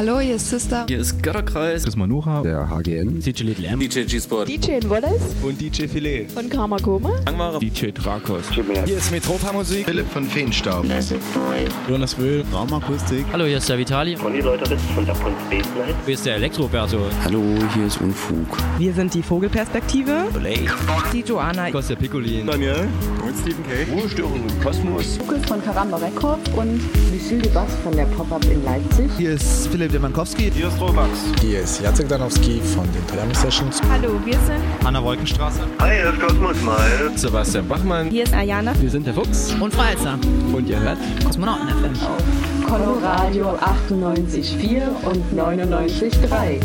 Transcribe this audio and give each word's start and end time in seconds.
Hallo, 0.00 0.18
hier 0.18 0.36
ist 0.36 0.48
Sister. 0.48 0.86
Hier 0.88 0.98
ist 0.98 1.22
Götterkreis. 1.22 1.82
Das 1.82 1.90
ist 1.90 1.96
Manuha. 1.96 2.40
Der 2.40 2.70
HGN. 2.70 3.20
DJ 3.20 3.42
Little 3.42 3.66
M. 3.66 3.80
DJ 3.80 4.04
G-Sport. 4.04 4.48
DJ 4.48 4.78
Wallace. 4.88 5.20
Und 5.42 5.60
DJ 5.60 5.88
Filet. 5.88 6.26
Von 6.32 6.48
Karma 6.48 6.78
Koma. 6.78 7.10
Angmare. 7.26 7.58
DJ 7.58 7.90
Drakos. 7.90 8.44
Hier 8.50 8.96
ist 8.96 9.10
Metropa 9.10 9.52
Musik. 9.52 9.84
Philipp 9.84 10.10
von 10.10 10.24
Feenstaub. 10.24 10.86
Jonas 11.86 12.18
Wöhl. 12.18 12.42
Raumakustik. 12.50 13.26
Hallo, 13.30 13.44
hier 13.44 13.58
ist 13.58 13.68
der 13.68 13.76
Vitali. 13.76 14.16
Von 14.16 14.32
die 14.32 14.40
Leute 14.40 14.74
von 14.94 15.04
der. 15.04 15.14
Hier 16.06 16.14
ist 16.14 16.24
der 16.24 16.36
Elektroberto. 16.36 17.00
Hallo, 17.22 17.42
hier 17.74 17.84
ist 17.84 18.00
Unfug. 18.00 18.56
Wir 18.78 18.94
sind 18.94 19.12
die 19.12 19.22
Vogelperspektive. 19.22 20.28
Blake. 20.32 20.72
Die 21.12 21.20
Joanna. 21.20 21.70
Kostja 21.70 21.94
Piccolin. 21.96 22.46
Daniel. 22.46 22.88
Und 23.22 23.36
Stephen 23.36 23.64
K. 23.64 23.92
Ruhestörung 23.92 24.48
im 24.48 24.60
Kosmos. 24.62 25.18
Lukas 25.18 25.44
von 25.44 25.62
Karamba 25.62 25.98
Records 25.98 26.50
und 26.56 26.80
Lucille 27.12 27.42
de 27.42 27.52
Bass 27.52 27.74
von 27.84 27.94
der 27.94 28.06
Pop-Up 28.06 28.42
in 28.46 28.64
Leipzig. 28.64 29.10
Hier 29.18 29.32
ist 29.32 29.68
Philipp 29.68 29.89
Demankowski. 29.90 30.50
Hier 30.54 30.68
ist 30.68 30.80
Robax. 30.80 31.10
Hier 31.40 31.60
ist 31.60 31.80
Jacek 31.80 32.08
Danowski 32.08 32.60
von 32.60 32.84
den 32.92 33.02
Miami 33.14 33.34
Sessions. 33.34 33.80
Hallo, 33.90 34.20
wir 34.24 34.38
sind 34.40 34.62
Anna 34.84 35.02
Wolkenstraße. 35.02 35.60
Hi, 35.80 35.96
hier 35.96 36.12
ist 36.12 36.20
Kosmos 36.20 36.60
Mal. 36.62 37.10
Sebastian 37.16 37.66
Bachmann. 37.66 38.08
Hier 38.10 38.24
ist 38.24 38.32
Ayana. 38.32 38.72
Wir 38.80 38.90
sind 38.90 39.06
der 39.06 39.14
Fuchs. 39.14 39.54
Und 39.58 39.74
Freizer. 39.74 40.18
Und 40.52 40.68
ihr 40.68 40.78
hört 40.80 40.98
Kosmonauten 41.24 41.68
FM. 41.68 41.92
Auf 42.06 42.22
Coloradio 42.66 43.58
98,4 43.58 44.82
und 45.04 45.24
99,3. 45.36 46.60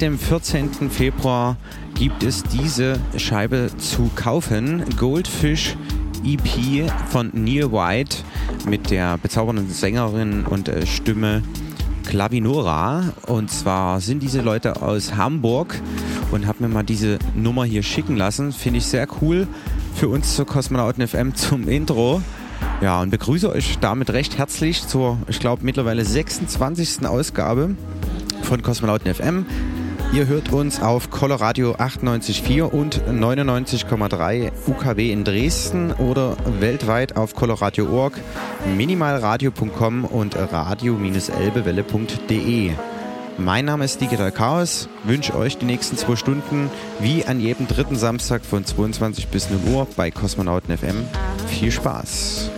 Dem 0.00 0.18
14. 0.18 0.88
Februar 0.88 1.58
gibt 1.94 2.22
es 2.22 2.42
diese 2.42 2.98
Scheibe 3.18 3.70
zu 3.76 4.10
kaufen. 4.14 4.82
Goldfish 4.96 5.76
EP 6.24 6.90
von 7.10 7.30
Neil 7.34 7.70
White 7.70 8.16
mit 8.66 8.90
der 8.90 9.18
bezaubernden 9.18 9.68
Sängerin 9.68 10.46
und 10.46 10.68
äh, 10.70 10.86
Stimme 10.86 11.42
Clavinora. 12.06 13.12
Und 13.26 13.50
zwar 13.50 14.00
sind 14.00 14.22
diese 14.22 14.40
Leute 14.40 14.80
aus 14.80 15.16
Hamburg 15.16 15.78
und 16.30 16.46
habe 16.46 16.62
mir 16.62 16.70
mal 16.70 16.82
diese 16.82 17.18
Nummer 17.34 17.64
hier 17.64 17.82
schicken 17.82 18.16
lassen. 18.16 18.52
Finde 18.52 18.78
ich 18.78 18.86
sehr 18.86 19.06
cool 19.20 19.46
für 19.94 20.08
uns 20.08 20.34
zur 20.34 20.46
Kosmonauten 20.46 21.06
FM 21.06 21.34
zum 21.34 21.68
Intro. 21.68 22.22
Ja, 22.80 23.02
und 23.02 23.10
begrüße 23.10 23.50
euch 23.50 23.78
damit 23.80 24.08
recht 24.10 24.38
herzlich 24.38 24.86
zur, 24.86 25.18
ich 25.28 25.40
glaube, 25.40 25.62
mittlerweile 25.62 26.06
26. 26.06 27.06
Ausgabe 27.06 27.76
von 28.42 28.62
Kosmonauten 28.62 29.14
FM. 29.14 29.44
Ihr 30.12 30.26
hört 30.26 30.52
uns 30.52 30.82
auf 30.82 31.10
Coloradio 31.10 31.74
98.4 31.74 32.62
und 32.62 33.00
99,3 33.08 34.50
UKW 34.66 35.12
in 35.12 35.22
Dresden 35.22 35.92
oder 35.92 36.36
weltweit 36.58 37.16
auf 37.16 37.36
coloradio.org, 37.36 38.14
minimalradio.com 38.76 40.04
und 40.04 40.34
radio-elbewelle.de. 40.36 42.72
Mein 43.38 43.66
Name 43.66 43.84
ist 43.84 44.00
Digital 44.00 44.32
Chaos, 44.32 44.88
wünsche 45.04 45.36
euch 45.36 45.58
die 45.58 45.66
nächsten 45.66 45.96
zwei 45.96 46.16
Stunden 46.16 46.68
wie 46.98 47.24
an 47.24 47.38
jedem 47.38 47.68
dritten 47.68 47.94
Samstag 47.94 48.44
von 48.44 48.64
22 48.64 49.28
bis 49.28 49.48
0 49.48 49.60
Uhr 49.72 49.86
bei 49.96 50.10
Kosmonauten 50.10 50.76
FM. 50.76 51.04
Viel 51.46 51.70
Spaß! 51.70 52.50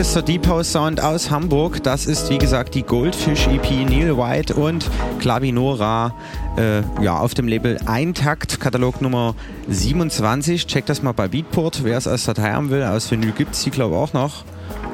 Gepflegtester 0.00 0.22
Deep 0.22 0.46
House 0.46 0.72
Sound 0.72 1.02
aus 1.02 1.30
Hamburg. 1.30 1.82
Das 1.82 2.06
ist 2.06 2.30
wie 2.30 2.38
gesagt 2.38 2.74
die 2.74 2.84
Goldfish 2.84 3.46
EP 3.48 3.86
Neil 3.86 4.16
White 4.16 4.54
und 4.54 4.88
Clavinora 5.18 6.14
äh, 6.56 6.80
ja, 7.02 7.18
auf 7.18 7.34
dem 7.34 7.46
Label 7.46 7.78
Eintakt, 7.84 8.60
Katalog 8.60 9.02
Nummer 9.02 9.34
27. 9.68 10.66
Checkt 10.66 10.88
das 10.88 11.02
mal 11.02 11.12
bei 11.12 11.28
Beatport, 11.28 11.84
wer 11.84 11.98
es 11.98 12.06
als 12.06 12.24
Datei 12.24 12.50
haben 12.50 12.70
will. 12.70 12.82
Aus 12.82 13.10
Vinyl 13.10 13.32
gibt 13.32 13.52
es 13.54 13.62
die 13.62 13.70
glaube 13.70 13.94
ich 13.94 14.00
auch 14.00 14.14
noch. 14.14 14.44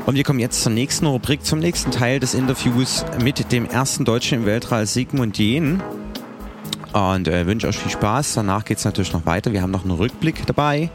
Und 0.07 0.17
wir 0.17 0.25
kommen 0.25 0.41
jetzt 0.41 0.65
zur 0.65 0.73
nächsten 0.73 1.07
Rubrik, 1.07 1.45
zum 1.45 1.61
nächsten 1.61 1.93
Teil 1.93 2.19
des 2.19 2.35
Interviews 2.35 3.05
mit 3.23 3.53
dem 3.53 3.67
ersten 3.67 4.05
Deutschen 4.05 4.41
im 4.41 4.45
Weltall 4.45 4.87
Sigmund 4.87 5.39
Jähn. 5.39 5.85
Und 6.97 7.29
äh, 7.29 7.47
wünsche 7.47 7.69
euch 7.69 7.77
viel 7.77 7.91
Spaß. 7.93 8.33
Danach 8.35 8.65
geht 8.65 8.79
es 8.79 8.87
natürlich 8.87 9.13
noch 9.13 9.27
weiter. 9.27 9.53
Wir 9.53 9.61
haben 9.61 9.71
noch 9.71 9.83
einen 9.83 9.91
Rückblick 9.91 10.47
dabei 10.47 10.89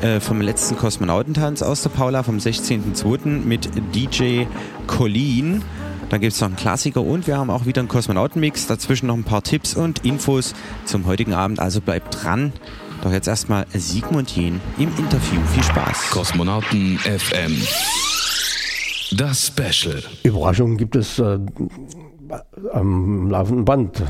äh, 0.00 0.18
vom 0.18 0.40
letzten 0.40 0.78
Kosmonautentanz 0.78 1.60
aus 1.60 1.82
der 1.82 1.90
Paula 1.90 2.22
vom 2.22 2.38
16.02. 2.38 3.44
mit 3.44 3.68
DJ 3.94 4.44
Colleen. 4.86 5.62
Dann 6.08 6.22
gibt 6.22 6.32
es 6.32 6.40
noch 6.40 6.48
einen 6.48 6.56
Klassiker 6.56 7.02
und 7.02 7.26
wir 7.26 7.36
haben 7.36 7.50
auch 7.50 7.66
wieder 7.66 7.80
einen 7.82 7.88
Kosmonautenmix. 7.88 8.66
Dazwischen 8.66 9.08
noch 9.08 9.14
ein 9.14 9.24
paar 9.24 9.42
Tipps 9.42 9.74
und 9.74 10.06
Infos 10.06 10.54
zum 10.86 11.04
heutigen 11.04 11.34
Abend. 11.34 11.60
Also 11.60 11.82
bleibt 11.82 12.24
dran. 12.24 12.54
Doch 13.02 13.12
jetzt 13.12 13.28
erstmal 13.28 13.66
Sigmund 13.74 14.34
Jähn 14.34 14.58
im 14.78 14.88
Interview. 14.96 15.38
Viel 15.52 15.64
Spaß. 15.64 16.12
Kosmonauten 16.12 16.98
FM. 16.98 17.60
Das 19.18 19.48
Special. 19.48 20.02
Überraschungen 20.22 20.78
gibt 20.78 20.96
es 20.96 21.18
äh, 21.18 21.38
am 22.72 23.28
laufenden 23.28 23.66
Band. 23.66 24.02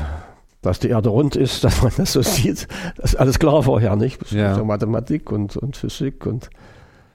Dass 0.63 0.79
die 0.79 0.87
Erde 0.89 1.09
rund 1.09 1.35
ist, 1.35 1.63
dass 1.63 1.83
man 1.83 1.91
das 1.95 2.13
so 2.13 2.21
sieht, 2.23 2.67
das 2.97 3.13
ist 3.13 3.15
alles 3.19 3.37
klar 3.37 3.61
vorher, 3.61 3.95
nicht? 3.95 4.19
Das 4.21 4.31
Ja. 4.31 4.53
ist 4.53 4.57
ja 4.57 4.63
Mathematik 4.63 5.31
und, 5.31 5.55
und 5.57 5.77
Physik 5.77 6.25
und 6.25 6.49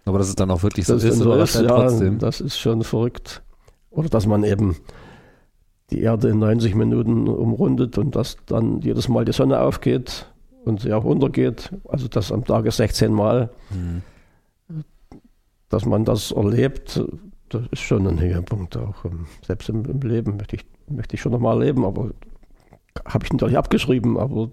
Aber 0.04 0.18
dass 0.18 0.28
es 0.28 0.36
dann 0.36 0.50
auch 0.52 0.62
wirklich 0.62 0.86
so 0.86 0.94
das 0.94 1.02
ist, 1.04 1.18
so 1.18 1.34
ist, 1.34 1.56
einen 1.56 1.68
ja, 1.68 1.74
trotzdem. 1.74 2.18
das 2.20 2.40
ist 2.40 2.56
schon 2.58 2.84
verrückt. 2.84 3.42
Oder 3.90 4.08
dass 4.08 4.26
man 4.26 4.44
eben 4.44 4.76
die 5.90 6.00
Erde 6.02 6.28
in 6.28 6.38
90 6.38 6.74
Minuten 6.74 7.26
umrundet 7.26 7.96
und 7.98 8.14
dass 8.14 8.36
dann 8.46 8.80
jedes 8.82 9.08
Mal 9.08 9.24
die 9.24 9.32
Sonne 9.32 9.58
aufgeht 9.60 10.26
und 10.66 10.80
sie 10.82 10.92
auch 10.92 11.04
untergeht. 11.04 11.70
Also 11.88 12.06
das 12.08 12.30
am 12.30 12.44
Tage 12.44 12.70
16 12.70 13.10
Mal. 13.12 13.48
Mhm. 13.70 14.02
Dass 15.70 15.84
man 15.86 16.04
das 16.04 16.32
erlebt, 16.32 17.02
das 17.50 17.62
ist 17.70 17.80
schon 17.80 18.06
ein 18.06 18.20
Höhepunkt 18.20 18.76
auch. 18.76 19.04
ähm, 19.04 19.26
Selbst 19.46 19.68
im, 19.68 19.84
im 19.86 20.00
Leben 20.00 20.36
möchte 20.36 20.56
ich, 20.56 20.66
möchte 20.88 21.14
ich 21.16 21.20
schon 21.22 21.32
nochmal 21.32 21.58
erleben, 21.60 21.84
aber 21.84 22.10
habe 23.04 23.24
ich 23.24 23.32
natürlich 23.32 23.58
abgeschrieben, 23.58 24.18
aber 24.18 24.50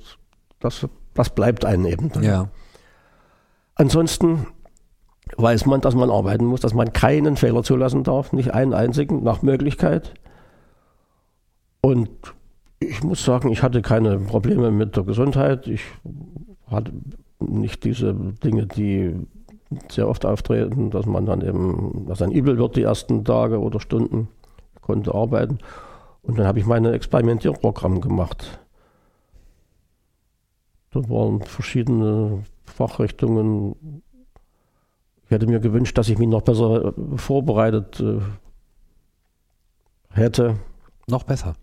das, 0.60 0.88
das 1.14 1.30
bleibt 1.30 1.66
einem 1.66 1.86
eben. 1.86 2.12
dann. 2.12 2.24
Ja. 2.24 2.50
Ansonsten 3.76 4.48
weiß 5.38 5.66
man, 5.66 5.82
dass 5.82 5.96
man 5.96 6.10
arbeiten 6.10 6.46
muss, 6.46 6.62
dass 6.62 6.74
man 6.74 6.94
keinen 6.94 7.36
Fehler 7.36 7.64
zulassen 7.64 8.04
darf, 8.04 8.32
nicht 8.32 8.54
einen 8.54 8.74
einzigen, 8.74 9.24
nach 9.24 9.42
Möglichkeit. 9.42 10.14
Und 11.82 12.10
ich 12.80 13.04
muss 13.04 13.24
sagen, 13.24 13.52
ich 13.52 13.64
hatte 13.64 13.82
keine 13.82 14.18
Probleme 14.20 14.72
mit 14.72 14.96
der 14.96 15.04
Gesundheit. 15.04 15.68
Ich 15.68 15.84
hatte 16.68 16.94
nicht 17.40 17.84
diese 17.84 18.14
Dinge, 18.14 18.66
die 18.66 19.16
sehr 19.90 20.08
oft 20.08 20.26
auftreten, 20.26 20.92
dass 20.92 21.06
man 21.06 21.26
dann 21.26 21.42
eben, 21.42 22.06
dass 22.08 22.22
ein 22.22 22.32
übel 22.32 22.58
wird 22.58 22.76
die 22.76 22.84
ersten 22.84 23.26
Tage 23.26 23.60
oder 23.60 23.80
Stunden. 23.80 24.30
Ich 24.76 24.82
konnte 24.82 25.14
arbeiten. 25.14 25.58
Und 26.26 26.38
dann 26.40 26.48
habe 26.48 26.60
ich 26.60 26.66
meine 26.66 26.92
Experimentierprogramm 26.94 28.02
gemacht. 28.02 28.60
Da 30.92 31.02
waren 31.10 31.42
verschiedene 31.42 32.44
Fachrichtungen. 32.66 34.02
Ich 35.26 35.32
hätte 35.32 35.48
mir 35.48 35.60
gewünscht, 35.60 35.98
dass 35.98 36.10
ich 36.10 36.18
mich 36.18 36.28
noch 36.28 36.42
besser 36.42 36.94
äh, 36.98 37.18
vorbereitet 37.18 38.00
äh, 38.00 38.20
hätte. 40.10 40.56
Noch 41.08 41.24
besser. 41.24 41.56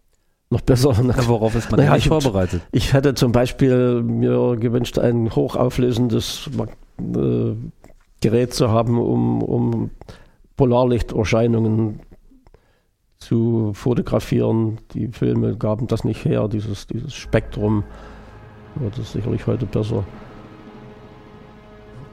Noch 0.51 0.61
besser. 0.61 0.93
Ja, 0.93 1.29
worauf 1.29 1.55
ist 1.55 1.71
man 1.71 1.81
Naja, 1.81 1.97
ich- 1.97 2.09
vorbereitet? 2.09 2.61
Ich 2.73 2.93
hätte 2.93 3.15
zum 3.15 3.33
Beispiel 3.33 4.03
mir 4.03 4.57
gewünscht, 4.57 4.99
ein 4.99 5.35
hochauflösendes 5.35 6.51
äh, 6.99 7.55
Gerät 8.21 8.55
zu 8.55 8.69
haben, 8.71 8.99
um, 9.01 9.43
um 9.43 9.91
Polarlichterscheinungen 10.57 12.01
zu 13.23 13.73
fotografieren. 13.75 14.79
Die 14.95 15.09
Filme 15.09 15.57
gaben 15.57 15.87
das 15.87 16.05
nicht 16.05 16.25
her, 16.25 16.49
dieses, 16.49 16.87
dieses 16.87 17.15
Spektrum. 17.15 17.85
Wird 18.77 18.99
es 18.99 19.13
sicherlich 19.13 19.47
heute 19.47 19.67
besser. 19.67 20.05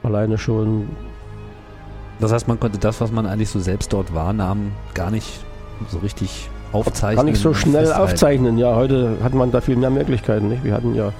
Alleine 0.02 0.38
schon 0.38 0.88
Das 2.20 2.32
heißt, 2.32 2.48
man 2.48 2.58
konnte 2.60 2.78
das, 2.78 3.00
was 3.00 3.12
man 3.12 3.26
eigentlich 3.26 3.50
so 3.50 3.60
selbst 3.60 3.92
dort 3.92 4.14
wahrnahm, 4.14 4.72
gar 4.94 5.10
nicht 5.10 5.44
so 5.88 5.98
richtig 5.98 6.48
aufzeichnen. 6.72 7.16
Kann 7.16 7.26
nicht 7.26 7.40
so 7.40 7.54
schnell 7.54 7.86
festhalten. 7.86 8.02
aufzeichnen. 8.02 8.58
Ja, 8.58 8.74
heute 8.74 9.16
hat 9.22 9.34
man 9.34 9.50
da 9.50 9.60
viel 9.60 9.76
mehr 9.76 9.90
Möglichkeiten. 9.90 10.48
Nicht? 10.48 10.64
Wir 10.64 10.74
hatten 10.74 10.94
ja, 10.94 11.12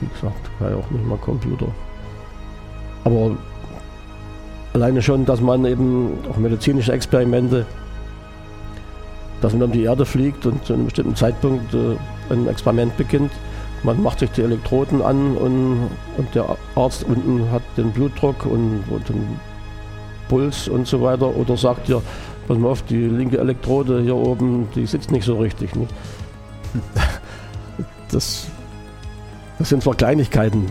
wie 0.00 0.06
gesagt, 0.06 0.50
ja 0.60 0.76
auch 0.76 0.90
nicht 0.90 1.06
mal 1.06 1.18
Computer. 1.18 1.66
Aber 3.04 3.36
alleine 4.72 5.02
schon, 5.02 5.24
dass 5.24 5.40
man 5.40 5.64
eben 5.64 6.18
auch 6.30 6.36
medizinische 6.36 6.92
Experimente, 6.92 7.66
dass 9.44 9.52
man 9.52 9.64
um 9.64 9.72
die 9.72 9.82
Erde 9.82 10.06
fliegt 10.06 10.46
und 10.46 10.64
zu 10.64 10.72
einem 10.72 10.86
bestimmten 10.86 11.14
Zeitpunkt 11.14 11.74
äh, 11.74 11.96
ein 12.30 12.48
Experiment 12.48 12.96
beginnt. 12.96 13.30
Man 13.82 14.02
macht 14.02 14.20
sich 14.20 14.30
die 14.30 14.40
Elektroden 14.40 15.02
an 15.02 15.36
und, 15.36 15.90
und 16.16 16.34
der 16.34 16.56
Arzt 16.74 17.04
unten 17.04 17.50
hat 17.50 17.60
den 17.76 17.92
Blutdruck 17.92 18.46
und, 18.46 18.84
und 18.88 19.06
den 19.06 19.38
Puls 20.30 20.66
und 20.66 20.86
so 20.86 21.02
weiter 21.02 21.36
oder 21.36 21.58
sagt 21.58 21.88
dir, 21.88 22.00
pass 22.48 22.56
mal 22.56 22.70
auf, 22.70 22.80
die 22.84 23.04
linke 23.04 23.36
Elektrode 23.36 24.00
hier 24.00 24.16
oben, 24.16 24.66
die 24.74 24.86
sitzt 24.86 25.10
nicht 25.10 25.26
so 25.26 25.36
richtig. 25.36 25.76
Nicht? 25.76 25.94
Das, 28.10 28.46
das 29.58 29.70
sind 29.70 29.82
zwar 29.82 29.96
Kleinigkeiten, 29.96 30.66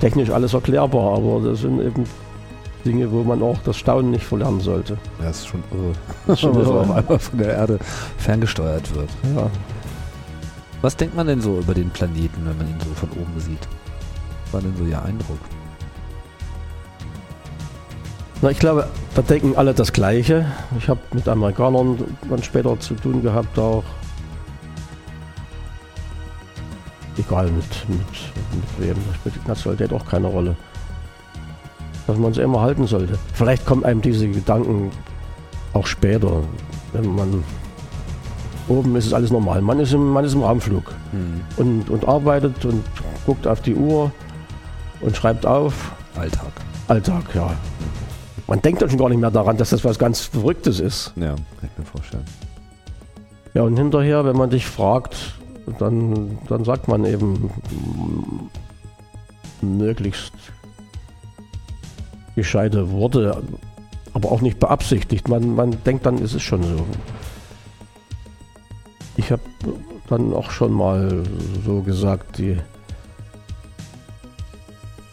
technisch 0.00 0.30
alles 0.30 0.52
erklärbar, 0.52 1.18
aber 1.18 1.40
das 1.48 1.60
sind 1.60 1.80
eben 1.80 2.04
Dinge, 2.84 3.10
wo 3.10 3.22
man 3.22 3.42
auch 3.42 3.58
das 3.64 3.76
Staunen 3.76 4.10
nicht 4.12 4.24
verlernen 4.24 4.60
sollte. 4.60 4.96
Das 5.20 5.38
ist 5.38 5.48
schon 5.48 5.62
irre. 5.72 5.92
Das 6.26 6.34
ist 6.34 6.40
schon 6.40 6.54
Wenn 6.56 6.62
irre. 6.62 6.80
auf 6.80 6.90
einmal 6.90 7.18
von 7.18 7.38
der 7.38 7.52
Erde 7.54 7.78
ferngesteuert 8.18 8.94
wird. 8.94 9.10
Ja. 9.36 9.50
Was 10.80 10.96
denkt 10.96 11.16
man 11.16 11.26
denn 11.26 11.40
so 11.40 11.58
über 11.58 11.74
den 11.74 11.90
Planeten, 11.90 12.46
wenn 12.46 12.56
man 12.56 12.68
ihn 12.68 12.78
so 12.86 12.94
von 12.94 13.10
oben 13.10 13.40
sieht? 13.40 13.66
Was 14.44 14.52
war 14.54 14.60
denn 14.60 14.76
so 14.76 14.84
Ihr 14.84 15.02
Eindruck? 15.02 15.38
Na, 18.40 18.50
ich 18.50 18.58
glaube, 18.60 18.86
da 19.16 19.22
denken 19.22 19.56
alle 19.56 19.74
das 19.74 19.92
Gleiche. 19.92 20.46
Ich 20.78 20.88
habe 20.88 21.00
mit 21.12 21.26
Amerikanern 21.26 21.98
dann 22.30 22.42
später 22.42 22.78
zu 22.78 22.94
tun 22.94 23.20
gehabt, 23.22 23.58
auch. 23.58 23.82
Egal 27.18 27.46
mit, 27.50 27.88
mit, 27.88 27.98
mit 27.98 28.78
wem, 28.78 28.94
das 29.08 29.16
spielt 29.16 29.34
die 29.44 29.48
Nationalität 29.48 29.92
auch 29.92 30.06
keine 30.06 30.28
Rolle. 30.28 30.54
Dass 32.08 32.16
man 32.18 32.32
es 32.32 32.38
immer 32.38 32.60
halten 32.62 32.86
sollte. 32.88 33.18
Vielleicht 33.34 33.64
kommen 33.66 33.84
einem 33.84 34.00
diese 34.02 34.26
Gedanken 34.28 34.90
auch 35.74 35.86
später, 35.86 36.40
wenn 36.92 37.14
man 37.14 37.44
oben 38.66 38.96
ist 38.96 39.06
es 39.06 39.12
alles 39.12 39.30
normal. 39.30 39.60
Man 39.62 39.78
ist 39.78 39.92
im, 39.92 40.10
man 40.10 40.24
ist 40.24 40.32
im 40.34 40.42
Raumflug 40.42 40.94
Mhm. 41.12 41.40
und, 41.56 41.90
und 41.90 42.08
arbeitet 42.08 42.64
und 42.66 42.82
guckt 43.24 43.46
auf 43.46 43.60
die 43.62 43.74
Uhr 43.74 44.10
und 45.00 45.16
schreibt 45.16 45.46
auf. 45.46 45.92
Alltag. 46.16 46.50
Alltag, 46.88 47.24
ja. 47.34 47.50
Man 48.46 48.60
denkt 48.62 48.80
dann 48.82 48.88
schon 48.90 48.98
gar 48.98 49.08
nicht 49.10 49.20
mehr 49.20 49.30
daran, 49.30 49.56
dass 49.58 49.70
das 49.70 49.84
was 49.84 49.98
ganz 49.98 50.20
Verrücktes 50.22 50.80
ist. 50.80 51.12
Ja, 51.16 51.34
kann 51.34 51.36
ich 51.70 51.78
mir 51.78 51.84
vorstellen. 51.84 52.24
Ja, 53.54 53.62
und 53.62 53.76
hinterher, 53.78 54.24
wenn 54.24 54.36
man 54.36 54.48
dich 54.50 54.66
fragt, 54.66 55.16
dann, 55.78 56.38
dann 56.48 56.64
sagt 56.64 56.88
man 56.88 57.04
eben 57.04 57.50
möglichst 59.60 60.32
gescheite 62.38 62.92
Worte, 62.92 63.42
aber 64.14 64.30
auch 64.30 64.40
nicht 64.40 64.60
beabsichtigt. 64.60 65.28
Man, 65.28 65.56
man 65.56 65.76
denkt 65.84 66.06
dann, 66.06 66.22
es 66.22 66.34
ist 66.34 66.44
schon 66.44 66.62
so. 66.62 66.86
Ich 69.16 69.32
habe 69.32 69.42
dann 70.08 70.32
auch 70.32 70.52
schon 70.52 70.72
mal 70.72 71.24
so 71.66 71.82
gesagt, 71.82 72.38
die, 72.38 72.56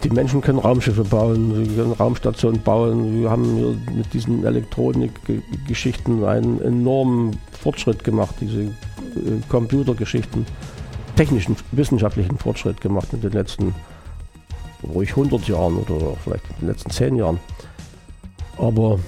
die 0.03 0.09
Menschen 0.11 0.41
können 0.41 0.59
Raumschiffe 0.59 1.03
bauen, 1.03 1.65
sie 1.65 1.75
können 1.75 1.93
Raumstationen 1.93 2.61
bauen. 2.61 3.19
Wir 3.19 3.31
haben 3.31 3.81
mit 3.97 4.13
diesen 4.13 4.45
Elektronikgeschichten 4.45 6.23
einen 6.23 6.61
enormen 6.61 7.37
Fortschritt 7.59 8.03
gemacht, 8.03 8.35
diese 8.39 8.61
äh, 8.61 8.71
Computergeschichten, 9.49 10.45
technischen, 11.15 11.55
wissenschaftlichen 11.71 12.37
Fortschritt 12.37 12.79
gemacht 12.81 13.07
in 13.13 13.21
den 13.21 13.31
letzten 13.31 13.73
ruhig 14.93 15.09
100 15.11 15.47
Jahren 15.47 15.77
oder 15.77 16.15
vielleicht 16.23 16.45
in 16.49 16.55
den 16.61 16.67
letzten 16.69 16.89
10 16.89 17.15
Jahren. 17.15 17.39
Aber 18.57 18.99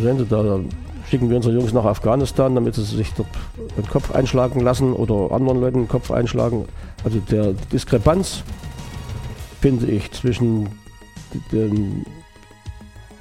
sehen 0.00 0.18
Sie, 0.18 0.26
da 0.26 0.60
schicken 1.08 1.30
wir 1.30 1.36
unsere 1.36 1.54
Jungs 1.54 1.72
nach 1.72 1.84
Afghanistan, 1.84 2.54
damit 2.54 2.74
sie 2.74 2.84
sich 2.84 3.12
dort 3.14 3.28
den 3.76 3.86
Kopf 3.88 4.14
einschlagen 4.14 4.60
lassen 4.60 4.92
oder 4.92 5.34
anderen 5.34 5.60
Leuten 5.60 5.80
den 5.80 5.88
Kopf 5.88 6.10
einschlagen. 6.10 6.66
Also 7.04 7.18
der 7.30 7.54
Diskrepanz, 7.72 8.42
finde 9.60 9.86
ich, 9.86 10.12
zwischen 10.12 10.68
den, 11.52 12.04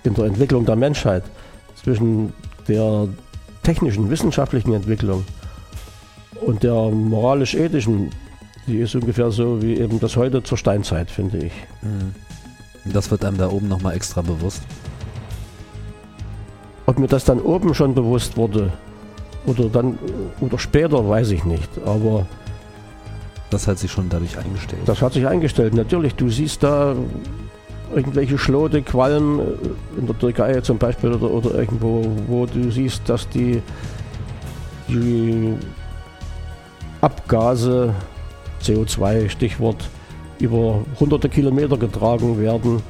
in 0.04 0.14
der 0.14 0.26
Entwicklung 0.26 0.66
der 0.66 0.76
Menschheit, 0.76 1.24
zwischen 1.82 2.34
der 2.68 3.08
technischen, 3.64 4.10
wissenschaftlichen 4.10 4.74
Entwicklung 4.74 5.24
und 6.46 6.64
der 6.64 6.74
moralisch-ethischen, 6.74 8.12
die 8.68 8.80
ist 8.80 8.96
ungefähr 8.96 9.32
so 9.32 9.62
wie 9.62 9.78
eben 9.78 10.00
das 10.00 10.16
heute 10.18 10.44
zur 10.44 10.58
Steinzeit, 10.58 11.10
finde 11.10 11.38
ich. 11.38 11.54
Mhm. 11.82 12.14
Das 12.86 13.10
wird 13.12 13.26
einem 13.26 13.38
da 13.38 13.50
oben 13.50 13.68
nochmal 13.68 13.96
extra 13.96 14.22
bewusst. 14.22 14.62
Ob 16.86 17.00
mir 17.00 17.08
das 17.08 17.26
dann 17.26 17.40
oben 17.40 17.74
schon 17.74 17.94
bewusst 17.96 18.38
wurde 18.38 18.72
oder 19.46 19.70
dann 19.70 19.98
oder 20.40 20.60
später, 20.60 21.08
weiß 21.08 21.32
ich 21.32 21.44
nicht. 21.44 21.70
Aber 21.86 22.26
das 23.50 23.68
hat 23.68 23.80
sich 23.80 23.92
schon 23.92 24.10
dadurch 24.10 24.38
eingestellt. 24.38 24.82
Das 24.86 25.02
hat 25.02 25.14
sich 25.14 25.28
eingestellt. 25.28 25.74
Natürlich, 25.74 26.16
du 26.16 26.30
siehst 26.30 26.64
da 26.64 26.96
irgendwelche 27.96 28.38
Schlote, 28.38 28.82
Quallen 28.82 29.40
in 29.98 30.08
der 30.08 30.18
Türkei 30.18 30.60
zum 30.62 30.78
Beispiel 30.78 31.14
oder, 31.14 31.32
oder 31.32 31.56
irgendwo, 31.56 32.06
wo 32.28 32.46
du 32.46 32.70
siehst, 32.70 33.08
dass 33.08 33.28
die, 33.30 33.62
die 34.90 35.54
Abgase, 37.00 37.94
CO2 38.62 39.30
Stichwort, 39.30 39.90
über 40.40 40.82
hunderte 41.00 41.30
Kilometer 41.30 41.78
getragen 41.78 42.40
werden 42.40 42.82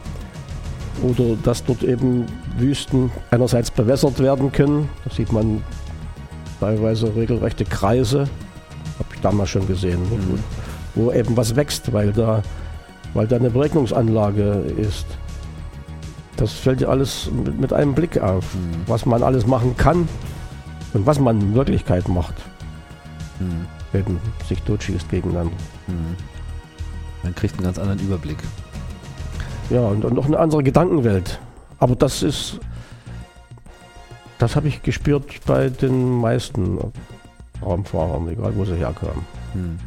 oder 1.02 1.36
dass 1.44 1.64
dort 1.64 1.84
eben 1.84 2.26
Wüsten 2.58 3.12
einerseits 3.32 3.72
bewässert 3.72 4.20
werden 4.20 4.52
können. 4.52 4.90
Da 5.06 5.14
sieht 5.14 5.32
man 5.32 5.64
teilweise 6.60 7.16
regelrechte 7.16 7.66
Kreise, 7.66 8.22
habe 9.00 9.10
ich 9.14 9.22
damals 9.22 9.50
schon 9.50 9.68
gesehen, 9.68 10.02
mhm. 10.02 10.40
wo, 10.96 11.12
eben 11.12 11.38
was 11.38 11.56
wächst, 11.56 11.94
weil 11.94 12.12
da, 12.12 12.42
weil 13.14 13.28
da 13.28 13.36
eine 13.36 13.50
Beregnungsanlage 13.50 14.64
ist. 14.78 15.06
Das 16.36 16.52
fällt 16.52 16.82
dir 16.82 16.90
alles 16.90 17.32
mit, 17.32 17.60
mit 17.60 17.74
einem 17.74 17.94
Blick 17.94 18.20
auf, 18.20 18.56
mhm. 18.56 18.82
was 18.88 19.06
man 19.06 19.24
alles 19.24 19.46
machen 19.48 19.76
kann 19.78 20.08
und 20.94 21.06
was 21.06 21.20
man 21.20 21.40
in 21.42 21.56
Wirklichkeit 21.56 22.08
macht. 22.08 22.36
Mhm. 23.40 23.77
Eben 23.98 24.20
sich 24.48 24.62
totschießt 24.64 25.10
gegeneinander. 25.10 25.56
Man 27.24 27.36
kriegt 27.36 27.56
einen 27.56 27.64
ganz 27.64 27.80
anderen 27.80 28.00
Überblick. 28.00 28.38
Ja, 29.70 29.82
und, 29.82 30.06
und 30.06 30.14
noch 30.14 30.26
eine 30.26 30.40
andere 30.40 30.64
Gedankenwelt. 30.64 31.40
Aber 31.80 31.96
das 31.96 32.24
ist, 32.24 32.60
das 34.38 34.56
habe 34.56 34.68
ich 34.68 34.82
gespürt 34.82 35.46
bei 35.46 35.70
den 35.70 36.20
meisten 36.20 36.80
Raumfahrern, 37.62 38.28
egal 38.30 38.56
wo 38.56 38.66
sie 38.66 38.76
herkamen. 38.76 39.26
Hm. 39.54 39.78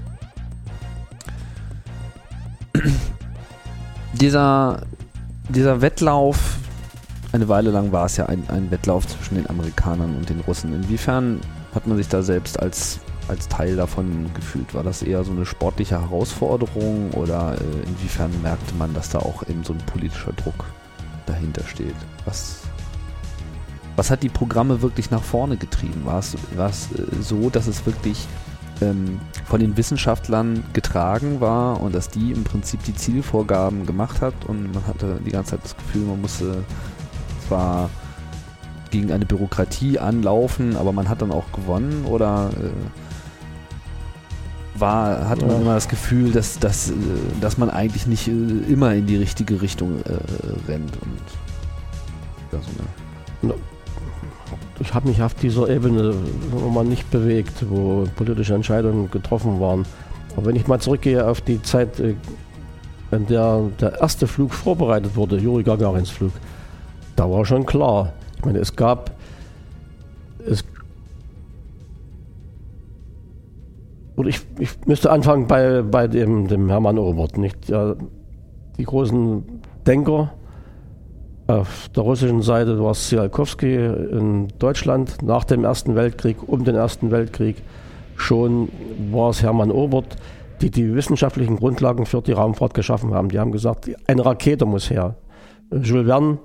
dieser, 4.12 4.83
dieser 5.49 5.81
Wettlauf, 5.81 6.59
eine 7.33 7.49
Weile 7.49 7.71
lang 7.71 7.93
war 7.93 8.07
es 8.07 8.17
ja 8.17 8.26
ein, 8.26 8.43
ein 8.49 8.71
Wettlauf 8.71 9.07
zwischen 9.07 9.37
den 9.37 9.49
Amerikanern 9.49 10.17
und 10.17 10.29
den 10.29 10.40
Russen. 10.40 10.75
Inwiefern 10.75 11.40
hat 11.75 11.87
man 11.87 11.97
sich 11.97 12.09
da 12.09 12.23
selbst 12.23 12.61
als, 12.61 13.00
als 13.30 13.49
Teil 13.49 13.76
davon 13.76 14.30
gefühlt? 14.34 14.75
War 14.75 14.82
das 14.82 15.02
eher 15.02 15.25
so 15.25 15.32
eine 15.32 15.46
sportliche 15.46 16.00
Herausforderung 16.00 17.12
oder 17.12 17.54
äh, 17.54 17.88
inwiefern 17.88 18.30
merkte 18.42 18.75
man, 18.75 18.92
dass 18.92 19.08
da 19.08 19.20
auch 19.20 19.42
eben 19.49 19.64
so 19.64 19.72
ein 19.72 19.78
politischer 19.78 20.32
Druck 20.32 20.66
dahinter 21.26 21.62
steht? 21.64 21.94
Was, 22.25 22.62
was 23.96 24.10
hat 24.10 24.22
die 24.22 24.28
Programme 24.28 24.82
wirklich 24.82 25.10
nach 25.10 25.22
vorne 25.22 25.56
getrieben? 25.56 26.04
War 26.04 26.18
es, 26.18 26.34
äh, 26.34 26.76
so, 27.20 27.49
dass 27.49 27.66
es 27.66 27.87
wirklich 27.87 28.26
ähm, 28.82 29.20
von 29.44 29.60
den 29.60 29.76
Wissenschaftlern 29.76 30.64
getragen 30.72 31.40
war 31.40 31.80
und 31.80 31.94
dass 31.94 32.08
die 32.08 32.32
im 32.32 32.44
Prinzip 32.44 32.82
die 32.84 32.94
Zielvorgaben 32.94 33.87
gemacht 33.87 34.20
hat 34.20 34.34
und 34.46 34.75
man 34.75 34.87
hatte 34.87 35.20
die 35.25 35.30
ganze 35.30 35.52
Zeit 35.52 35.64
das 35.64 35.76
Gefühl, 35.76 36.02
man 36.02 36.20
musste 36.20 36.64
zwar 37.46 37.90
gegen 38.90 39.12
eine 39.12 39.25
Bürokratie 39.25 39.99
anlaufen, 39.99 40.76
aber 40.76 40.92
man 40.92 41.08
hat 41.08 41.22
dann 41.22 41.30
auch 41.30 41.52
gewonnen 41.52 42.04
oder 42.06 42.50
äh, 42.60 42.70
war, 44.80 45.28
hatte 45.28 45.46
man 45.46 45.62
immer 45.62 45.75
das 45.75 45.88
Gefühl, 45.88 46.32
dass, 46.32 46.58
dass, 46.58 46.90
äh, 46.90 46.94
dass 47.40 47.58
man 47.58 47.70
eigentlich 47.70 48.06
nicht 48.06 48.28
äh, 48.28 48.30
immer 48.30 48.94
in 48.94 49.06
die 49.06 49.16
richtige 49.16 49.60
Richtung 49.62 50.00
äh, 50.02 50.70
rennt 50.70 50.92
und 51.02 51.20
ja, 52.52 52.58
so 53.42 53.54
Ich 54.80 54.94
habe 54.94 55.08
mich 55.08 55.22
auf 55.22 55.34
dieser 55.34 55.68
Ebene 55.68 56.14
mal 56.72 56.84
nicht 56.84 57.10
bewegt, 57.10 57.64
wo 57.68 58.06
politische 58.16 58.54
Entscheidungen 58.54 59.10
getroffen 59.10 59.60
waren. 59.60 59.84
Aber 60.37 60.46
wenn 60.46 60.56
ich 60.56 60.66
mal 60.66 60.80
zurückgehe 60.80 61.26
auf 61.26 61.40
die 61.40 61.62
Zeit, 61.62 62.00
äh, 62.00 62.14
in 63.12 63.26
der 63.26 63.62
der 63.80 64.00
erste 64.00 64.26
Flug 64.26 64.52
vorbereitet 64.54 65.16
wurde, 65.16 65.37
Juri 65.37 65.64
Gagarins 65.64 66.10
Flug, 66.10 66.32
da 67.16 67.30
war 67.30 67.44
schon 67.44 67.66
klar. 67.66 68.12
Ich 68.38 68.44
meine, 68.44 68.58
es 68.58 68.75
gab 68.75 69.10
es 70.46 70.64
oder 74.20 74.28
ich, 74.28 74.40
ich 74.58 74.70
müsste 74.86 75.10
anfangen 75.10 75.46
bei, 75.46 75.82
bei 75.82 76.06
dem, 76.06 76.46
dem 76.46 76.68
Hermann 76.68 76.98
Obert, 76.98 77.38
nicht? 77.38 77.68
Ja, 77.68 77.94
die 78.78 78.84
großen 78.84 79.42
Denker, 79.86 80.32
auf 81.46 81.88
der 81.96 82.02
russischen 82.02 82.42
Seite 82.42 82.82
war 82.82 82.92
Tsiolkovsky 82.92 83.74
in 83.74 84.48
Deutschland 84.58 85.22
nach 85.22 85.44
dem 85.44 85.64
Ersten 85.64 85.96
Weltkrieg, 85.96 86.36
um 86.46 86.64
den 86.64 86.76
Ersten 86.76 87.10
Weltkrieg. 87.10 87.56
Schon 88.14 88.68
war 89.10 89.30
es 89.30 89.42
Hermann 89.42 89.70
Obert, 89.70 90.16
die 90.60 90.70
die 90.70 90.94
wissenschaftlichen 90.94 91.56
Grundlagen 91.56 92.04
für 92.04 92.20
die 92.20 92.32
Raumfahrt 92.32 92.74
geschaffen 92.74 93.14
haben. 93.14 93.30
Die 93.30 93.38
haben 93.38 93.52
gesagt, 93.52 93.90
eine 94.06 94.24
Rakete 94.24 94.66
muss 94.66 94.90
her. 94.90 95.16
Jules 95.72 96.06
Verne 96.06 96.38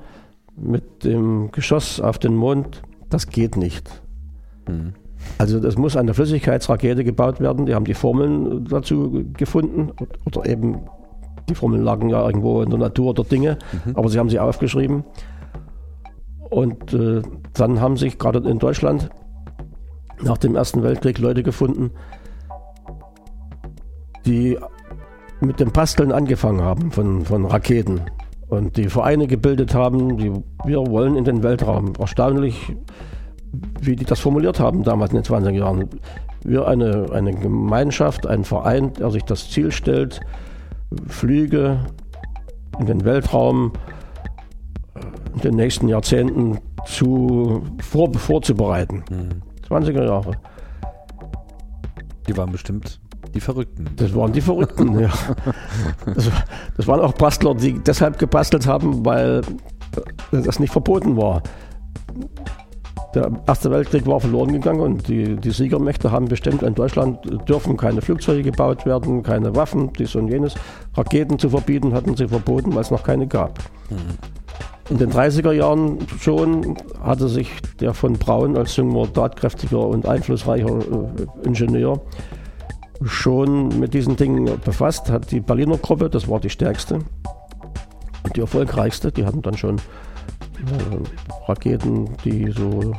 mit 0.55 1.03
dem 1.03 1.51
Geschoss 1.51 1.99
auf 1.99 2.17
den 2.17 2.35
Mond, 2.35 2.81
das 3.09 3.27
geht 3.27 3.57
nicht. 3.57 4.01
Also 5.37 5.57
es 5.59 5.77
muss 5.77 5.97
eine 5.97 6.13
Flüssigkeitsrakete 6.13 7.03
gebaut 7.03 7.39
werden. 7.39 7.65
Die 7.65 7.75
haben 7.75 7.85
die 7.85 7.93
Formeln 7.93 8.65
dazu 8.65 9.25
gefunden 9.37 9.91
oder 10.25 10.45
eben 10.45 10.81
die 11.49 11.55
Formeln 11.55 11.83
lagen 11.83 12.09
ja 12.09 12.25
irgendwo 12.25 12.61
in 12.61 12.69
der 12.69 12.79
Natur 12.79 13.13
der 13.13 13.25
Dinge, 13.25 13.57
aber 13.93 14.09
sie 14.09 14.17
haben 14.17 14.29
sie 14.29 14.39
aufgeschrieben. 14.39 15.03
Und 16.49 16.93
äh, 16.93 17.21
dann 17.53 17.81
haben 17.81 17.97
sich 17.97 18.17
gerade 18.17 18.39
in 18.49 18.59
Deutschland 18.59 19.09
nach 20.21 20.37
dem 20.37 20.55
Ersten 20.55 20.83
Weltkrieg 20.83 21.19
Leute 21.19 21.43
gefunden, 21.43 21.91
die 24.25 24.57
mit 25.41 25.59
dem 25.59 25.71
Basteln 25.71 26.11
angefangen 26.11 26.61
haben 26.61 26.91
von, 26.91 27.25
von 27.25 27.45
Raketen. 27.45 28.01
und 28.47 28.77
die 28.77 28.89
Vereine 28.89 29.27
gebildet 29.27 29.73
haben, 29.73 30.17
die 30.17 30.31
wir 30.63 30.87
wollen 30.87 31.15
in 31.15 31.25
den 31.25 31.43
Weltraum. 31.43 31.93
Erstaunlich, 31.99 32.75
wie 33.81 33.95
die 33.95 34.05
das 34.05 34.19
formuliert 34.19 34.59
haben 34.59 34.83
damals 34.83 35.11
in 35.11 35.21
den 35.21 35.25
20er 35.25 35.51
Jahren. 35.51 35.89
Wir 36.43 36.67
eine, 36.67 37.07
eine 37.11 37.33
Gemeinschaft, 37.33 38.27
ein 38.27 38.43
Verein, 38.43 38.93
der 38.93 39.11
sich 39.11 39.23
das 39.23 39.49
Ziel 39.49 39.71
stellt, 39.71 40.19
Flüge 41.07 41.79
in 42.79 42.85
den 42.85 43.05
Weltraum 43.05 43.73
in 45.33 45.41
den 45.41 45.55
nächsten 45.55 45.87
Jahrzehnten 45.87 46.59
zu, 46.85 47.63
vor, 47.81 48.13
vorzubereiten. 48.13 49.03
20er 49.69 50.05
Jahre. 50.05 50.31
Die 52.27 52.37
waren 52.37 52.51
bestimmt 52.51 52.99
die 53.33 53.41
Verrückten. 53.41 53.85
Das 53.97 54.15
waren 54.15 54.31
die 54.31 54.41
Verrückten, 54.41 54.99
ja. 54.99 55.09
Das, 56.05 56.31
das 56.77 56.87
waren 56.87 57.01
auch 57.01 57.13
Bastler, 57.13 57.53
die 57.53 57.79
deshalb 57.79 58.17
gebastelt 58.17 58.65
haben, 58.65 59.05
weil 59.05 59.41
das 60.31 60.59
nicht 60.59 60.71
verboten 60.71 61.17
war. 61.17 61.43
Der 63.15 63.31
Erste 63.47 63.71
Weltkrieg 63.71 64.05
war 64.05 64.19
verloren 64.19 64.51
gegangen 64.51 64.81
und 64.81 65.07
die, 65.07 65.37
die 65.37 65.51
Siegermächte 65.51 66.11
haben 66.11 66.27
bestimmt, 66.27 66.63
in 66.63 66.75
Deutschland 66.75 67.19
dürfen 67.47 67.77
keine 67.77 68.01
Flugzeuge 68.01 68.43
gebaut 68.43 68.85
werden, 68.85 69.23
keine 69.23 69.55
Waffen, 69.55 69.93
dies 69.93 70.15
und 70.15 70.27
jenes. 70.27 70.55
Raketen 70.95 71.39
zu 71.39 71.49
verbieten 71.49 71.93
hatten 71.93 72.17
sie 72.17 72.27
verboten, 72.27 72.75
weil 72.75 72.81
es 72.81 72.91
noch 72.91 73.03
keine 73.03 73.25
gab. 73.25 73.57
In 74.89 74.97
den 74.97 75.11
30er 75.11 75.53
Jahren 75.53 75.99
schon 76.19 76.75
hatte 77.01 77.29
sich 77.29 77.49
der 77.79 77.93
von 77.93 78.13
Braun 78.13 78.57
als 78.57 78.75
junger, 78.75 79.11
tatkräftiger 79.11 79.79
und 79.79 80.05
einflussreicher 80.05 80.77
äh, 80.79 81.47
Ingenieur 81.47 82.01
schon 83.01 83.79
mit 83.79 83.93
diesen 83.93 84.15
Dingen 84.17 84.59
befasst, 84.63 85.09
hat 85.09 85.31
die 85.31 85.39
Berliner 85.39 85.77
Gruppe, 85.77 86.09
das 86.09 86.27
war 86.27 86.39
die 86.39 86.49
stärkste 86.49 86.99
und 88.23 88.35
die 88.35 88.41
erfolgreichste, 88.41 89.11
die 89.11 89.25
hatten 89.25 89.41
dann 89.41 89.57
schon 89.57 89.77
Raketen, 91.47 92.09
die 92.23 92.51
so 92.51 92.93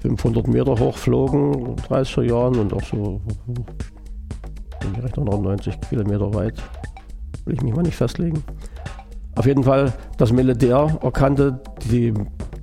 500 0.00 0.48
Meter 0.48 0.78
hoch 0.78 0.96
flogen 0.96 1.54
in 1.54 1.76
den 1.76 1.84
30er 1.84 2.22
Jahren 2.22 2.58
und 2.58 2.72
auch 2.72 2.82
so 2.82 3.20
vielleicht 4.94 5.16
90 5.16 5.80
Kilometer 5.88 6.32
weit. 6.34 6.62
Will 7.44 7.54
ich 7.54 7.62
mich 7.62 7.74
mal 7.74 7.82
nicht 7.82 7.96
festlegen. 7.96 8.42
Auf 9.36 9.46
jeden 9.46 9.62
Fall, 9.64 9.92
das 10.16 10.32
Militär 10.32 10.98
erkannte 11.02 11.60
die 11.90 12.12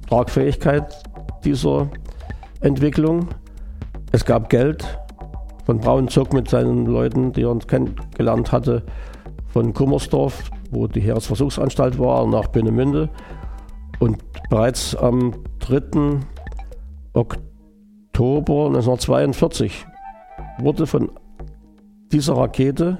Tragfähigkeit 0.09 1.03
dieser 1.43 1.89
Entwicklung. 2.59 3.29
Es 4.11 4.25
gab 4.25 4.49
Geld. 4.49 4.85
Von 5.65 5.79
Braun 5.79 6.07
zog 6.09 6.33
mit 6.33 6.49
seinen 6.49 6.85
Leuten, 6.85 7.31
die 7.31 7.43
er 7.43 7.57
kennengelernt 7.57 8.51
hatte, 8.51 8.83
von 9.47 9.73
Kummersdorf, 9.73 10.51
wo 10.69 10.85
die 10.85 10.99
Heeresversuchsanstalt 10.99 11.97
war, 11.97 12.27
nach 12.27 12.51
Peenemünde. 12.51 13.09
Und 13.99 14.17
bereits 14.49 14.95
am 14.95 15.33
3. 15.59 16.19
Oktober 17.13 18.67
1942 18.67 19.85
wurde 20.59 20.85
von 20.85 21.11
dieser 22.11 22.37
Rakete, 22.37 22.97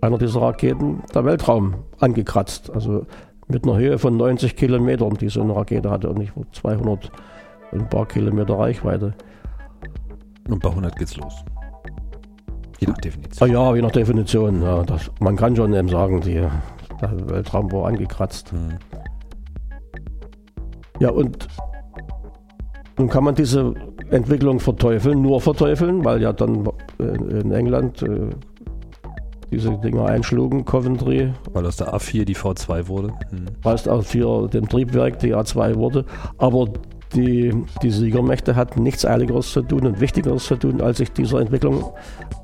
einer 0.00 0.18
dieser 0.18 0.42
Raketen, 0.42 1.02
der 1.14 1.24
Weltraum 1.24 1.74
angekratzt. 2.00 2.70
Also 2.70 3.06
mit 3.48 3.64
einer 3.64 3.76
Höhe 3.76 3.98
von 3.98 4.16
90 4.16 4.56
Kilometern, 4.56 5.14
die 5.14 5.28
so 5.28 5.42
eine 5.42 5.54
Rakete 5.54 5.90
hatte 5.90 6.08
und 6.08 6.18
nicht 6.18 6.32
200 6.52 7.10
und 7.72 7.82
ein 7.82 7.88
paar 7.88 8.06
Kilometer 8.06 8.58
Reichweite. 8.58 9.14
Und 10.48 10.62
bei 10.62 10.68
100 10.68 10.96
geht's 10.96 11.16
los. 11.16 11.44
Je 12.80 12.88
nach 12.88 12.98
Definition. 12.98 13.48
Ah 13.48 13.52
ja, 13.52 13.74
je 13.74 13.82
nach 13.82 13.90
Definition. 13.90 14.62
Ja, 14.62 14.82
das, 14.82 15.10
man 15.20 15.36
kann 15.36 15.56
schon 15.56 15.72
eben 15.74 15.88
sagen, 15.88 16.20
die, 16.20 16.34
der 17.00 17.30
Weltraum 17.30 17.70
war 17.72 17.86
angekratzt. 17.86 18.52
Hm. 18.52 18.78
Ja, 21.00 21.10
und 21.10 21.48
nun 22.96 23.08
kann 23.08 23.24
man 23.24 23.34
diese 23.34 23.74
Entwicklung 24.10 24.60
verteufeln, 24.60 25.20
nur 25.20 25.40
verteufeln, 25.40 26.04
weil 26.04 26.22
ja 26.22 26.32
dann 26.32 26.68
in 26.98 27.50
England 27.50 28.02
äh, 28.02 28.30
diese 29.50 29.76
Dinger 29.78 30.06
einschlugen, 30.06 30.64
Coventry. 30.64 31.32
Weil 31.52 31.66
aus 31.66 31.76
der 31.76 31.94
A4 31.94 32.24
die 32.24 32.36
V2 32.36 32.88
wurde. 32.88 33.08
Hm. 33.30 33.46
Weil 33.62 33.74
aus 33.74 33.82
der 33.84 33.94
A4 33.94 34.48
dem 34.48 34.68
Triebwerk 34.68 35.18
die 35.18 35.34
A2 35.34 35.76
wurde. 35.76 36.04
Aber 36.38 36.68
die, 37.14 37.52
die 37.82 37.90
Siegermächte 37.90 38.56
hatten 38.56 38.82
nichts 38.82 39.04
Eiligeres 39.04 39.52
zu 39.52 39.62
tun 39.62 39.86
und 39.86 40.00
Wichtigeres 40.00 40.46
zu 40.46 40.56
tun, 40.56 40.80
als 40.80 40.98
sich 40.98 41.12
dieser 41.12 41.40
Entwicklung 41.40 41.92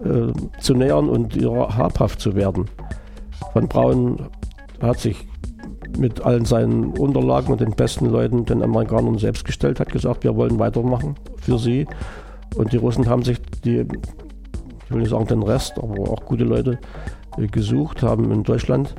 äh, 0.04 0.32
zu 0.60 0.74
nähern 0.74 1.08
und 1.08 1.36
ihrer 1.36 1.76
habhaft 1.76 2.20
zu 2.20 2.34
werden. 2.34 2.66
Von 3.52 3.68
Braun 3.68 4.28
hat 4.80 5.00
sich 5.00 5.26
mit 5.98 6.20
allen 6.22 6.44
seinen 6.44 6.96
Unterlagen 6.98 7.52
und 7.52 7.60
den 7.60 7.72
besten 7.72 8.06
Leuten 8.06 8.44
den 8.44 8.62
Amerikanern 8.62 9.18
selbst 9.18 9.44
gestellt, 9.44 9.80
hat 9.80 9.90
gesagt, 9.90 10.24
wir 10.24 10.36
wollen 10.36 10.58
weitermachen 10.58 11.16
für 11.40 11.58
sie. 11.58 11.86
Und 12.56 12.72
die 12.72 12.78
Russen 12.78 13.08
haben 13.08 13.22
sich 13.22 13.40
die, 13.64 13.80
ich 13.80 14.90
will 14.90 15.00
nicht 15.00 15.10
sagen 15.10 15.26
den 15.26 15.42
Rest, 15.42 15.78
aber 15.78 16.10
auch 16.10 16.24
gute 16.24 16.44
Leute 16.44 16.78
äh, 17.38 17.46
gesucht, 17.46 18.02
haben 18.02 18.30
in 18.32 18.42
Deutschland 18.42 18.94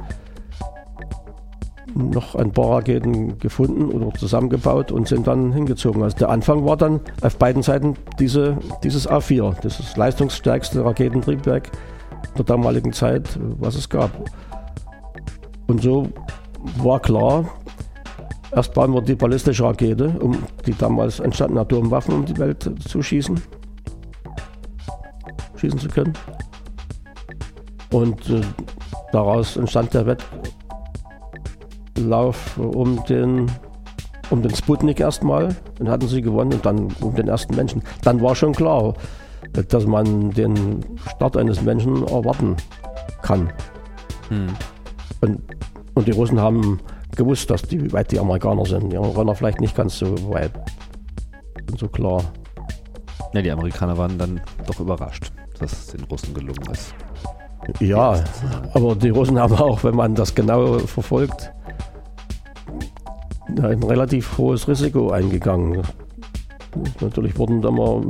noch 1.93 2.35
ein 2.35 2.51
paar 2.51 2.77
Raketen 2.77 3.37
gefunden 3.39 3.91
oder 3.91 4.13
zusammengebaut 4.17 4.91
und 4.91 5.07
sind 5.07 5.27
dann 5.27 5.51
hingezogen. 5.51 6.03
Also 6.03 6.17
der 6.17 6.29
Anfang 6.29 6.65
war 6.65 6.77
dann 6.77 7.01
auf 7.21 7.37
beiden 7.37 7.63
Seiten 7.63 7.95
diese, 8.19 8.57
dieses 8.83 9.09
A4, 9.09 9.55
das 9.61 9.97
leistungsstärkste 9.97 10.85
Raketentriebwerk 10.85 11.69
der 12.37 12.45
damaligen 12.45 12.93
Zeit, 12.93 13.37
was 13.59 13.75
es 13.75 13.89
gab. 13.89 14.11
Und 15.67 15.81
so 15.81 16.07
war 16.77 16.99
klar, 16.99 17.45
erst 18.51 18.73
bauen 18.73 18.93
wir 18.93 19.01
die 19.01 19.15
ballistische 19.15 19.63
Rakete, 19.63 20.09
um 20.19 20.37
die 20.65 20.73
damals 20.73 21.19
entstandenen 21.19 21.63
Atomwaffen 21.63 22.13
um 22.15 22.25
die 22.25 22.37
Welt 22.37 22.69
zu 22.87 23.01
schießen, 23.01 23.41
schießen 25.55 25.79
zu 25.79 25.89
können. 25.89 26.13
Und 27.91 28.29
äh, 28.29 28.41
daraus 29.11 29.57
entstand 29.57 29.93
der 29.93 30.17
Wettlauf 31.95 32.57
um 32.57 33.03
den, 33.05 33.51
um 34.29 34.41
den 34.41 34.55
Sputnik 34.55 34.99
erstmal. 34.99 35.55
Den 35.77 35.89
hatten 35.89 36.07
sie 36.07 36.21
gewonnen 36.21 36.53
und 36.53 36.65
dann 36.65 36.87
um 37.01 37.15
den 37.15 37.27
ersten 37.27 37.55
Menschen. 37.55 37.83
Dann 38.03 38.21
war 38.21 38.35
schon 38.35 38.53
klar, 38.53 38.93
dass 39.67 39.85
man 39.85 40.31
den 40.31 40.85
Start 41.15 41.35
eines 41.35 41.61
Menschen 41.61 42.07
erwarten 42.07 42.55
kann. 43.21 43.51
Hm. 44.29 44.47
Und 45.19 45.41
und 45.93 46.07
die 46.07 46.11
Russen 46.11 46.39
haben 46.39 46.79
gewusst, 47.15 47.49
dass 47.49 47.63
die, 47.63 47.83
wie 47.83 47.91
weit 47.91 48.11
die 48.11 48.19
Amerikaner 48.19 48.65
sind. 48.65 48.91
Die 48.91 48.97
Amerikaner 48.97 49.35
vielleicht 49.35 49.59
nicht 49.59 49.75
ganz 49.75 49.97
so 49.97 50.15
weit. 50.31 50.51
Und 51.69 51.79
so 51.79 51.87
klar. 51.87 52.23
Ja, 53.33 53.41
die 53.41 53.51
Amerikaner 53.51 53.97
waren 53.97 54.17
dann 54.17 54.41
doch 54.65 54.79
überrascht, 54.79 55.31
dass 55.59 55.71
es 55.71 55.87
den 55.87 56.03
Russen 56.05 56.33
gelungen 56.33 56.71
ist. 56.71 56.93
Ja, 57.79 58.23
aber 58.73 58.95
die 58.95 59.09
Russen 59.09 59.39
haben 59.39 59.55
auch, 59.55 59.83
wenn 59.83 59.95
man 59.95 60.15
das 60.15 60.33
genau 60.33 60.79
verfolgt, 60.79 61.51
ein 63.47 63.83
relativ 63.83 64.37
hohes 64.37 64.67
Risiko 64.67 65.11
eingegangen. 65.11 65.81
Natürlich 67.01 67.37
wurden 67.37 67.61
da 67.61 67.69
mal 67.69 68.01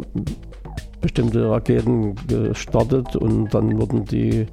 bestimmte 1.02 1.50
Raketen 1.50 2.16
gestartet 2.28 3.16
und 3.16 3.54
dann 3.54 3.78
wurden 3.80 4.06
die 4.06 4.46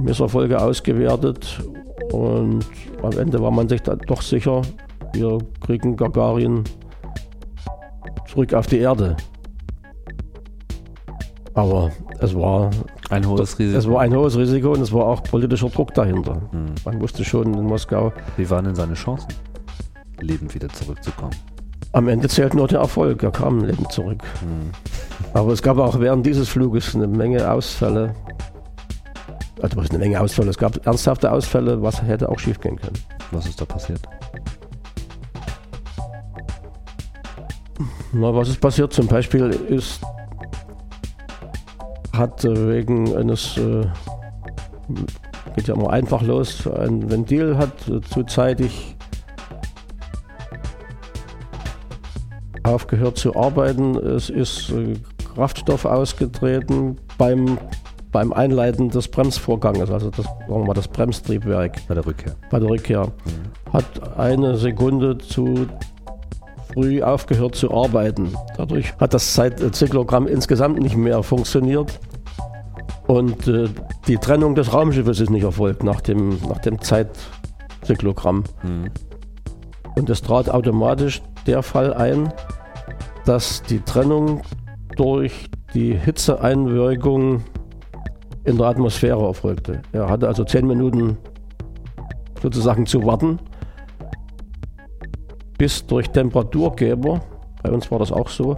Misserfolge 0.00 0.60
ausgewertet 0.60 1.60
und 2.12 2.64
am 3.02 3.18
Ende 3.18 3.40
war 3.40 3.50
man 3.50 3.68
sich 3.68 3.82
da 3.82 3.96
doch 3.96 4.22
sicher, 4.22 4.62
wir 5.12 5.38
kriegen 5.60 5.96
Gagarin 5.96 6.64
zurück 8.26 8.54
auf 8.54 8.66
die 8.66 8.78
Erde. 8.78 9.16
Aber 11.54 11.90
es 12.20 12.34
war 12.34 12.70
ein 13.08 13.26
hohes 13.26 13.58
Risiko. 13.58 13.78
Es 13.78 13.88
war 13.88 14.00
ein 14.02 14.14
hohes 14.14 14.36
Risiko 14.36 14.72
und 14.72 14.82
es 14.82 14.92
war 14.92 15.06
auch 15.06 15.22
politischer 15.22 15.70
Druck 15.70 15.94
dahinter. 15.94 16.42
Hm. 16.50 16.74
Man 16.84 17.00
wusste 17.00 17.24
schon 17.24 17.54
in 17.54 17.64
Moskau. 17.64 18.12
Wie 18.36 18.48
waren 18.50 18.66
denn 18.66 18.74
seine 18.74 18.94
Chancen, 18.94 19.28
lebend 20.20 20.54
wieder 20.54 20.68
zurückzukommen? 20.68 21.34
Am 21.92 22.08
Ende 22.08 22.28
zählt 22.28 22.52
nur 22.52 22.68
der 22.68 22.80
Erfolg. 22.80 23.22
Er 23.22 23.30
kam 23.30 23.64
lebend 23.64 23.90
zurück. 23.90 24.22
Hm. 24.40 24.70
Aber 25.32 25.52
es 25.52 25.62
gab 25.62 25.78
auch 25.78 25.98
während 25.98 26.26
dieses 26.26 26.48
Fluges 26.48 26.94
eine 26.94 27.06
Menge 27.06 27.50
Ausfälle. 27.50 28.14
Also 29.60 29.80
eine 29.80 29.98
Menge 29.98 30.20
Ausfälle. 30.20 30.50
Es 30.50 30.58
gab 30.58 30.86
ernsthafte 30.86 31.32
Ausfälle, 31.32 31.80
was 31.82 32.02
hätte 32.02 32.28
auch 32.28 32.38
schief 32.38 32.60
gehen 32.60 32.76
können. 32.76 32.98
Was 33.30 33.46
ist 33.46 33.60
da 33.60 33.64
passiert? 33.64 34.00
Na, 38.12 38.34
was 38.34 38.48
ist 38.48 38.60
passiert? 38.60 38.92
Zum 38.92 39.06
Beispiel 39.06 39.50
ist 39.50 40.00
hat 42.16 42.44
äh, 42.44 42.68
wegen 42.68 43.14
eines 43.14 43.56
äh, 43.58 43.86
geht 45.54 45.68
ja 45.68 45.74
immer 45.74 45.90
einfach 45.90 46.22
los, 46.22 46.66
ein 46.66 47.10
Ventil 47.10 47.58
hat 47.58 47.88
äh, 47.88 48.00
zuzeitig 48.00 48.96
aufgehört 52.62 53.16
zu 53.16 53.36
arbeiten. 53.36 53.96
Es 53.96 54.28
ist 54.28 54.72
Kraftstoff 55.34 55.84
ausgetreten 55.84 56.96
beim 57.16 57.58
beim 58.12 58.32
Einleiten 58.32 58.90
des 58.90 59.08
Bremsvorganges, 59.08 59.90
also 59.90 60.10
das, 60.10 60.24
sagen 60.24 60.48
wir 60.48 60.64
mal, 60.64 60.74
das 60.74 60.88
Bremstriebwerk 60.88 61.86
Bei 61.88 61.94
der 61.94 62.06
Rückkehr. 62.06 62.34
bei 62.50 62.58
der 62.58 62.68
Rückkehr, 62.68 63.12
hat 63.72 64.18
eine 64.18 64.56
Sekunde 64.56 65.18
zu 65.18 65.66
früh 66.72 67.02
aufgehört 67.02 67.54
zu 67.54 67.72
arbeiten. 67.72 68.34
Dadurch 68.56 68.94
hat 68.98 69.14
das 69.14 69.34
Zeitzyklogramm 69.34 70.26
insgesamt 70.26 70.78
nicht 70.78 70.96
mehr 70.96 71.22
funktioniert. 71.22 71.98
Und 73.06 73.46
äh, 73.48 73.68
die 74.08 74.18
Trennung 74.18 74.54
des 74.54 74.72
Raumschiffes 74.72 75.20
ist 75.20 75.30
nicht 75.30 75.44
erfolgt 75.44 75.84
nach 75.84 76.00
dem, 76.00 76.38
nach 76.48 76.58
dem 76.58 76.80
Zeitzyklogramm. 76.80 78.44
Mhm. 78.62 78.90
Und 79.96 80.10
es 80.10 80.20
trat 80.22 80.50
automatisch 80.50 81.22
der 81.46 81.62
Fall 81.62 81.94
ein, 81.94 82.32
dass 83.24 83.62
die 83.62 83.80
Trennung 83.80 84.42
durch 84.96 85.48
die 85.72 85.94
Hitzeeinwirkung 85.94 87.42
in 88.46 88.56
der 88.56 88.66
Atmosphäre 88.66 89.22
erfolgte. 89.24 89.82
Er 89.92 90.08
hatte 90.08 90.28
also 90.28 90.44
zehn 90.44 90.66
Minuten 90.66 91.18
sozusagen 92.40 92.86
zu 92.86 93.04
warten, 93.04 93.38
bis 95.58 95.84
durch 95.86 96.08
Temperaturgeber, 96.08 97.20
bei 97.62 97.70
uns 97.70 97.90
war 97.90 97.98
das 97.98 98.12
auch 98.12 98.28
so, 98.28 98.56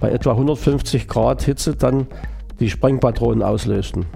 bei 0.00 0.10
etwa 0.10 0.32
150 0.32 1.08
Grad 1.08 1.42
Hitze 1.42 1.76
dann 1.76 2.06
die 2.58 2.70
Sprengpatronen 2.70 3.42
auslösten. 3.42 4.06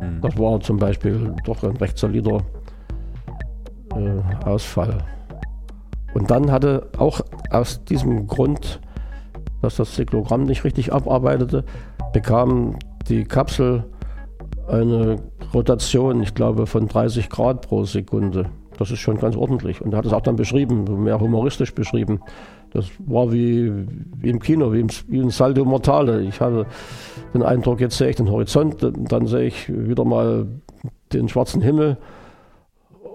Mhm. 0.00 0.20
Das 0.20 0.38
war 0.38 0.60
zum 0.60 0.76
Beispiel 0.76 1.34
doch 1.44 1.62
ein 1.64 1.76
recht 1.76 1.98
solider 1.98 2.38
äh, 3.94 4.44
Ausfall. 4.44 4.98
Und 6.14 6.30
dann 6.30 6.52
hatte 6.52 6.88
auch 6.96 7.20
aus 7.50 7.84
diesem 7.84 8.26
Grund, 8.26 8.80
dass 9.62 9.76
das 9.76 9.92
Zyklogramm 9.94 10.44
nicht 10.44 10.64
richtig 10.64 10.92
abarbeitete, 10.92 11.64
bekam 12.12 12.76
die 13.08 13.24
Kapsel 13.24 13.84
eine 14.68 15.16
Rotation, 15.54 16.22
ich 16.22 16.34
glaube, 16.34 16.66
von 16.66 16.88
30 16.88 17.30
Grad 17.30 17.62
pro 17.62 17.84
Sekunde. 17.84 18.50
Das 18.76 18.90
ist 18.90 19.00
schon 19.00 19.18
ganz 19.18 19.36
ordentlich. 19.36 19.80
Und 19.80 19.92
er 19.92 19.98
hat 19.98 20.06
es 20.06 20.12
auch 20.12 20.20
dann 20.20 20.36
beschrieben, 20.36 21.02
mehr 21.02 21.18
humoristisch 21.18 21.74
beschrieben. 21.74 22.20
Das 22.70 22.86
war 22.98 23.32
wie, 23.32 23.66
im 24.22 24.40
Kino, 24.40 24.72
wie, 24.72 24.80
im, 24.80 24.88
wie 25.08 25.20
ein 25.20 25.30
Saldo 25.30 25.64
Mortale. 25.64 26.22
Ich 26.22 26.40
hatte 26.40 26.66
den 27.34 27.42
Eindruck, 27.42 27.80
jetzt 27.80 27.96
sehe 27.96 28.10
ich 28.10 28.16
den 28.16 28.30
Horizont, 28.30 28.76
dann 28.80 29.26
sehe 29.26 29.46
ich 29.46 29.68
wieder 29.68 30.04
mal 30.04 30.46
den 31.12 31.28
schwarzen 31.28 31.62
Himmel 31.62 31.96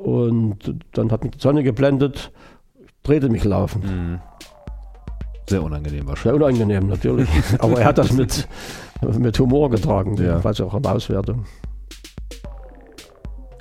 und 0.04 0.76
dann 0.92 1.12
hat 1.12 1.24
mich 1.24 1.34
die 1.34 1.40
Sonne 1.40 1.64
geblendet, 1.64 2.32
drehte 3.04 3.30
mich 3.30 3.44
laufend. 3.44 3.86
Mhm. 3.86 4.20
Sehr 5.50 5.62
unangenehm 5.64 6.08
wahrscheinlich. 6.08 6.40
Sehr 6.40 6.48
unangenehm, 6.48 6.88
natürlich. 6.88 7.30
Aber 7.60 7.80
er 7.80 7.86
hat 7.86 7.98
das 7.98 8.12
mit, 8.14 8.48
mit 9.18 9.38
Humor 9.40 9.70
getragen, 9.70 10.16
Ja. 10.18 10.24
jedenfalls 10.32 10.60
auch 10.62 10.74
in 10.74 10.84
der 10.84 10.94
Auswertung. 10.94 11.46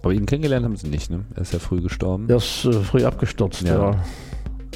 Aber 0.02 0.12
ihn 0.12 0.26
kennengelernt 0.26 0.64
haben 0.64 0.76
sie 0.76 0.88
nicht, 0.88 1.10
ne? 1.10 1.24
Er 1.36 1.42
ist 1.42 1.52
ja 1.52 1.58
früh 1.60 1.80
gestorben. 1.80 2.28
Er 2.28 2.36
ist 2.36 2.64
äh, 2.64 2.72
früh 2.72 3.04
abgestürzt, 3.04 3.62
Ja. 3.62 3.92
ja. 3.92 3.96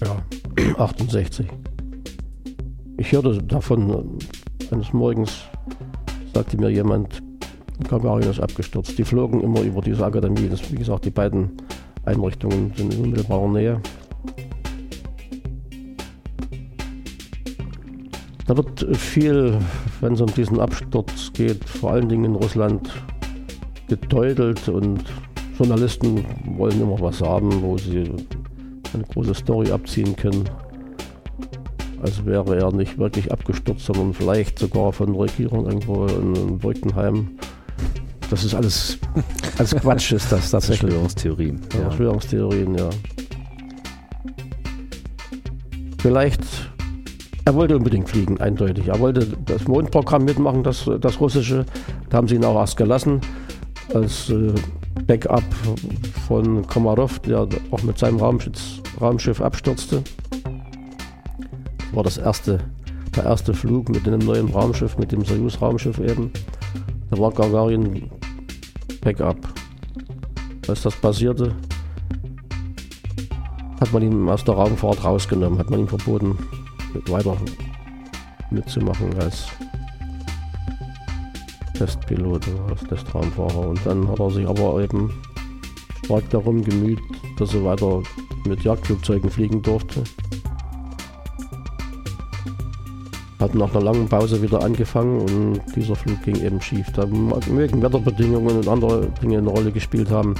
Ja, 0.02 0.22
68. 0.78 1.46
Ich 3.00 3.12
hörte 3.12 3.42
davon, 3.42 4.18
eines 4.70 4.92
Morgens 4.92 5.44
sagte 6.34 6.58
mir 6.58 6.68
jemand, 6.68 7.22
Gagarin 7.88 8.28
ist 8.28 8.40
abgestürzt. 8.40 8.98
Die 8.98 9.04
flogen 9.04 9.40
immer 9.40 9.62
über 9.62 9.80
diese 9.80 10.04
Akademie. 10.04 10.50
Das, 10.50 10.70
wie 10.70 10.76
gesagt, 10.76 11.06
die 11.06 11.10
beiden 11.10 11.50
Einrichtungen 12.04 12.74
sind 12.76 12.92
in 12.92 13.04
unmittelbarer 13.04 13.48
Nähe. 13.48 13.80
Da 18.46 18.54
wird 18.54 18.86
viel, 18.94 19.56
wenn 20.02 20.12
es 20.12 20.20
um 20.20 20.34
diesen 20.34 20.60
Absturz 20.60 21.32
geht, 21.32 21.64
vor 21.64 21.92
allen 21.92 22.10
Dingen 22.10 22.26
in 22.26 22.34
Russland 22.34 22.90
gedeutelt 23.88 24.68
und 24.68 25.04
Journalisten 25.56 26.22
wollen 26.58 26.78
immer 26.78 27.00
was 27.00 27.22
haben, 27.22 27.62
wo 27.62 27.78
sie 27.78 28.12
eine 28.92 29.04
große 29.04 29.32
Story 29.32 29.72
abziehen 29.72 30.14
können. 30.14 30.44
Als 32.02 32.24
wäre 32.24 32.56
er 32.56 32.72
nicht 32.72 32.98
wirklich 32.98 33.30
abgestürzt, 33.30 33.84
sondern 33.84 34.14
vielleicht 34.14 34.58
sogar 34.58 34.92
von 34.92 35.12
der 35.12 35.22
Regierung 35.22 35.66
irgendwo 35.66 36.06
in, 36.06 36.58
Birkenheim. 36.58 37.28
Das 38.30 38.44
ist 38.44 38.54
alles, 38.54 38.98
alles 39.58 39.74
Quatsch, 39.76 40.12
ist 40.12 40.32
das 40.32 40.50
tatsächlich. 40.50 40.92
Verschwörungstheorien. 40.92 41.60
Ja, 41.74 41.80
Verschwörungstheorien, 41.80 42.74
ja. 42.76 42.88
Vielleicht, 45.98 46.42
er 47.44 47.54
wollte 47.54 47.76
unbedingt 47.76 48.08
fliegen, 48.08 48.40
eindeutig. 48.40 48.88
Er 48.88 48.98
wollte 49.00 49.26
das 49.44 49.68
Mondprogramm 49.68 50.24
mitmachen, 50.24 50.62
das, 50.62 50.88
das 51.00 51.20
russische. 51.20 51.66
Da 52.08 52.16
haben 52.16 52.28
sie 52.28 52.36
ihn 52.36 52.44
auch 52.44 52.56
erst 52.56 52.78
gelassen, 52.78 53.20
als 53.92 54.30
äh, 54.30 54.54
Backup 55.06 55.42
von 56.26 56.66
Komarov, 56.66 57.18
der 57.18 57.46
auch 57.70 57.82
mit 57.82 57.98
seinem 57.98 58.18
Raumschiff, 58.18 58.80
Raumschiff 59.00 59.40
abstürzte. 59.40 60.02
War 61.92 62.04
das 62.04 62.18
erste, 62.18 62.58
der 63.16 63.24
erste 63.24 63.54
Flug 63.54 63.88
mit 63.88 64.06
dem 64.06 64.20
neuen 64.20 64.48
Raumschiff, 64.48 64.96
mit 64.98 65.12
dem 65.12 65.24
Soyuz-Raumschiff 65.24 65.98
eben. 65.98 66.30
Da 67.10 67.18
war 67.18 67.32
Gagarin 67.32 68.10
Backup. 69.00 69.36
Als 70.68 70.82
das 70.82 70.94
passierte, 70.96 71.54
hat 73.80 73.92
man 73.92 74.02
ihn 74.02 74.28
aus 74.28 74.44
der 74.44 74.54
Raumfahrt 74.54 75.02
rausgenommen, 75.02 75.58
hat 75.58 75.70
man 75.70 75.80
ihm 75.80 75.88
verboten, 75.88 76.38
weiter 77.06 77.36
mitzumachen 78.50 79.18
als 79.20 79.48
Testpilot 81.74 82.46
als 82.68 82.82
Testraumfahrer. 82.84 83.68
Und 83.68 83.80
dann 83.84 84.06
hat 84.06 84.20
er 84.20 84.30
sich 84.30 84.46
aber 84.46 84.82
eben 84.82 85.10
stark 86.04 86.28
darum 86.30 86.62
gemüht, 86.62 87.00
dass 87.38 87.54
er 87.54 87.64
weiter 87.64 88.02
mit 88.46 88.62
Jagdflugzeugen 88.62 89.30
fliegen 89.30 89.62
durfte. 89.62 90.04
Hat 93.40 93.54
nach 93.54 93.70
einer 93.70 93.80
langen 93.82 94.06
Pause 94.06 94.42
wieder 94.42 94.62
angefangen 94.62 95.20
und 95.20 95.60
dieser 95.74 95.96
Flug 95.96 96.22
ging 96.22 96.36
eben 96.36 96.60
schief. 96.60 96.86
Da 96.94 97.06
mögen 97.06 97.82
Wetterbedingungen 97.82 98.58
und 98.58 98.68
andere 98.68 99.08
Dinge 99.22 99.38
eine 99.38 99.48
Rolle 99.48 99.72
gespielt 99.72 100.10
haben. 100.10 100.34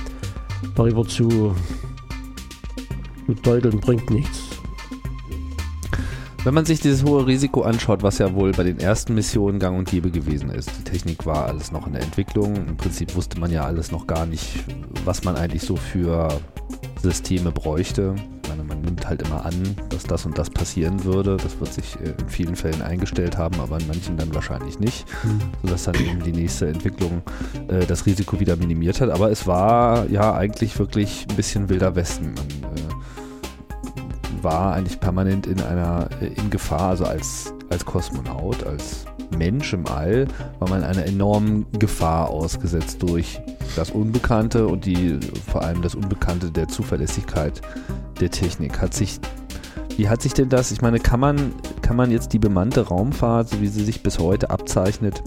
Darüber 0.74 1.06
zu, 1.06 1.54
zu 3.26 3.34
deuteln 3.42 3.80
bringt 3.80 4.10
nichts. 4.10 4.50
Wenn 6.42 6.54
man 6.54 6.64
sich 6.64 6.80
dieses 6.80 7.04
hohe 7.04 7.26
Risiko 7.26 7.62
anschaut, 7.62 8.02
was 8.02 8.16
ja 8.16 8.34
wohl 8.34 8.52
bei 8.52 8.64
den 8.64 8.78
ersten 8.78 9.14
Missionen 9.14 9.58
gang 9.58 9.78
und 9.78 9.90
gäbe 9.90 10.10
gewesen 10.10 10.50
ist, 10.50 10.70
die 10.78 10.84
Technik 10.84 11.26
war 11.26 11.46
alles 11.46 11.70
noch 11.70 11.86
in 11.86 11.92
der 11.92 12.02
Entwicklung. 12.02 12.56
Im 12.56 12.76
Prinzip 12.78 13.14
wusste 13.14 13.38
man 13.38 13.50
ja 13.50 13.64
alles 13.64 13.92
noch 13.92 14.06
gar 14.06 14.24
nicht, 14.24 14.64
was 15.04 15.22
man 15.22 15.36
eigentlich 15.36 15.62
so 15.62 15.76
für 15.76 16.28
Systeme 17.02 17.50
bräuchte. 17.52 18.14
Meine, 18.48 18.64
man 18.64 18.80
nimmt 18.80 19.06
halt 19.06 19.22
immer 19.22 19.44
an, 19.44 19.54
dass 19.90 20.04
das 20.04 20.26
und 20.26 20.36
das 20.36 20.50
passieren 20.50 21.04
würde. 21.04 21.36
Das 21.36 21.58
wird 21.60 21.72
sich 21.72 21.96
äh, 21.96 22.14
in 22.18 22.28
vielen 22.28 22.56
Fällen 22.56 22.82
eingestellt 22.82 23.38
haben, 23.38 23.60
aber 23.60 23.78
in 23.78 23.86
manchen 23.86 24.16
dann 24.16 24.34
wahrscheinlich 24.34 24.78
nicht, 24.80 25.06
sodass 25.62 25.84
dann 25.84 25.94
eben 25.94 26.22
die 26.22 26.32
nächste 26.32 26.68
Entwicklung 26.68 27.22
äh, 27.68 27.86
das 27.86 28.06
Risiko 28.06 28.40
wieder 28.40 28.56
minimiert 28.56 29.00
hat. 29.00 29.10
Aber 29.10 29.30
es 29.30 29.46
war 29.46 30.08
ja 30.10 30.34
eigentlich 30.34 30.78
wirklich 30.78 31.26
ein 31.30 31.36
bisschen 31.36 31.68
wilder 31.68 31.94
Westen. 31.94 32.34
Man, 32.34 32.74
äh, 32.74 34.42
war 34.42 34.74
eigentlich 34.74 34.98
permanent 35.00 35.46
in 35.46 35.60
einer 35.60 36.08
äh, 36.20 36.26
in 36.26 36.50
Gefahr, 36.50 36.90
also 36.90 37.04
als, 37.04 37.52
als 37.68 37.84
Kosmonaut, 37.84 38.64
als 38.64 39.04
Mensch 39.36 39.72
im 39.72 39.86
All, 39.86 40.26
war 40.58 40.68
man 40.68 40.84
einer 40.84 41.04
enormen 41.06 41.66
Gefahr 41.78 42.30
ausgesetzt 42.30 43.02
durch 43.02 43.40
das 43.76 43.90
Unbekannte 43.90 44.66
und 44.66 44.84
die 44.84 45.18
vor 45.46 45.62
allem 45.62 45.82
das 45.82 45.94
Unbekannte 45.94 46.50
der 46.50 46.68
Zuverlässigkeit 46.68 47.60
der 48.20 48.30
Technik. 48.30 48.80
Hat 48.80 48.94
sich 48.94 49.20
wie 49.96 50.08
hat 50.08 50.22
sich 50.22 50.32
denn 50.32 50.48
das, 50.48 50.70
ich 50.72 50.80
meine, 50.80 50.98
kann 50.98 51.20
man, 51.20 51.52
kann 51.82 51.94
man 51.94 52.10
jetzt 52.10 52.32
die 52.32 52.38
bemannte 52.38 52.88
Raumfahrt, 52.88 53.50
so 53.50 53.60
wie 53.60 53.68
sie 53.68 53.84
sich 53.84 54.02
bis 54.02 54.18
heute 54.18 54.48
abzeichnet, 54.48 55.22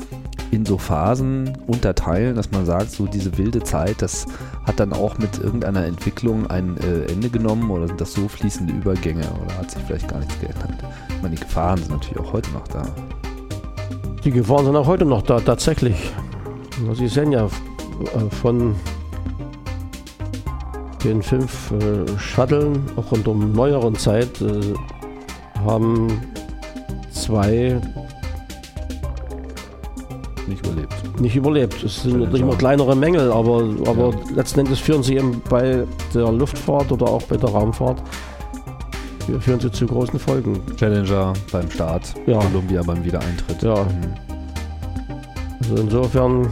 in 0.49 0.65
so 0.65 0.79
Phasen 0.79 1.57
unterteilen, 1.67 2.35
dass 2.35 2.49
man 2.49 2.65
sagt, 2.65 2.89
so 2.89 3.05
diese 3.05 3.37
wilde 3.37 3.63
Zeit, 3.63 4.01
das 4.01 4.25
hat 4.65 4.79
dann 4.79 4.93
auch 4.93 5.17
mit 5.19 5.37
irgendeiner 5.37 5.85
Entwicklung 5.85 6.47
ein 6.47 6.77
äh, 6.77 7.11
Ende 7.11 7.29
genommen 7.29 7.69
oder 7.69 7.87
sind 7.87 8.01
das 8.01 8.13
so 8.13 8.27
fließende 8.27 8.73
Übergänge 8.73 9.25
oder 9.43 9.57
hat 9.57 9.69
sich 9.71 9.83
vielleicht 9.83 10.07
gar 10.07 10.19
nichts 10.19 10.39
geändert? 10.39 10.83
Ich 11.09 11.21
meine, 11.21 11.35
die 11.35 11.41
Gefahren 11.41 11.77
sind 11.77 11.91
natürlich 11.91 12.19
auch 12.19 12.33
heute 12.33 12.51
noch 12.51 12.67
da. 12.67 12.83
Die 14.23 14.31
Gefahren 14.31 14.65
sind 14.65 14.75
auch 14.77 14.87
heute 14.87 15.03
noch 15.03 15.21
da, 15.21 15.41
tatsächlich. 15.41 15.95
Sie 16.93 17.07
sehen 17.07 17.33
ja 17.33 17.45
äh, 17.45 18.35
von 18.41 18.73
den 21.03 21.21
fünf 21.21 21.71
äh, 21.71 22.39
auch 22.95 23.11
in 23.11 23.23
der 23.23 23.33
neueren 23.33 23.95
Zeit, 23.95 24.41
äh, 24.41 24.73
haben 25.65 26.21
zwei 27.11 27.81
nicht 30.47 30.65
überlebt. 30.65 31.21
Nicht 31.21 31.35
überlebt. 31.35 31.83
Es 31.83 32.03
sind 32.03 32.19
natürlich 32.19 32.41
immer 32.41 32.55
kleinere 32.55 32.95
Mängel, 32.95 33.31
aber, 33.31 33.63
aber 33.85 34.09
ja. 34.09 34.35
letzten 34.35 34.61
Endes 34.61 34.79
führen 34.79 35.03
sie 35.03 35.15
eben 35.15 35.41
bei 35.49 35.85
der 36.13 36.31
Luftfahrt 36.31 36.91
oder 36.91 37.07
auch 37.07 37.23
bei 37.23 37.35
der 37.35 37.49
Raumfahrt 37.49 38.01
führen 39.39 39.59
sie 39.59 39.71
zu 39.71 39.85
großen 39.85 40.19
Folgen. 40.19 40.61
Challenger 40.77 41.33
beim 41.51 41.69
Start, 41.69 42.13
ja. 42.25 42.39
Columbia 42.39 42.81
beim 42.83 43.03
Wiedereintritt. 43.03 43.61
Ja. 43.61 43.83
Mhm. 43.83 44.13
Also 45.61 45.75
insofern 45.81 46.51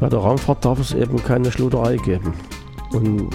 bei 0.00 0.08
der 0.08 0.18
Raumfahrt 0.18 0.64
darf 0.64 0.78
es 0.78 0.92
eben 0.92 1.22
keine 1.22 1.50
Schluderei 1.50 1.96
geben. 1.96 2.34
Und 2.92 3.28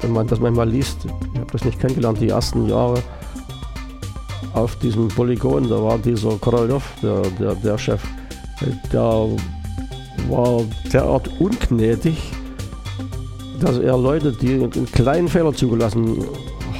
wenn 0.00 0.12
man 0.12 0.26
das 0.26 0.40
manchmal 0.40 0.68
liest, 0.68 0.98
ich 1.04 1.40
habe 1.40 1.50
das 1.50 1.64
nicht 1.64 1.80
kennengelernt, 1.80 2.20
die 2.20 2.28
ersten 2.28 2.68
Jahre 2.68 3.02
auf 4.54 4.76
diesem 4.76 5.08
Polygon, 5.08 5.68
da 5.68 5.82
war 5.82 5.98
dieser 5.98 6.36
Korolev, 6.36 6.84
der, 7.02 7.22
der, 7.38 7.54
der 7.54 7.78
Chef, 7.78 8.02
der 8.92 9.28
war 10.28 10.60
derart 10.92 11.30
ungnädig, 11.40 12.32
dass 13.60 13.78
er 13.78 13.96
Leute, 13.96 14.32
die 14.32 14.54
einen 14.54 14.86
kleinen 14.92 15.28
Fehler 15.28 15.52
zugelassen 15.54 16.24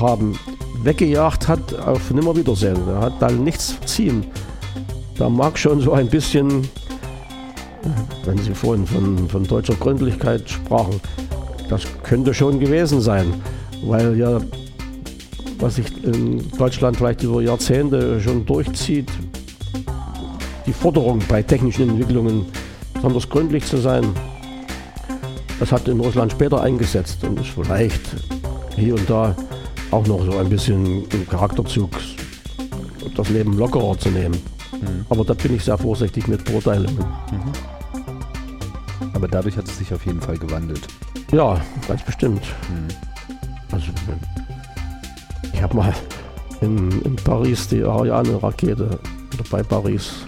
haben, 0.02 0.38
weggejagt 0.82 1.48
hat 1.48 1.74
auf 1.78 2.10
Nimmerwiedersehen. 2.10 2.76
Er 2.88 3.00
hat 3.00 3.14
da 3.20 3.30
nichts 3.30 3.72
verziehen. 3.72 4.26
Da 5.16 5.28
mag 5.28 5.56
schon 5.56 5.80
so 5.80 5.92
ein 5.92 6.08
bisschen, 6.08 6.68
wenn 8.24 8.38
Sie 8.38 8.54
vorhin 8.54 8.86
von, 8.86 9.28
von 9.28 9.44
deutscher 9.44 9.74
Gründlichkeit 9.74 10.48
sprachen, 10.50 11.00
das 11.68 11.82
könnte 12.02 12.34
schon 12.34 12.58
gewesen 12.58 13.00
sein, 13.00 13.32
weil 13.84 14.16
ja, 14.18 14.40
was 15.58 15.76
sich 15.76 15.86
in 16.04 16.50
Deutschland 16.58 16.96
vielleicht 16.96 17.22
über 17.22 17.40
Jahrzehnte 17.40 18.20
schon 18.20 18.44
durchzieht, 18.44 19.10
die 20.66 20.72
Forderung 20.72 21.20
bei 21.28 21.42
technischen 21.42 21.90
Entwicklungen 21.90 22.46
besonders 22.94 23.28
gründlich 23.28 23.64
zu 23.64 23.76
sein, 23.76 24.04
das 25.60 25.70
hat 25.70 25.86
in 25.86 26.00
Russland 26.00 26.32
später 26.32 26.60
eingesetzt 26.60 27.22
und 27.24 27.38
ist 27.38 27.50
vielleicht 27.50 28.00
hier 28.76 28.94
und 28.94 29.08
da 29.08 29.34
auch 29.92 30.06
noch 30.06 30.24
so 30.24 30.38
ein 30.38 30.48
bisschen 30.48 31.06
im 31.10 31.28
Charakterzug, 31.28 31.90
das 33.14 33.28
Leben 33.28 33.58
lockerer 33.58 33.98
zu 33.98 34.08
nehmen. 34.08 34.34
Mhm. 34.72 35.06
Aber 35.10 35.24
da 35.24 35.34
bin 35.34 35.54
ich 35.54 35.64
sehr 35.64 35.76
vorsichtig 35.76 36.26
mit 36.28 36.44
Beurteilungen. 36.44 37.04
Mhm. 37.30 37.52
Aber 39.12 39.28
dadurch 39.28 39.56
hat 39.56 39.68
es 39.68 39.78
sich 39.78 39.92
auf 39.92 40.04
jeden 40.06 40.20
Fall 40.20 40.38
gewandelt. 40.38 40.80
Ja, 41.30 41.60
ganz 41.86 42.02
bestimmt. 42.02 42.42
Mhm. 42.70 42.88
Also, 43.70 43.86
ich 45.52 45.62
habe 45.62 45.76
mal 45.76 45.94
in, 46.62 46.90
in, 47.02 47.16
Paris 47.16 47.68
die 47.68 47.82
Ariane-Rakete 47.82 48.98
oder 49.34 49.44
bei 49.50 49.62
Paris 49.62 50.26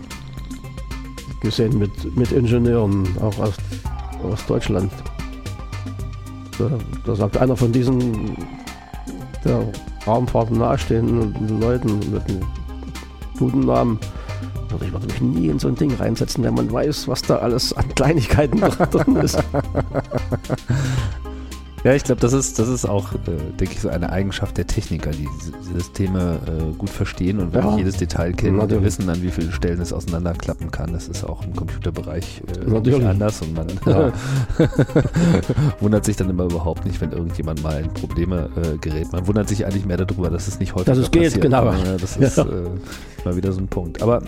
gesehen 1.41 1.79
mit, 1.79 2.17
mit 2.17 2.33
Ingenieuren, 2.33 3.07
auch 3.19 3.39
aus, 3.39 3.55
aus 4.23 4.45
Deutschland. 4.47 4.93
Da, 6.59 6.71
da 7.05 7.17
sagt 7.17 7.37
einer 7.39 7.57
von 7.57 7.73
diesen 7.73 8.37
der 9.45 9.67
Raumfahrt 10.07 10.51
nahestehenden 10.51 11.61
Leuten 11.61 11.99
mit 12.11 12.29
einem 12.29 12.43
guten 13.39 13.61
Namen, 13.61 13.99
würde 14.69 14.85
ich 14.87 14.93
würde 14.93 15.07
mich 15.07 15.21
nie 15.21 15.49
in 15.49 15.59
so 15.59 15.69
ein 15.69 15.77
Ding 15.77 15.95
reinsetzen, 15.95 16.45
wenn 16.45 16.55
man 16.55 16.73
weiß, 16.73 17.09
was 17.09 17.23
da 17.23 17.37
alles 17.37 17.73
an 17.73 17.95
Kleinigkeiten 17.95 18.61
drin 18.61 19.17
ist. 19.17 19.39
Ja, 21.85 21.93
ich 21.93 22.03
glaube, 22.03 22.21
das 22.23 22.33
ist, 22.33 22.59
das 22.59 22.69
ist 22.69 22.87
auch, 22.87 23.13
äh, 23.13 23.19
denke 23.61 23.75
ich, 23.75 23.81
so 23.81 23.91
eine 23.91 24.11
Eigenschaft 24.11 24.57
der 24.57 24.67
Techniker, 24.67 25.11
die 25.11 25.29
Systeme 25.75 26.39
äh, 26.47 26.73
gut 26.79 26.89
verstehen 26.89 27.39
und 27.39 27.53
wirklich 27.53 27.73
ja, 27.73 27.79
jedes 27.79 27.99
Detail 27.99 28.33
kennen 28.33 28.59
und 28.59 28.83
wissen, 28.83 29.07
an 29.11 29.23
wie 29.23 29.31
vielen 29.31 29.53
Stellen 29.53 29.83
es 29.83 29.93
auseinanderklappen 29.93 30.71
kann. 30.71 30.95
Das 30.95 31.09
ist 31.09 31.25
auch 31.25 31.45
im 31.45 31.55
Computerbereich 31.55 32.41
äh, 32.65 33.05
anders 33.05 33.43
und 33.43 33.55
man 33.55 33.67
ja. 33.85 34.13
wundert 35.81 36.07
sich 36.07 36.17
dann 36.17 36.31
immer 36.31 36.45
überhaupt 36.45 36.87
nicht, 36.87 37.03
wenn 37.03 37.13
irgendjemand 37.13 37.63
mal 37.63 37.83
in 37.83 37.93
Probleme 37.93 38.49
äh, 38.57 38.79
gerät. 38.79 39.13
Man 39.13 39.27
wundert 39.27 39.51
sich 39.51 39.67
eigentlich 39.67 39.85
mehr 39.85 39.99
darüber, 39.99 40.31
dass 40.31 40.49
es 40.49 40.59
nicht 40.59 40.75
häufig 40.75 40.87
dass 40.87 40.97
es 40.97 41.11
geht, 41.11 41.25
passiert. 41.25 41.43
Genau. 41.43 41.67
Ja, 41.67 41.99
das 42.01 42.17
ist 42.17 42.39
ja. 42.39 42.45
Äh, 42.45 42.65
mal 43.25 43.37
wieder 43.37 43.53
so 43.53 43.61
ein 43.61 43.69
Punkt. 43.69 44.03
Aber 44.03 44.23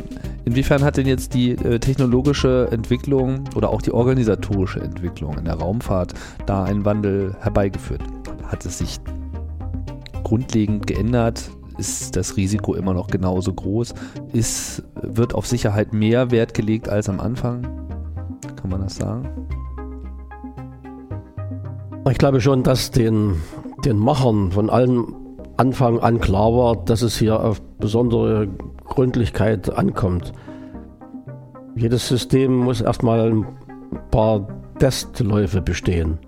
inwiefern 0.45 0.85
hat 0.85 0.97
denn 0.97 1.07
jetzt 1.07 1.35
die 1.35 1.53
äh, 1.53 1.79
technologische 1.79 2.69
Entwicklung 2.71 3.45
oder 3.55 3.71
auch 3.71 3.83
die 3.83 3.93
organisatorische 3.93 4.81
Entwicklung 4.81 5.39
in 5.39 5.45
der 5.45 5.55
Raumfahrt 5.55 6.15
da 6.47 6.65
einen 6.65 6.85
Wandel 6.85 7.35
herbeigeführt? 7.47 8.03
Hat 8.49 8.67
es 8.67 8.79
sich 8.79 9.01
grundlegend 10.23 10.87
geändert? 10.87 11.51
Ist 11.79 12.17
das 12.17 12.37
Risiko 12.37 12.75
immer 12.75 12.93
noch 12.93 13.07
genauso 13.07 13.53
groß? 13.53 13.95
Ist, 14.33 14.83
wird 15.01 15.35
auf 15.35 15.47
Sicherheit 15.47 15.95
mehr 15.95 16.31
Wert 16.31 16.53
gelegt 16.53 16.89
als 16.89 17.09
am 17.09 17.21
Anfang? 17.21 17.63
Kann 18.57 18.71
man 18.71 18.83
das 18.83 18.97
sagen? 18.97 19.29
Ich 22.11 22.19
glaube 22.19 22.41
schon, 22.41 22.63
dass 22.63 22.91
den, 22.91 23.37
den 23.85 23.99
Machern 23.99 24.53
von 24.53 24.71
allen 24.71 25.15
Anfang 25.57 25.99
an 26.01 26.21
klar 26.21 26.53
war, 26.53 26.77
dass 26.77 27.03
es 27.03 27.17
hier 27.17 27.43
auf 27.43 27.61
besondere 27.79 28.49
Gründlichkeit 28.85 29.77
ankommt. 29.77 30.33
Jedes 31.75 32.09
System 32.09 32.57
muss 32.57 32.81
erstmal 32.81 33.33
ein 33.33 33.47
paar 34.11 34.47
Testläufe 34.79 35.61
bestehen 35.61 36.19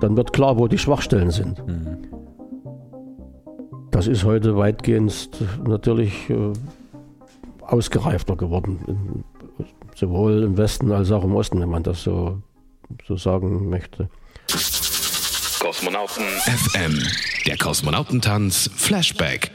dann 0.00 0.16
wird 0.16 0.32
klar, 0.32 0.58
wo 0.58 0.68
die 0.68 0.78
Schwachstellen 0.78 1.30
sind. 1.30 1.66
Mhm. 1.66 1.98
Das 3.90 4.06
ist 4.06 4.24
heute 4.24 4.56
weitgehend 4.56 5.28
natürlich 5.66 6.30
äh, 6.30 6.52
ausgereifter 7.62 8.36
geworden, 8.36 8.78
in, 8.86 9.24
sowohl 9.94 10.42
im 10.44 10.56
Westen 10.56 10.92
als 10.92 11.10
auch 11.10 11.24
im 11.24 11.34
Osten, 11.34 11.60
wenn 11.60 11.68
man 11.68 11.82
das 11.82 12.02
so, 12.02 12.40
so 13.06 13.16
sagen 13.16 13.68
möchte. 13.68 14.08
Kosmonauten 15.60 16.24
FM, 16.24 17.02
der 17.46 17.58
Kosmonautentanz 17.58 18.70
Flashback. 18.76 19.50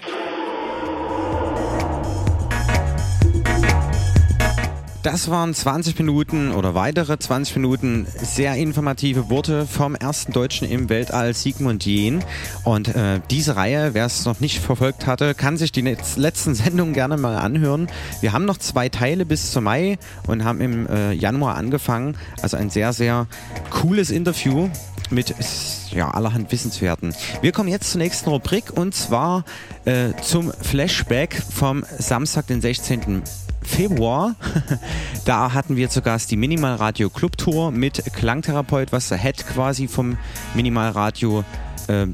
Das 5.03 5.29
waren 5.29 5.53
20 5.53 5.99
Minuten 5.99 6.53
oder 6.53 6.75
weitere 6.75 7.19
20 7.19 7.57
Minuten 7.57 8.07
sehr 8.21 8.55
informative 8.55 9.29
Worte 9.29 9.67
vom 9.67 9.95
ersten 9.95 10.31
Deutschen 10.31 10.65
im 10.65 10.87
Weltall, 10.87 11.33
Sigmund 11.33 11.85
Jähn. 11.85 12.23
Und 12.63 12.87
äh, 12.87 13.19
diese 13.29 13.57
Reihe, 13.57 13.93
wer 13.93 14.05
es 14.05 14.23
noch 14.23 14.39
nicht 14.39 14.59
verfolgt 14.59 15.05
hatte, 15.05 15.35
kann 15.35 15.57
sich 15.57 15.73
die 15.73 15.81
letzten 15.81 16.55
Sendungen 16.55 16.93
gerne 16.93 17.17
mal 17.17 17.35
anhören. 17.35 17.89
Wir 18.21 18.31
haben 18.31 18.45
noch 18.45 18.57
zwei 18.57 18.87
Teile 18.87 19.25
bis 19.25 19.51
zum 19.51 19.65
Mai 19.65 19.97
und 20.25 20.45
haben 20.45 20.61
im 20.61 20.87
äh, 20.87 21.11
Januar 21.11 21.55
angefangen. 21.55 22.15
Also 22.41 22.55
ein 22.55 22.69
sehr, 22.69 22.93
sehr 22.93 23.27
cooles 23.71 24.09
Interview 24.09 24.69
mit 25.09 25.35
ja, 25.91 26.11
allerhand 26.11 26.49
Wissenswerten. 26.53 27.13
Wir 27.41 27.51
kommen 27.51 27.67
jetzt 27.67 27.91
zur 27.91 27.99
nächsten 27.99 28.29
Rubrik 28.29 28.71
und 28.71 28.95
zwar 28.95 29.43
äh, 29.83 30.13
zum 30.21 30.53
Flashback 30.61 31.43
vom 31.53 31.83
Samstag, 31.99 32.47
den 32.47 32.61
16. 32.61 33.21
Februar. 33.65 34.35
da 35.25 35.53
hatten 35.53 35.75
wir 35.75 35.89
zu 35.89 36.01
Gast 36.01 36.31
die 36.31 36.37
Minimal 36.37 36.75
Radio 36.75 37.09
Club 37.09 37.37
Tour 37.37 37.71
mit 37.71 38.03
Klangtherapeut, 38.13 38.91
was 38.91 39.09
der 39.09 39.17
Head 39.17 39.45
quasi 39.47 39.87
vom 39.87 40.17
Minimal 40.55 40.91
Radio 40.91 41.43
äh, 41.87 42.07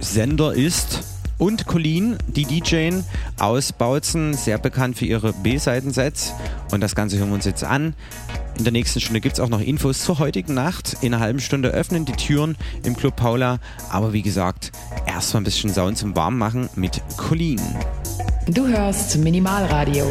Sender 0.00 0.54
ist. 0.54 1.02
Und 1.38 1.66
Colleen, 1.66 2.18
die 2.26 2.44
DJ 2.44 2.90
aus 3.38 3.72
Bautzen, 3.72 4.34
sehr 4.34 4.58
bekannt 4.58 4.98
für 4.98 5.06
ihre 5.06 5.32
B-Seitensets. 5.32 6.34
Und 6.72 6.80
das 6.80 6.96
Ganze 6.96 7.16
hören 7.18 7.28
wir 7.28 7.36
uns 7.36 7.44
jetzt 7.44 7.62
an. 7.62 7.94
In 8.58 8.64
der 8.64 8.72
nächsten 8.72 9.00
Stunde 9.00 9.20
gibt 9.20 9.34
es 9.34 9.40
auch 9.40 9.48
noch 9.48 9.60
Infos 9.60 10.02
zur 10.02 10.18
heutigen 10.18 10.54
Nacht. 10.54 10.96
In 11.00 11.14
einer 11.14 11.22
halben 11.22 11.38
Stunde 11.38 11.68
öffnen 11.68 12.04
die 12.04 12.12
Türen 12.12 12.56
im 12.82 12.96
Club 12.96 13.14
Paula. 13.14 13.60
Aber 13.88 14.12
wie 14.12 14.22
gesagt, 14.22 14.72
erstmal 15.06 15.42
ein 15.42 15.44
bisschen 15.44 15.72
Sound 15.72 15.96
zum 15.96 16.16
Warmmachen 16.16 16.68
mit 16.74 17.00
Colleen. 17.16 17.60
Du 18.48 18.66
hörst 18.66 19.16
Minimalradio. 19.18 20.06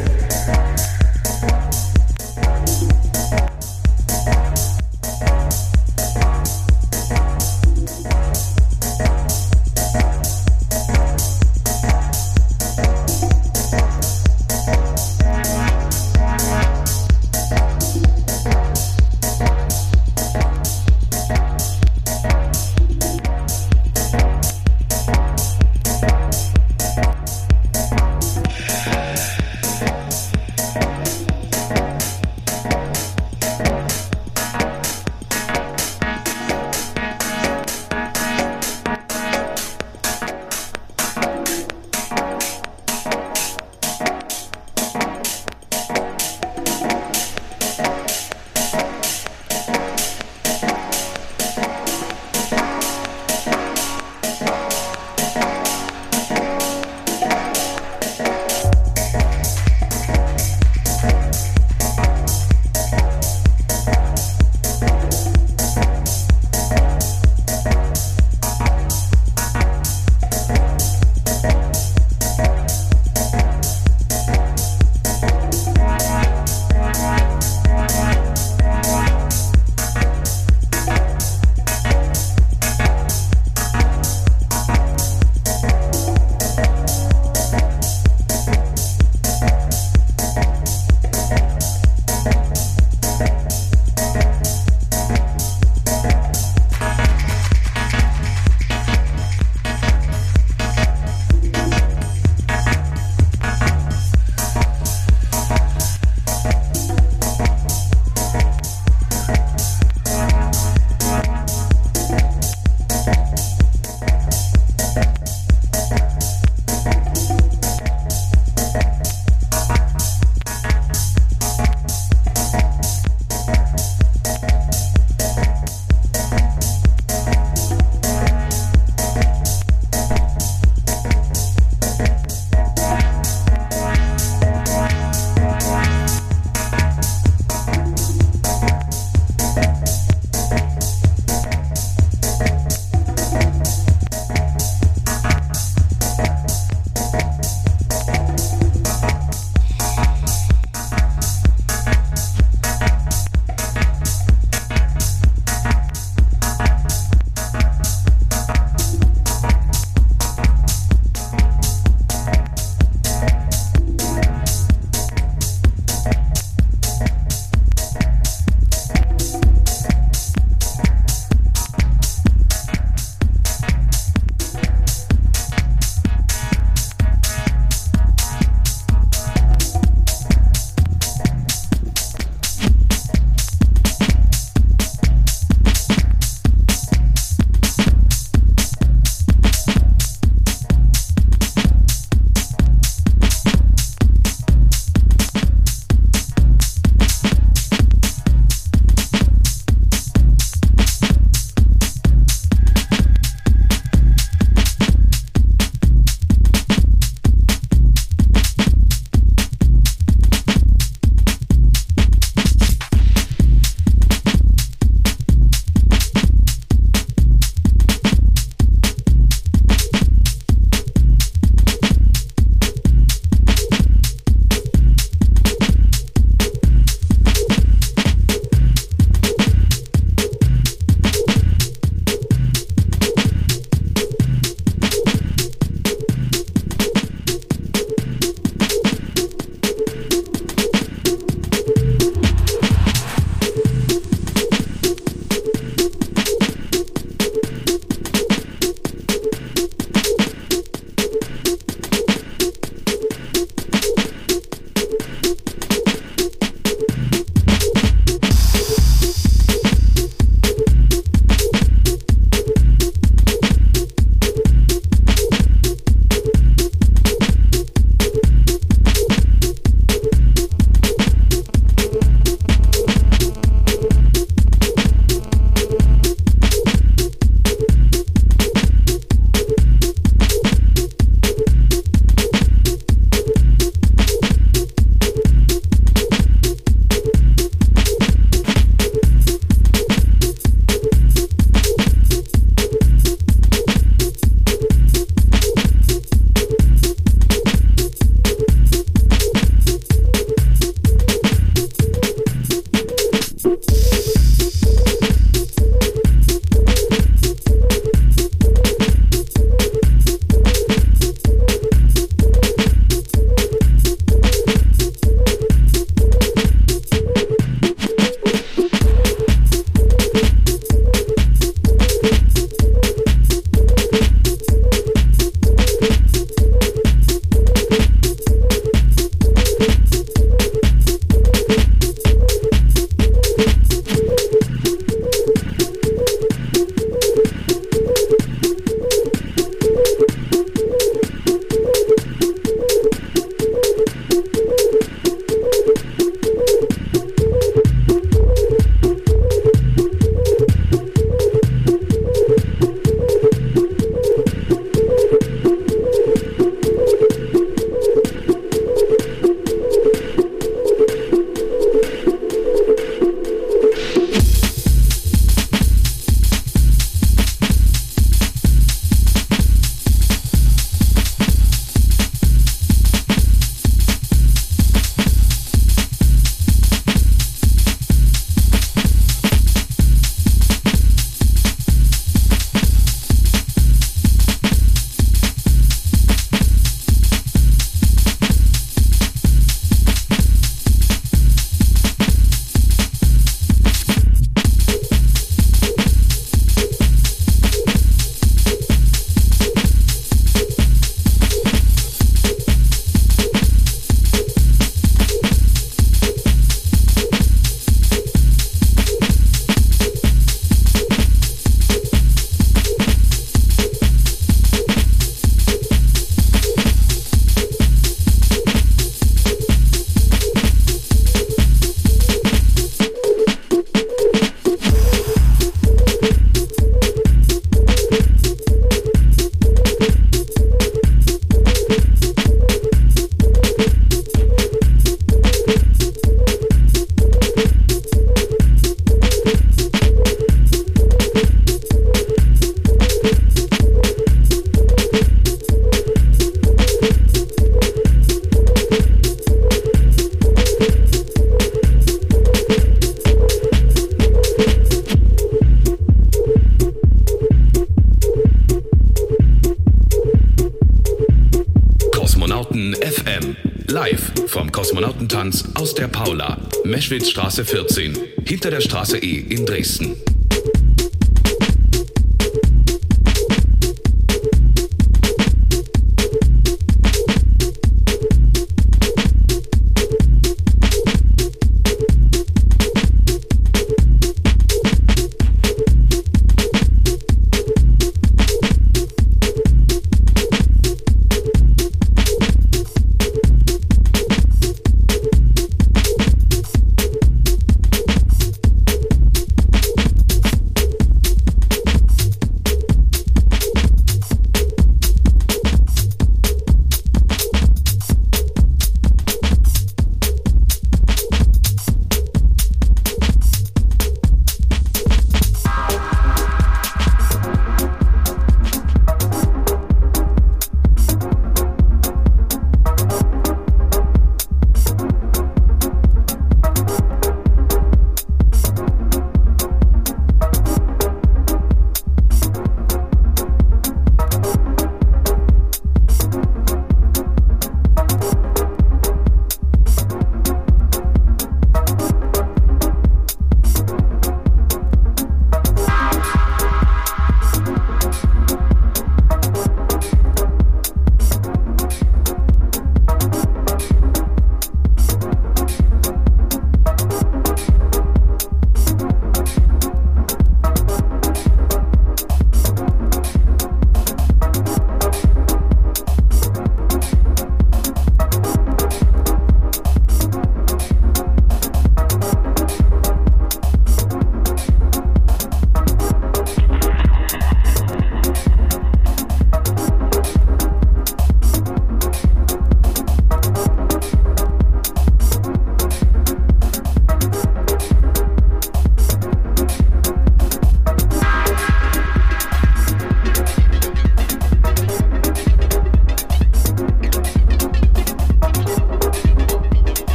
Paula, 466.88 466.98
Meschwitzstraße 466.98 467.44
14, 467.44 467.98
hinter 468.25 468.50
der 468.50 468.62
Straße 468.62 468.98
E 468.98 469.17
in 469.17 469.46
Dresden. 469.46 470.06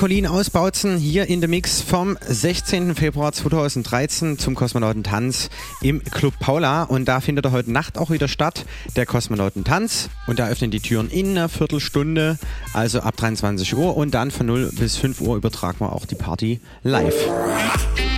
Colin 0.00 0.26
aus 0.26 0.48
Bautzen 0.48 0.96
hier 0.96 1.26
in 1.26 1.40
der 1.40 1.50
Mix 1.50 1.82
vom 1.82 2.16
16. 2.26 2.94
Februar 2.94 3.32
2013 3.32 4.38
zum 4.38 4.54
Kosmonautentanz 4.54 5.50
im 5.82 6.02
Club 6.02 6.32
Paula. 6.40 6.84
Und 6.84 7.04
da 7.04 7.20
findet 7.20 7.44
er 7.44 7.52
heute 7.52 7.70
Nacht 7.70 7.98
auch 7.98 8.08
wieder 8.08 8.26
statt, 8.26 8.64
der 8.96 9.04
Kosmonautentanz. 9.04 10.08
Und 10.26 10.38
da 10.38 10.48
öffnen 10.48 10.70
die 10.70 10.80
Türen 10.80 11.10
in 11.10 11.32
einer 11.32 11.50
Viertelstunde, 11.50 12.38
also 12.72 13.00
ab 13.00 13.18
23 13.18 13.76
Uhr. 13.76 13.94
Und 13.94 14.14
dann 14.14 14.30
von 14.30 14.46
0 14.46 14.72
bis 14.72 14.96
5 14.96 15.20
Uhr 15.20 15.36
übertragen 15.36 15.80
wir 15.80 15.92
auch 15.92 16.06
die 16.06 16.14
Party 16.14 16.60
live. 16.82 17.14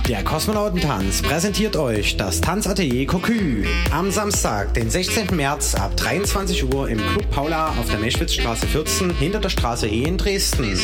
Der 0.07 0.21
Kosmonautentanz 0.21 1.21
präsentiert 1.21 1.77
euch 1.77 2.17
das 2.17 2.41
Tanzatelier 2.41 3.07
Cocu. 3.07 3.63
Am 3.91 4.11
Samstag, 4.11 4.73
den 4.73 4.89
16. 4.89 5.33
März 5.33 5.75
ab 5.75 5.95
23 5.95 6.73
Uhr 6.73 6.89
im 6.89 6.97
Club 6.97 7.29
Paula 7.31 7.69
auf 7.69 7.89
der 7.89 7.99
Meschwitzstraße 7.99 8.67
14 8.67 9.15
hinter 9.15 9.39
der 9.39 9.47
Straße 9.47 9.87
E 9.87 10.03
in 10.03 10.17
Dresden. 10.17 10.77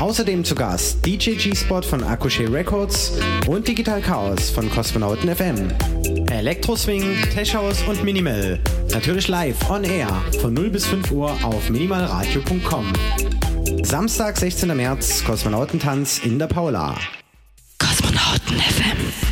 Außerdem 0.00 0.44
zu 0.44 0.54
Gast 0.54 1.04
DJ 1.04 1.34
G-Spot 1.34 1.82
von 1.82 2.02
Akushe 2.02 2.50
Records 2.50 3.12
und 3.46 3.68
Digital 3.68 4.00
Chaos 4.00 4.48
von 4.48 4.70
Kosmonauten 4.70 5.34
FM. 5.34 5.68
Elektro 6.30 6.74
Swing, 6.74 7.18
Tech 7.34 7.54
und 7.86 8.02
Minimal. 8.02 8.58
Natürlich 8.92 9.28
live 9.28 9.70
on 9.70 9.84
air 9.84 10.08
von 10.40 10.54
0 10.54 10.70
bis 10.70 10.86
5 10.86 11.10
Uhr 11.10 11.36
auf 11.42 11.68
minimalradio.com. 11.68 12.86
Samstag, 13.82 14.38
16. 14.38 14.74
März, 14.74 15.22
Kosmonautentanz 15.22 16.20
in 16.24 16.38
der 16.38 16.46
Paula. 16.46 16.96
Kosmonauten 18.54 18.60
FM. 18.60 19.23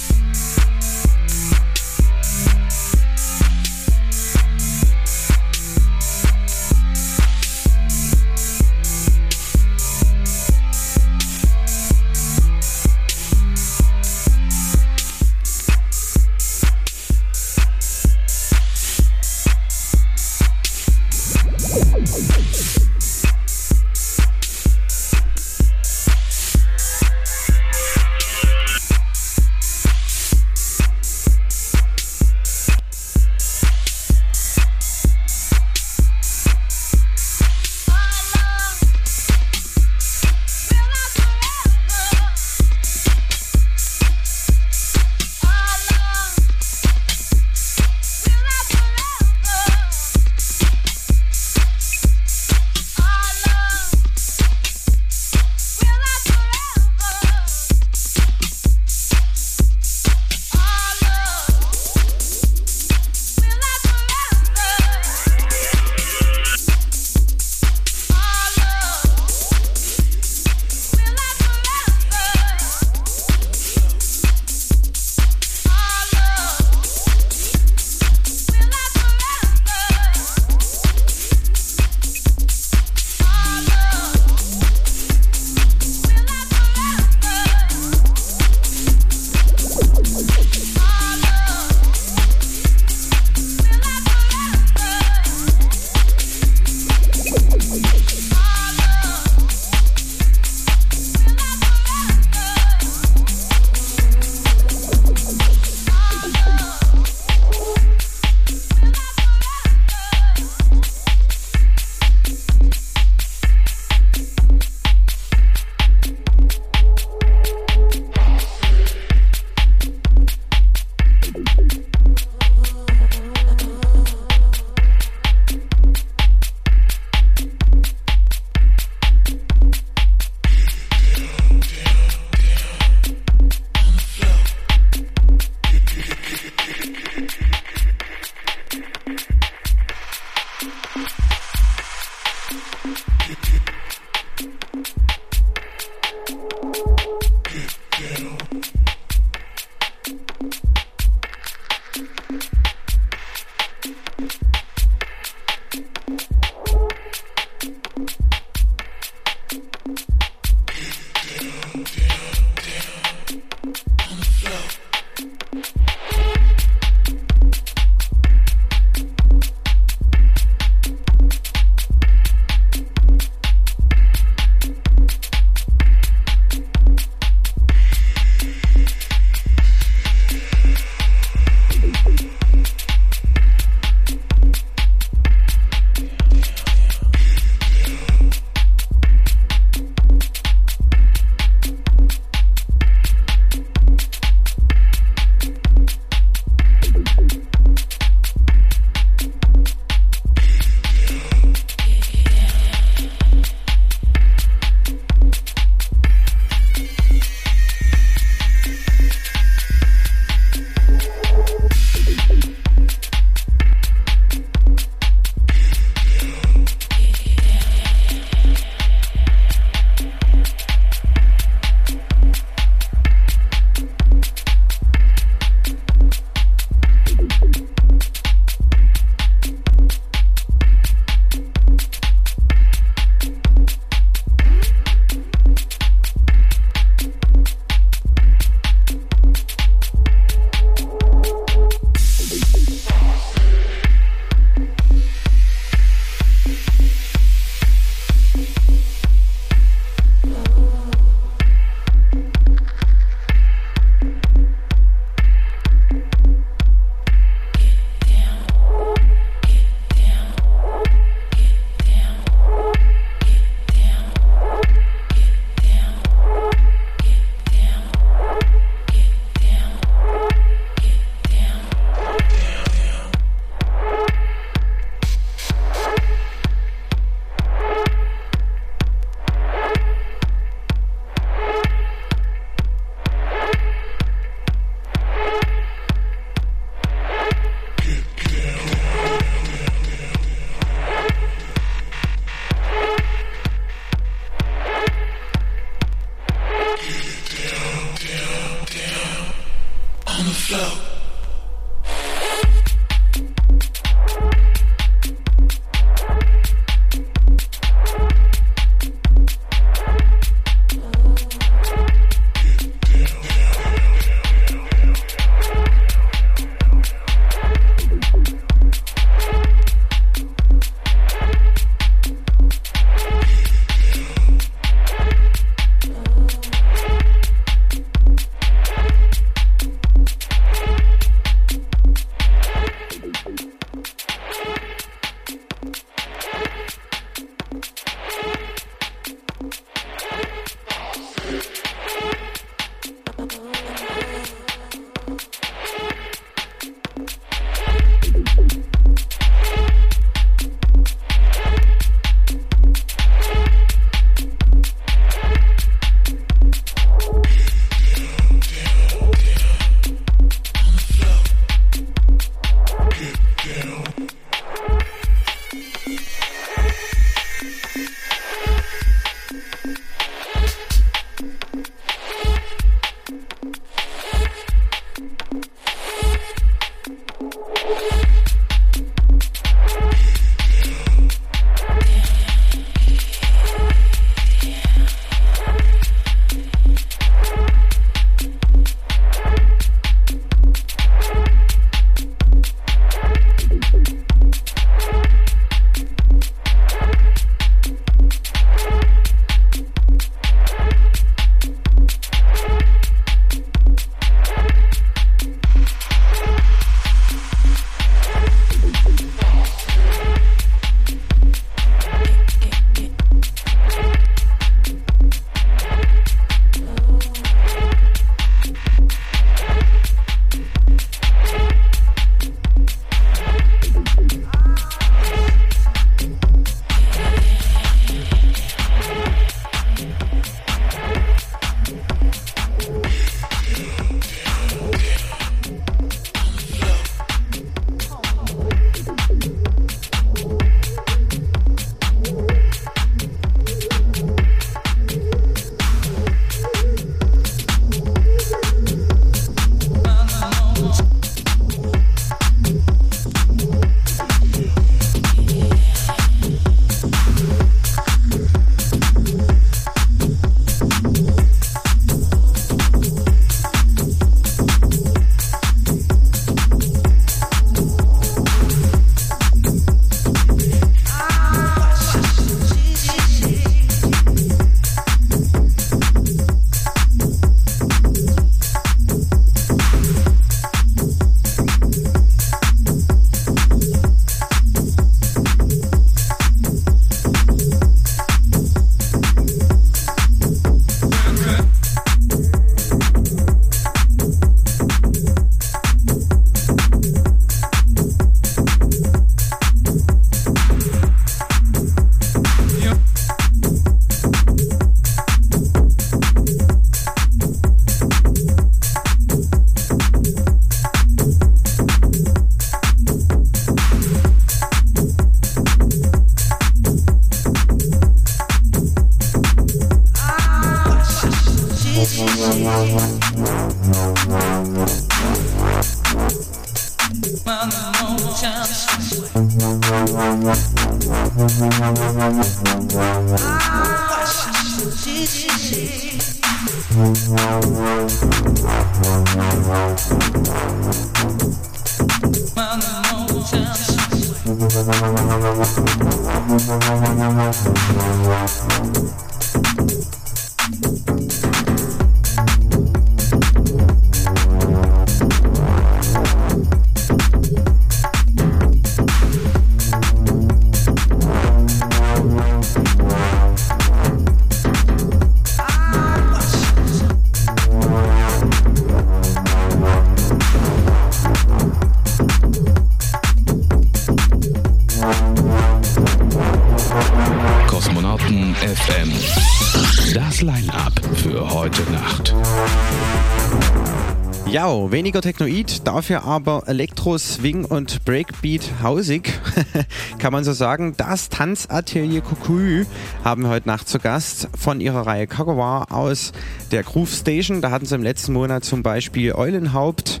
Weniger 584.74 585.02
Technoid, 585.02 585.68
dafür 585.68 586.02
aber 586.02 586.48
Elektro, 586.48 586.98
Swing 586.98 587.44
und 587.44 587.84
Breakbeat 587.84 588.54
hausig, 588.60 589.12
kann 590.00 590.12
man 590.12 590.24
so 590.24 590.32
sagen. 590.32 590.74
Das 590.76 591.10
Tanzatelier 591.10 592.00
Cocu 592.00 592.64
haben 593.04 593.22
wir 593.22 593.28
heute 593.28 593.46
Nacht 593.46 593.68
zu 593.68 593.78
Gast 593.78 594.28
von 594.36 594.60
ihrer 594.60 594.84
Reihe 594.84 595.06
Kagawa 595.06 595.66
aus 595.70 596.10
der 596.50 596.64
Groove 596.64 596.92
Station. 596.92 597.40
Da 597.40 597.52
hatten 597.52 597.66
sie 597.66 597.76
im 597.76 597.84
letzten 597.84 598.14
Monat 598.14 598.44
zum 598.44 598.64
Beispiel 598.64 599.12
Eulenhaupt, 599.12 600.00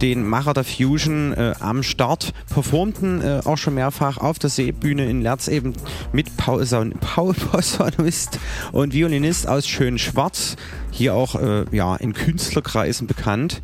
den 0.00 0.24
Macher 0.24 0.54
der 0.54 0.62
Fusion 0.62 1.32
äh, 1.32 1.54
am 1.58 1.82
Start, 1.82 2.32
performten 2.48 3.20
äh, 3.22 3.40
auch 3.44 3.58
schon 3.58 3.74
mehrfach 3.74 4.18
auf 4.18 4.38
der 4.38 4.50
Seebühne 4.50 5.04
in 5.10 5.22
Lerz 5.22 5.48
eben 5.48 5.74
mit 6.12 6.36
Pauson, 6.36 6.92
Paul 7.00 7.34
Posaunist 7.50 8.38
und 8.70 8.94
Violinist 8.94 9.48
aus 9.48 9.66
Schön 9.66 9.98
Schwarz, 9.98 10.54
hier 10.92 11.14
auch 11.14 11.34
äh, 11.34 11.64
ja, 11.72 11.96
in 11.96 12.12
Künstlerkreisen 12.12 13.08
bekannt. 13.08 13.62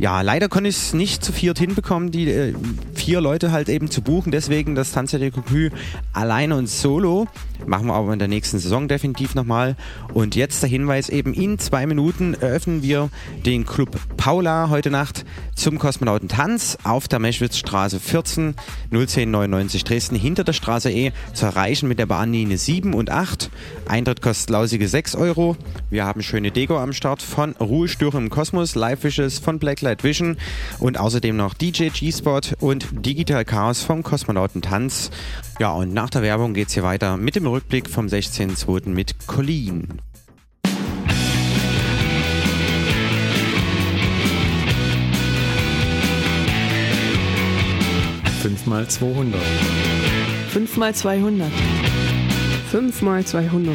Ja, 0.00 0.22
leider 0.22 0.48
konnte 0.48 0.70
ich 0.70 0.76
es 0.76 0.94
nicht 0.94 1.22
zu 1.22 1.30
viert 1.30 1.58
hinbekommen, 1.58 2.10
die 2.10 2.30
äh, 2.30 2.54
vier 2.94 3.20
Leute 3.20 3.52
halt 3.52 3.68
eben 3.68 3.90
zu 3.90 4.00
buchen. 4.00 4.32
Deswegen 4.32 4.74
das 4.74 4.92
Tanz 4.92 5.10
der 5.10 5.30
Cocu 5.30 5.68
alleine 6.14 6.56
und 6.56 6.70
solo. 6.70 7.28
Machen 7.66 7.88
wir 7.88 7.94
aber 7.94 8.10
in 8.14 8.18
der 8.18 8.26
nächsten 8.26 8.58
Saison 8.58 8.88
definitiv 8.88 9.34
nochmal. 9.34 9.76
Und 10.14 10.36
jetzt 10.36 10.62
der 10.62 10.70
Hinweis 10.70 11.10
eben, 11.10 11.34
in 11.34 11.58
zwei 11.58 11.86
Minuten 11.86 12.32
eröffnen 12.32 12.82
wir 12.82 13.10
den 13.44 13.66
Club 13.66 13.94
Paula 14.16 14.70
heute 14.70 14.90
Nacht 14.90 15.26
zum 15.54 15.78
Kosmonautentanz 15.78 16.78
auf 16.84 17.06
der 17.06 17.18
Meschwitzstraße 17.18 18.00
14 18.00 18.54
01099 18.90 19.84
Dresden 19.84 20.16
hinter 20.16 20.44
der 20.44 20.54
Straße 20.54 20.90
E 20.90 21.12
zu 21.34 21.44
erreichen 21.44 21.88
mit 21.88 21.98
der 21.98 22.06
Bahnlinie 22.06 22.56
7 22.56 22.94
und 22.94 23.10
8. 23.10 23.50
Eintritt 23.86 24.22
kostet 24.22 24.48
lausige 24.48 24.88
6 24.88 25.14
Euro. 25.16 25.58
Wir 25.90 26.06
haben 26.06 26.22
schöne 26.22 26.50
Deko 26.50 26.78
am 26.78 26.94
Start 26.94 27.20
von 27.20 27.52
Ruhestörung 27.56 28.24
im 28.24 28.30
Kosmos, 28.30 28.74
Live 28.74 29.04
Wishes 29.04 29.38
von 29.38 29.58
Blacklight 29.90 30.04
Vision 30.04 30.36
und 30.78 30.98
außerdem 30.98 31.36
noch 31.36 31.54
DJ 31.54 31.88
G-Spot 31.88 32.40
und 32.60 32.86
Digital 32.92 33.44
Chaos 33.44 33.82
vom 33.82 34.02
Kosmonautentanz. 34.02 35.10
Ja, 35.58 35.72
und 35.72 35.92
nach 35.92 36.10
der 36.10 36.22
Werbung 36.22 36.54
geht 36.54 36.68
es 36.68 36.74
hier 36.74 36.82
weiter 36.82 37.16
mit 37.16 37.34
dem 37.36 37.46
Rückblick 37.46 37.88
vom 37.88 38.06
16.02. 38.06 38.88
mit 38.90 39.26
Colleen. 39.26 40.00
Fünf 48.42 48.66
mal 48.66 48.88
200. 48.88 49.40
5 50.50 50.76
mal 50.78 50.94
200. 50.94 51.50
5 52.70 53.02
mal 53.02 53.24
200. 53.24 53.74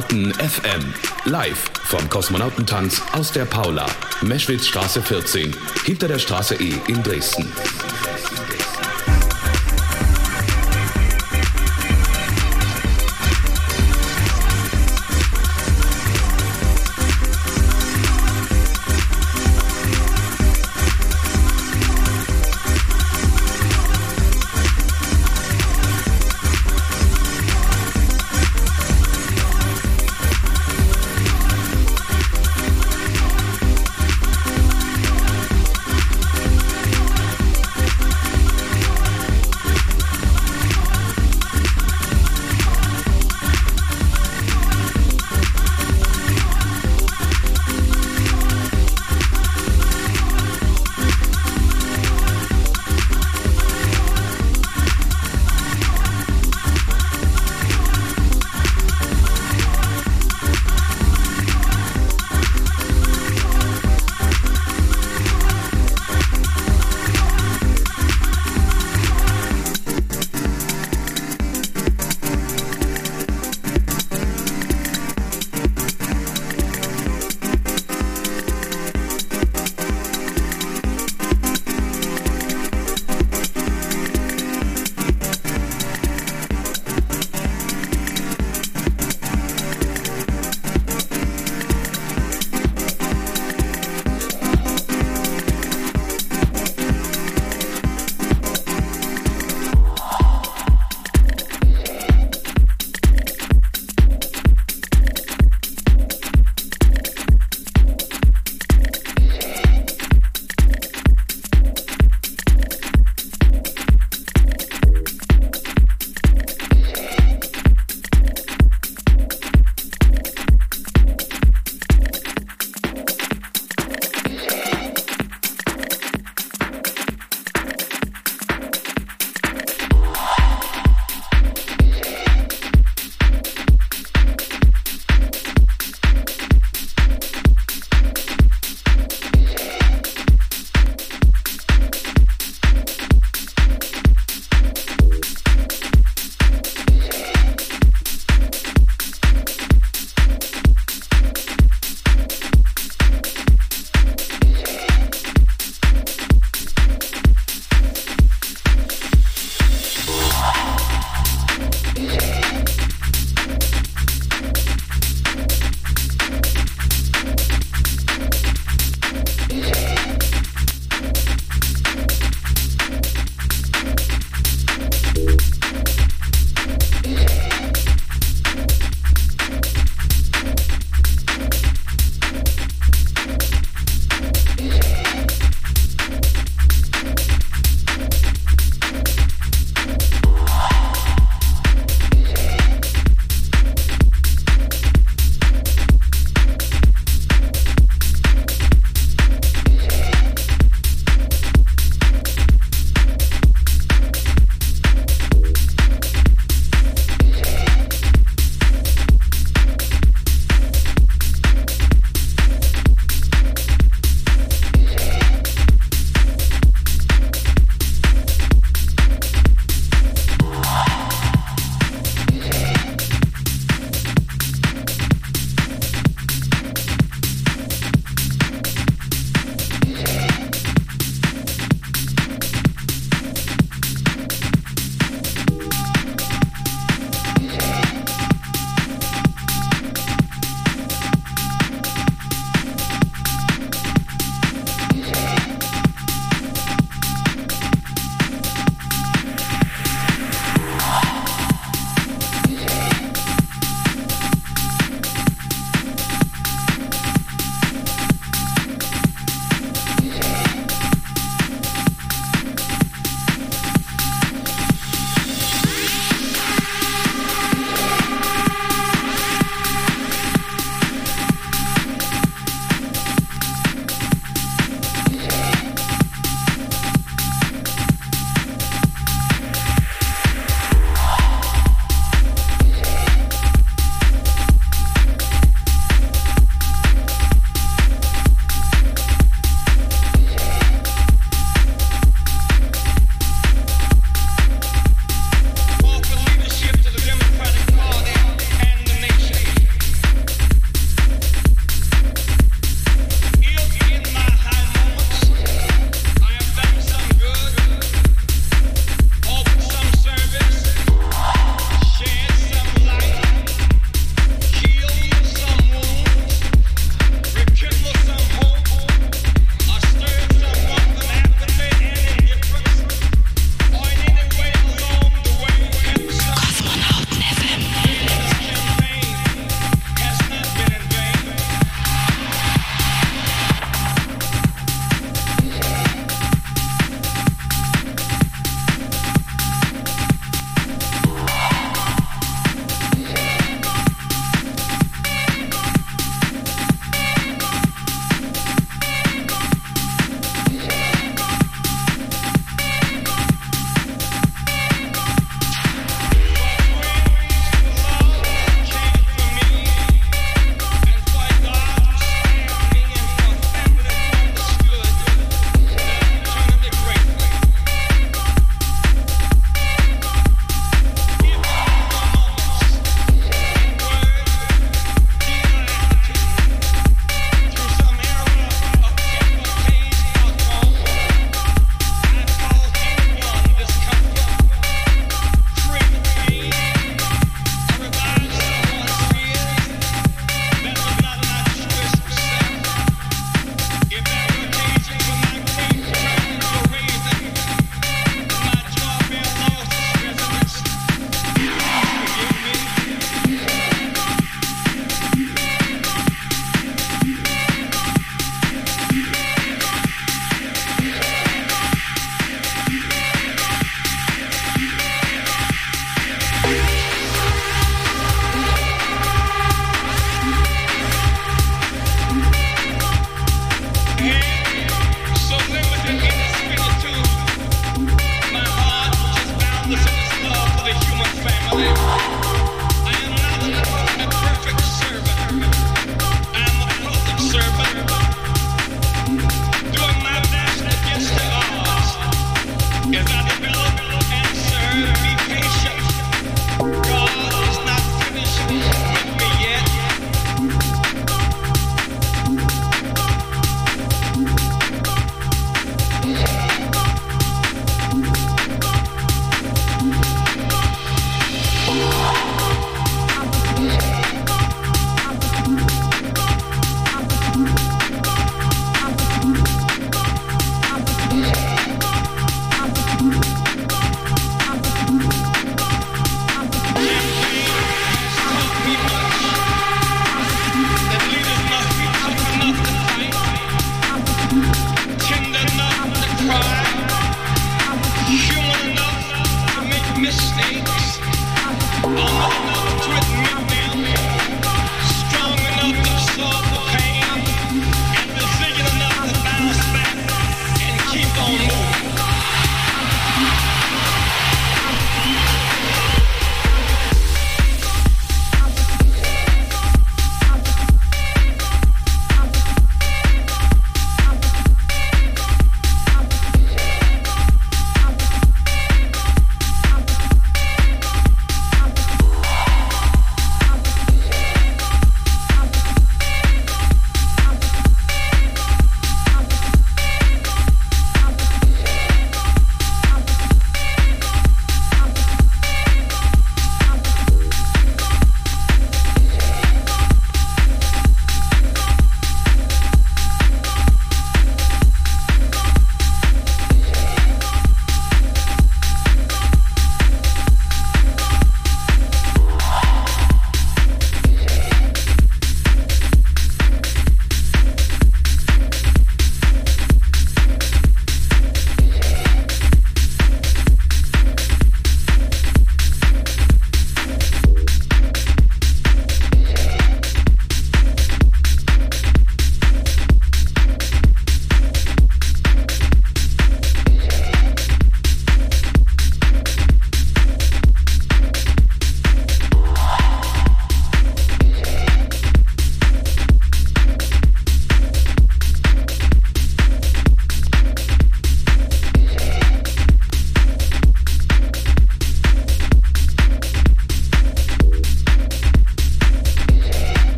Kosmonauten 0.00 0.32
FM. 0.32 0.94
Live 1.24 1.70
vom 1.84 2.08
Kosmonautentanz 2.08 3.02
aus 3.12 3.32
der 3.32 3.44
Paula, 3.44 3.84
Meschwitzstraße 4.22 5.02
14, 5.02 5.54
hinter 5.84 6.08
der 6.08 6.18
Straße 6.18 6.54
E 6.54 6.72
in 6.88 7.02
Dresden. 7.02 7.46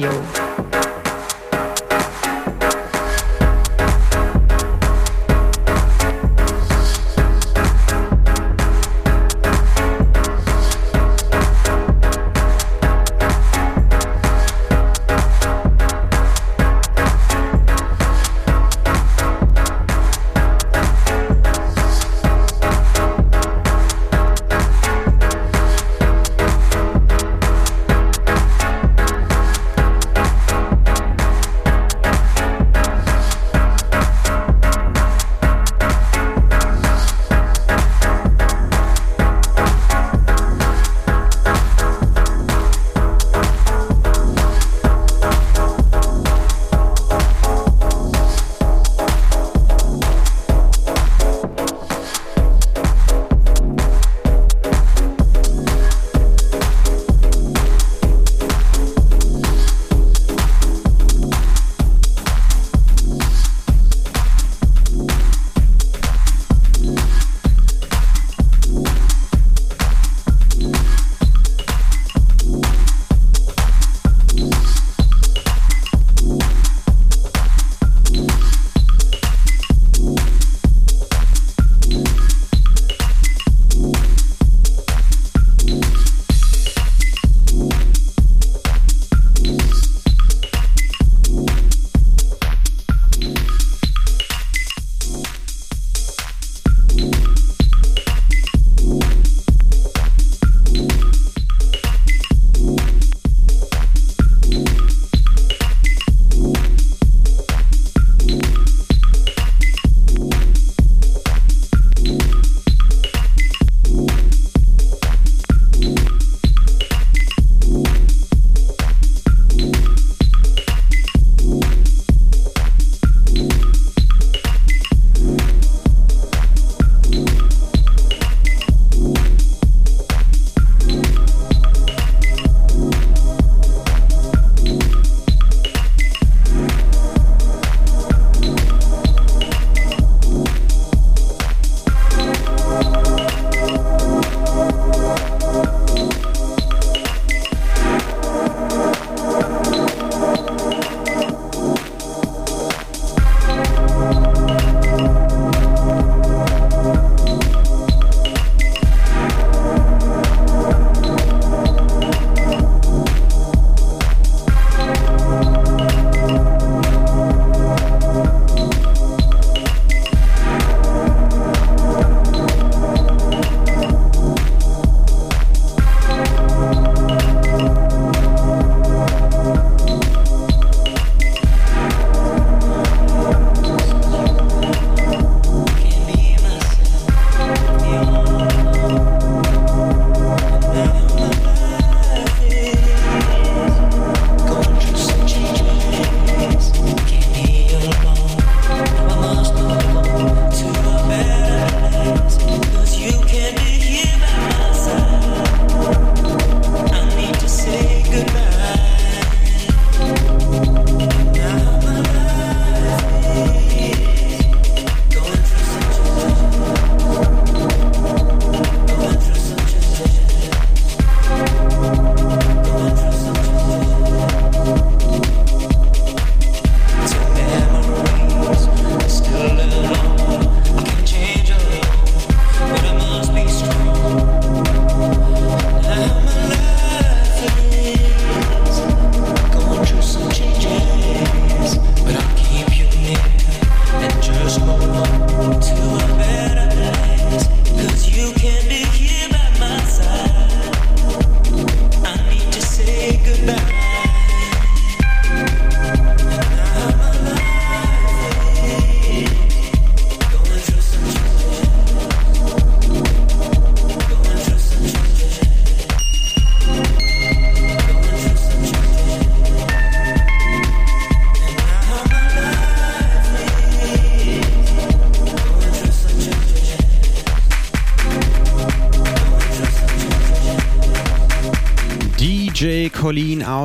Minimalradio. 0.00 0.39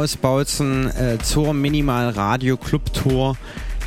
Colleen 0.05 0.11
aus 0.11 0.17
Bautzen 0.17 0.95
äh, 0.95 1.17
zur 1.17 1.55
Minimal 1.55 2.09
Radio 2.09 2.57
Club 2.57 2.93
Tour 2.93 3.35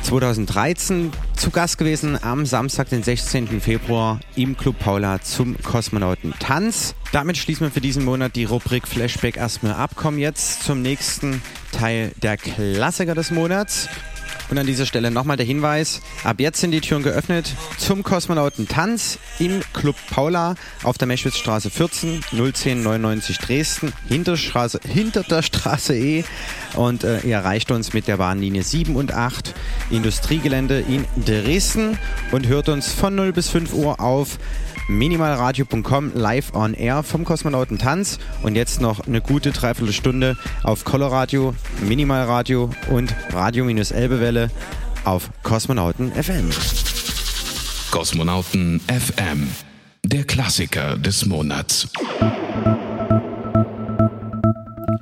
2013 0.03 1.13
zu 1.37 1.49
Gast 1.49 1.77
gewesen 1.77 2.21
am 2.21 2.45
Samstag, 2.45 2.89
den 2.89 3.03
16. 3.03 3.61
Februar 3.61 4.19
im 4.35 4.57
Club 4.57 4.77
Paula 4.79 5.21
zum 5.21 5.55
Kosmonauten 5.63 6.33
Tanz. 6.37 6.93
Damit 7.13 7.37
schließen 7.37 7.67
wir 7.67 7.71
für 7.71 7.79
diesen 7.79 8.03
Monat 8.03 8.35
die 8.35 8.43
Rubrik 8.43 8.85
Flashback 8.85 9.37
erstmal 9.37 9.75
ab. 9.75 9.95
Kommen 9.95 10.19
jetzt 10.19 10.63
zum 10.63 10.81
nächsten 10.81 11.41
Teil 11.71 12.11
der 12.21 12.35
Klassiker 12.35 13.15
des 13.15 13.31
Monats. 13.31 13.87
Und 14.49 14.57
an 14.57 14.65
dieser 14.65 14.85
Stelle 14.87 15.11
nochmal 15.11 15.37
der 15.37 15.45
Hinweis, 15.45 16.01
ab 16.23 16.39
jetzt 16.39 16.59
sind 16.59 16.71
die 16.71 16.81
Türen 16.81 17.03
geöffnet 17.03 17.53
zum 17.77 18.03
Kosmonauten 18.03 18.67
Tanz 18.67 19.19
im 19.37 19.61
Club 19.79 19.95
Paula 20.09 20.55
auf 20.83 20.97
der 20.97 21.07
Meschwitzstraße 21.07 21.69
14 21.69 22.21
01099 22.31 23.37
Dresden 23.37 23.93
hinter, 24.07 24.35
Straße, 24.35 24.81
hinter 24.85 25.23
der 25.23 25.41
Straße 25.41 25.95
E. 25.95 26.25
Und 26.75 27.05
äh, 27.05 27.21
ihr 27.21 27.35
erreicht 27.35 27.71
uns 27.71 27.93
mit 27.93 28.07
der 28.07 28.17
Bahnlinie 28.17 28.63
7 28.63 28.95
und 28.95 29.13
8 29.13 29.55
Industriegelände 29.89 30.81
in 30.81 31.05
Dresden 31.25 31.97
und 32.31 32.47
hört 32.47 32.67
uns 32.67 32.91
von 32.91 33.15
0 33.15 33.31
bis 33.31 33.49
5 33.49 33.73
Uhr 33.73 34.01
auf 34.01 34.37
minimalradio.com 34.89 36.11
live 36.13 36.53
on 36.53 36.73
air 36.73 37.03
vom 37.03 37.23
Kosmonauten 37.23 37.77
Tanz. 37.77 38.19
Und 38.43 38.55
jetzt 38.55 38.81
noch 38.81 39.07
eine 39.07 39.21
gute 39.21 39.51
Dreiviertelstunde 39.51 40.35
auf 40.63 40.83
Coloradio, 40.83 41.55
Minimalradio 41.87 42.69
und 42.89 43.15
Radio-Elbewelle 43.31 44.51
auf 45.05 45.29
Kosmonauten 45.43 46.11
FM. 46.11 46.49
Kosmonauten 47.91 48.79
FM, 48.87 49.47
der 50.05 50.23
Klassiker 50.23 50.97
des 50.97 51.25
Monats. 51.25 51.87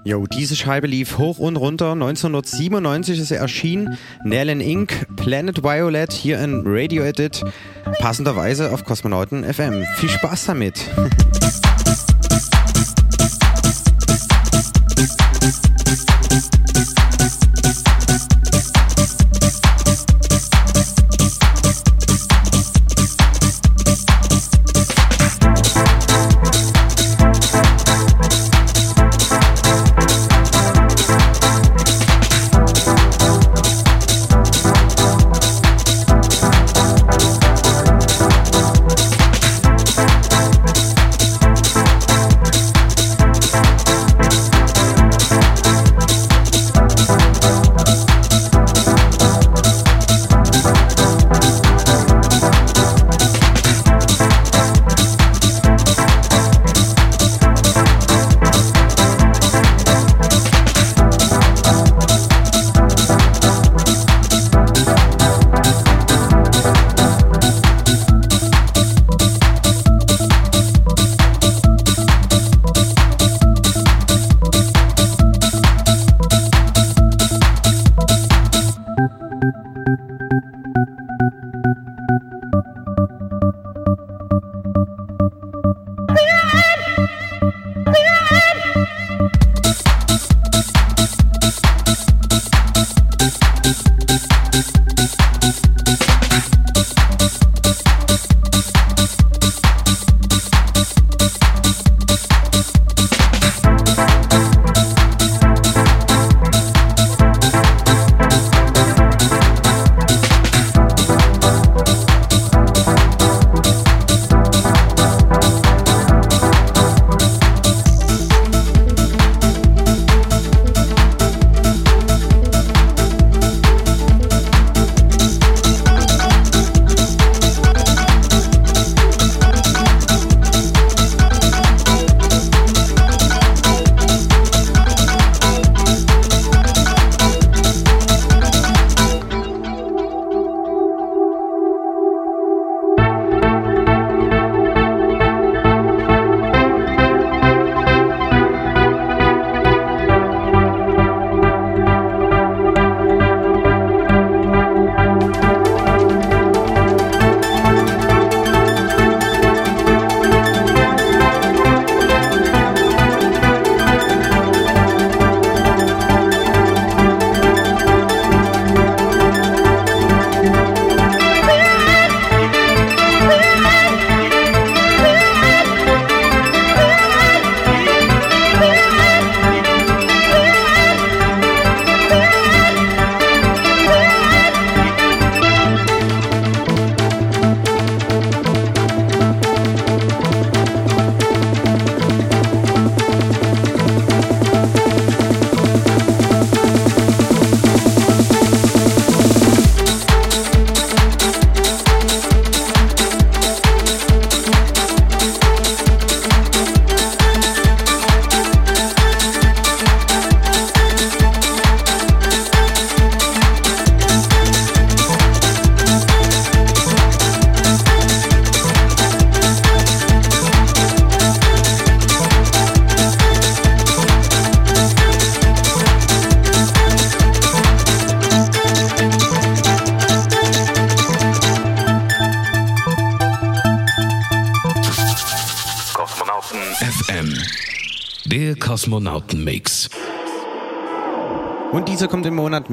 Jo, 0.03 0.25
diese 0.25 0.55
Scheibe 0.55 0.87
lief 0.87 1.17
hoch 1.17 1.37
und 1.37 1.57
runter. 1.57 1.91
1997 1.91 3.19
ist 3.19 3.31
er 3.31 3.39
erschienen. 3.39 3.97
Nellen 4.23 4.61
Inc., 4.61 5.05
Planet 5.17 5.63
Violet, 5.63 6.13
hier 6.13 6.39
in 6.39 6.63
Radio 6.65 7.03
Edit. 7.03 7.43
Passenderweise 7.99 8.71
auf 8.71 8.85
Kosmonauten 8.85 9.43
FM. 9.43 9.85
Viel 9.95 10.09
Spaß 10.09 10.45
damit. 10.45 10.79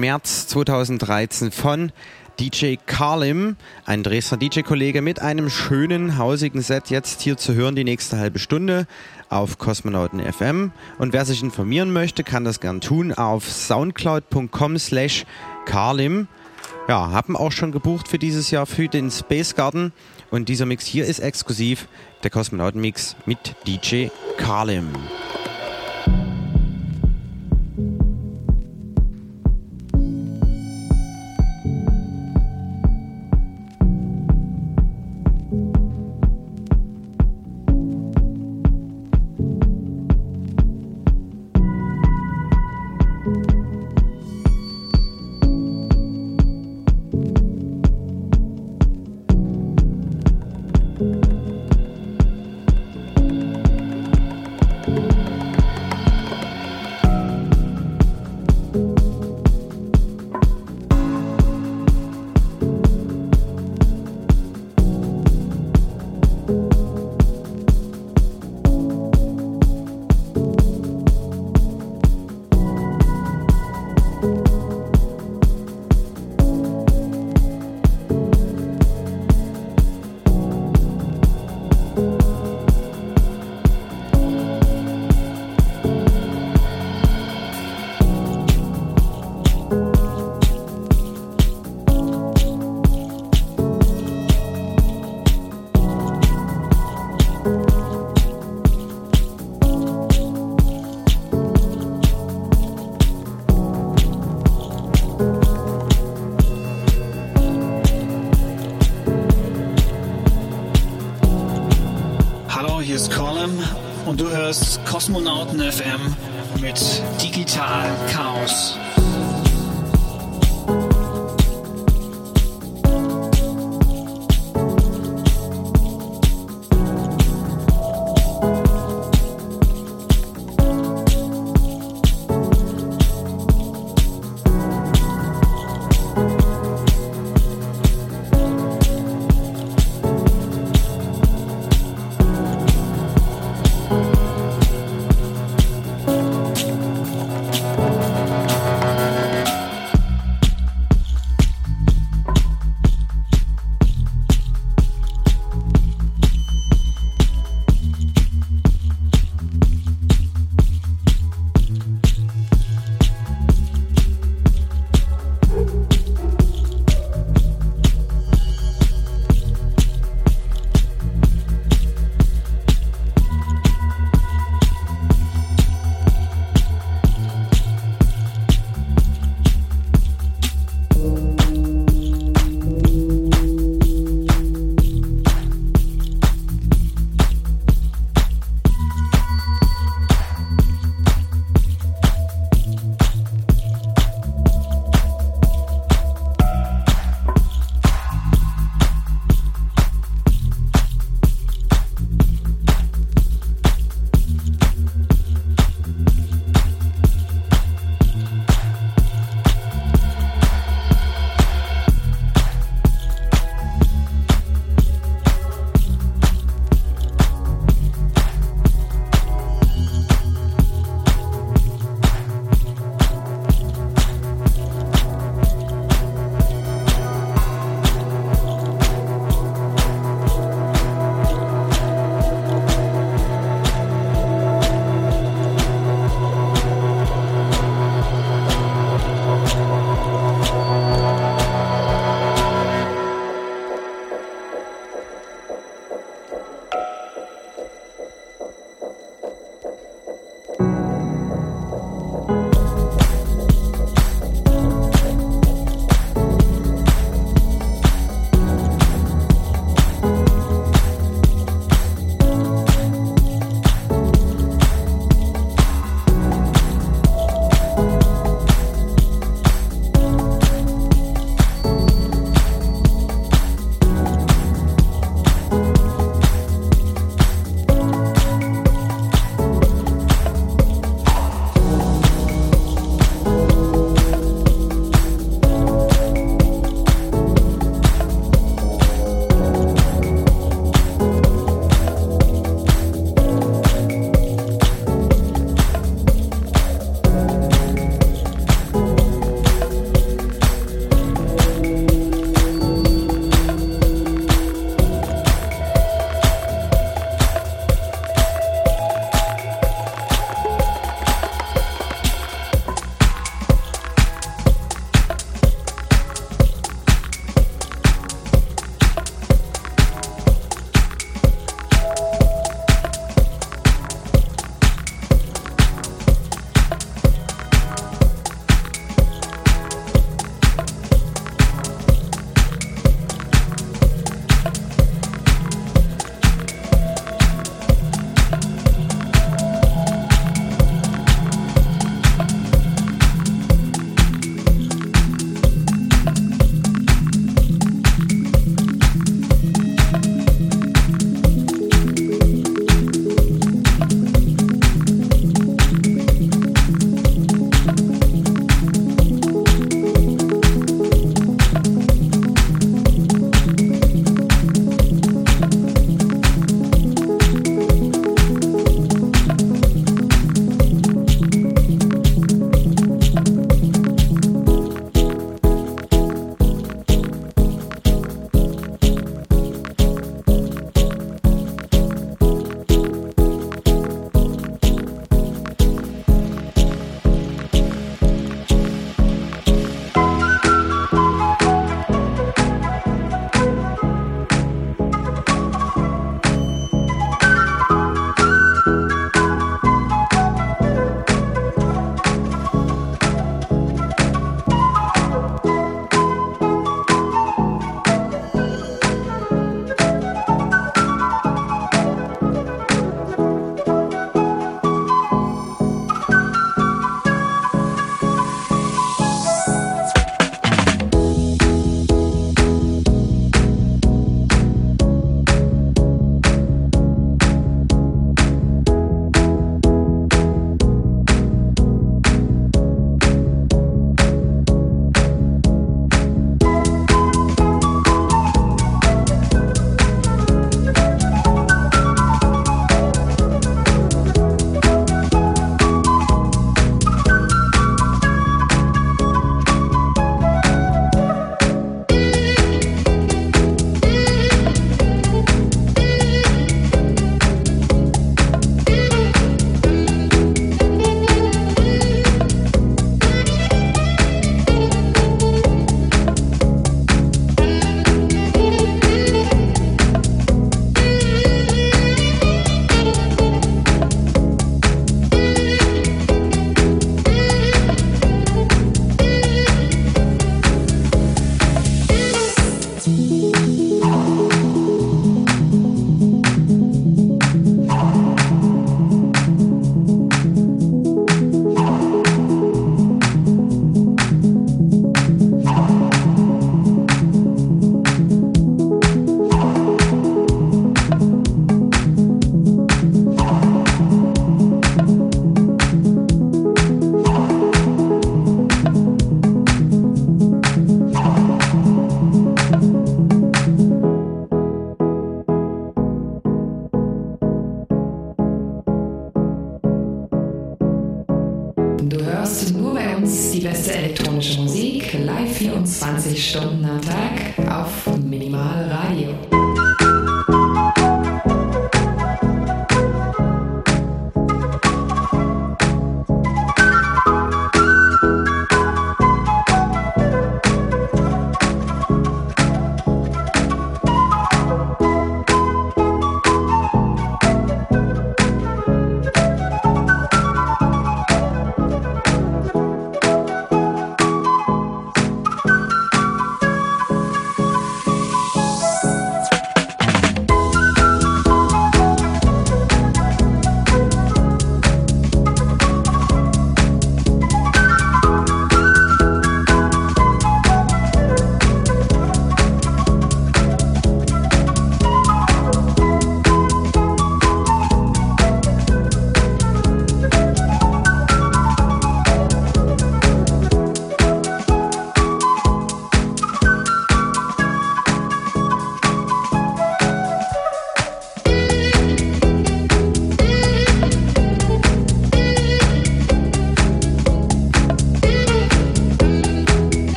März 0.00 0.46
2013 0.48 1.52
von 1.52 1.92
DJ 2.40 2.76
Carlim, 2.86 3.56
ein 3.84 4.02
Dresdner 4.02 4.38
DJ-Kollege 4.38 5.02
mit 5.02 5.20
einem 5.20 5.50
schönen, 5.50 6.16
hausigen 6.16 6.62
Set 6.62 6.88
jetzt 6.88 7.20
hier 7.20 7.36
zu 7.36 7.52
hören, 7.52 7.76
die 7.76 7.84
nächste 7.84 8.16
halbe 8.16 8.38
Stunde 8.38 8.86
auf 9.28 9.58
Kosmonauten 9.58 10.20
FM. 10.20 10.72
Und 10.98 11.12
wer 11.12 11.26
sich 11.26 11.42
informieren 11.42 11.92
möchte, 11.92 12.24
kann 12.24 12.44
das 12.44 12.60
gern 12.60 12.80
tun 12.80 13.12
auf 13.12 13.46
soundcloud.com 13.46 14.78
slash 14.78 15.26
Carlim. 15.66 16.28
Ja, 16.88 17.10
haben 17.10 17.36
auch 17.36 17.52
schon 17.52 17.70
gebucht 17.70 18.08
für 18.08 18.18
dieses 18.18 18.50
Jahr 18.50 18.64
für 18.64 18.88
den 18.88 19.10
Space 19.10 19.54
Garden. 19.54 19.92
Und 20.30 20.48
dieser 20.48 20.64
Mix 20.64 20.86
hier 20.86 21.04
ist 21.04 21.18
exklusiv, 21.18 21.88
der 22.22 22.30
Kosmonauten-Mix 22.30 23.16
mit 23.26 23.54
DJ 23.66 24.08
Carlim. 24.38 24.88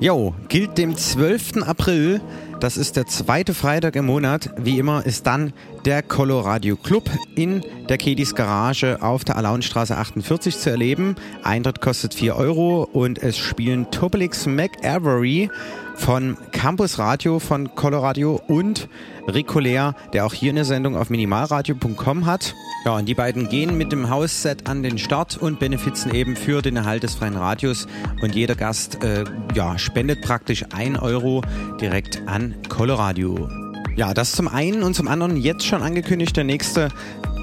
Jo, 0.00 0.32
gilt 0.48 0.78
dem 0.78 0.96
12. 0.96 1.64
April, 1.66 2.20
das 2.60 2.76
ist 2.76 2.94
der 2.94 3.06
zweite 3.06 3.52
Freitag 3.52 3.96
im 3.96 4.06
Monat. 4.06 4.50
Wie 4.56 4.78
immer 4.78 5.04
ist 5.04 5.26
dann 5.26 5.52
der 5.84 6.02
Coloradio 6.02 6.76
Club 6.76 7.10
in 7.34 7.62
der 7.88 7.98
Kedis 7.98 8.36
Garage 8.36 9.02
auf 9.02 9.24
der 9.24 9.36
Alaunstraße 9.36 9.96
48 9.96 10.56
zu 10.56 10.70
erleben. 10.70 11.16
Eintritt 11.42 11.80
kostet 11.80 12.14
4 12.14 12.36
Euro 12.36 12.88
und 12.92 13.20
es 13.20 13.38
spielen 13.38 13.90
Topelix 13.90 14.46
McAvery 14.46 15.50
von 15.96 16.36
Campus 16.52 16.98
Radio 17.00 17.40
von 17.40 17.74
Coloradio 17.74 18.40
und 18.46 18.88
Ricolea, 19.26 19.94
der 20.12 20.26
auch 20.26 20.32
hier 20.32 20.52
eine 20.52 20.64
Sendung 20.64 20.96
auf 20.96 21.10
minimalradio.com 21.10 22.24
hat. 22.24 22.54
Ja, 22.84 22.96
und 22.96 23.06
die 23.06 23.14
beiden 23.14 23.48
gehen 23.48 23.76
mit 23.76 23.92
dem 23.92 24.08
Hausset 24.08 24.68
an 24.68 24.82
den 24.82 24.98
Start 24.98 25.36
und 25.36 25.58
benefizen 25.58 26.14
eben 26.14 26.36
für 26.36 26.62
den 26.62 26.76
Erhalt 26.76 27.02
des 27.02 27.16
freien 27.16 27.36
Radios. 27.36 27.86
Und 28.22 28.34
jeder 28.34 28.54
Gast 28.54 29.02
äh, 29.02 29.24
ja, 29.54 29.78
spendet 29.78 30.22
praktisch 30.22 30.64
1 30.72 30.98
Euro 31.00 31.42
direkt 31.80 32.22
an 32.26 32.54
Coloradio. 32.68 33.48
Ja, 33.96 34.14
das 34.14 34.32
zum 34.32 34.46
einen 34.46 34.82
und 34.82 34.94
zum 34.94 35.08
anderen 35.08 35.36
jetzt 35.36 35.66
schon 35.66 35.82
angekündigt 35.82 36.36
der 36.36 36.44
nächste 36.44 36.88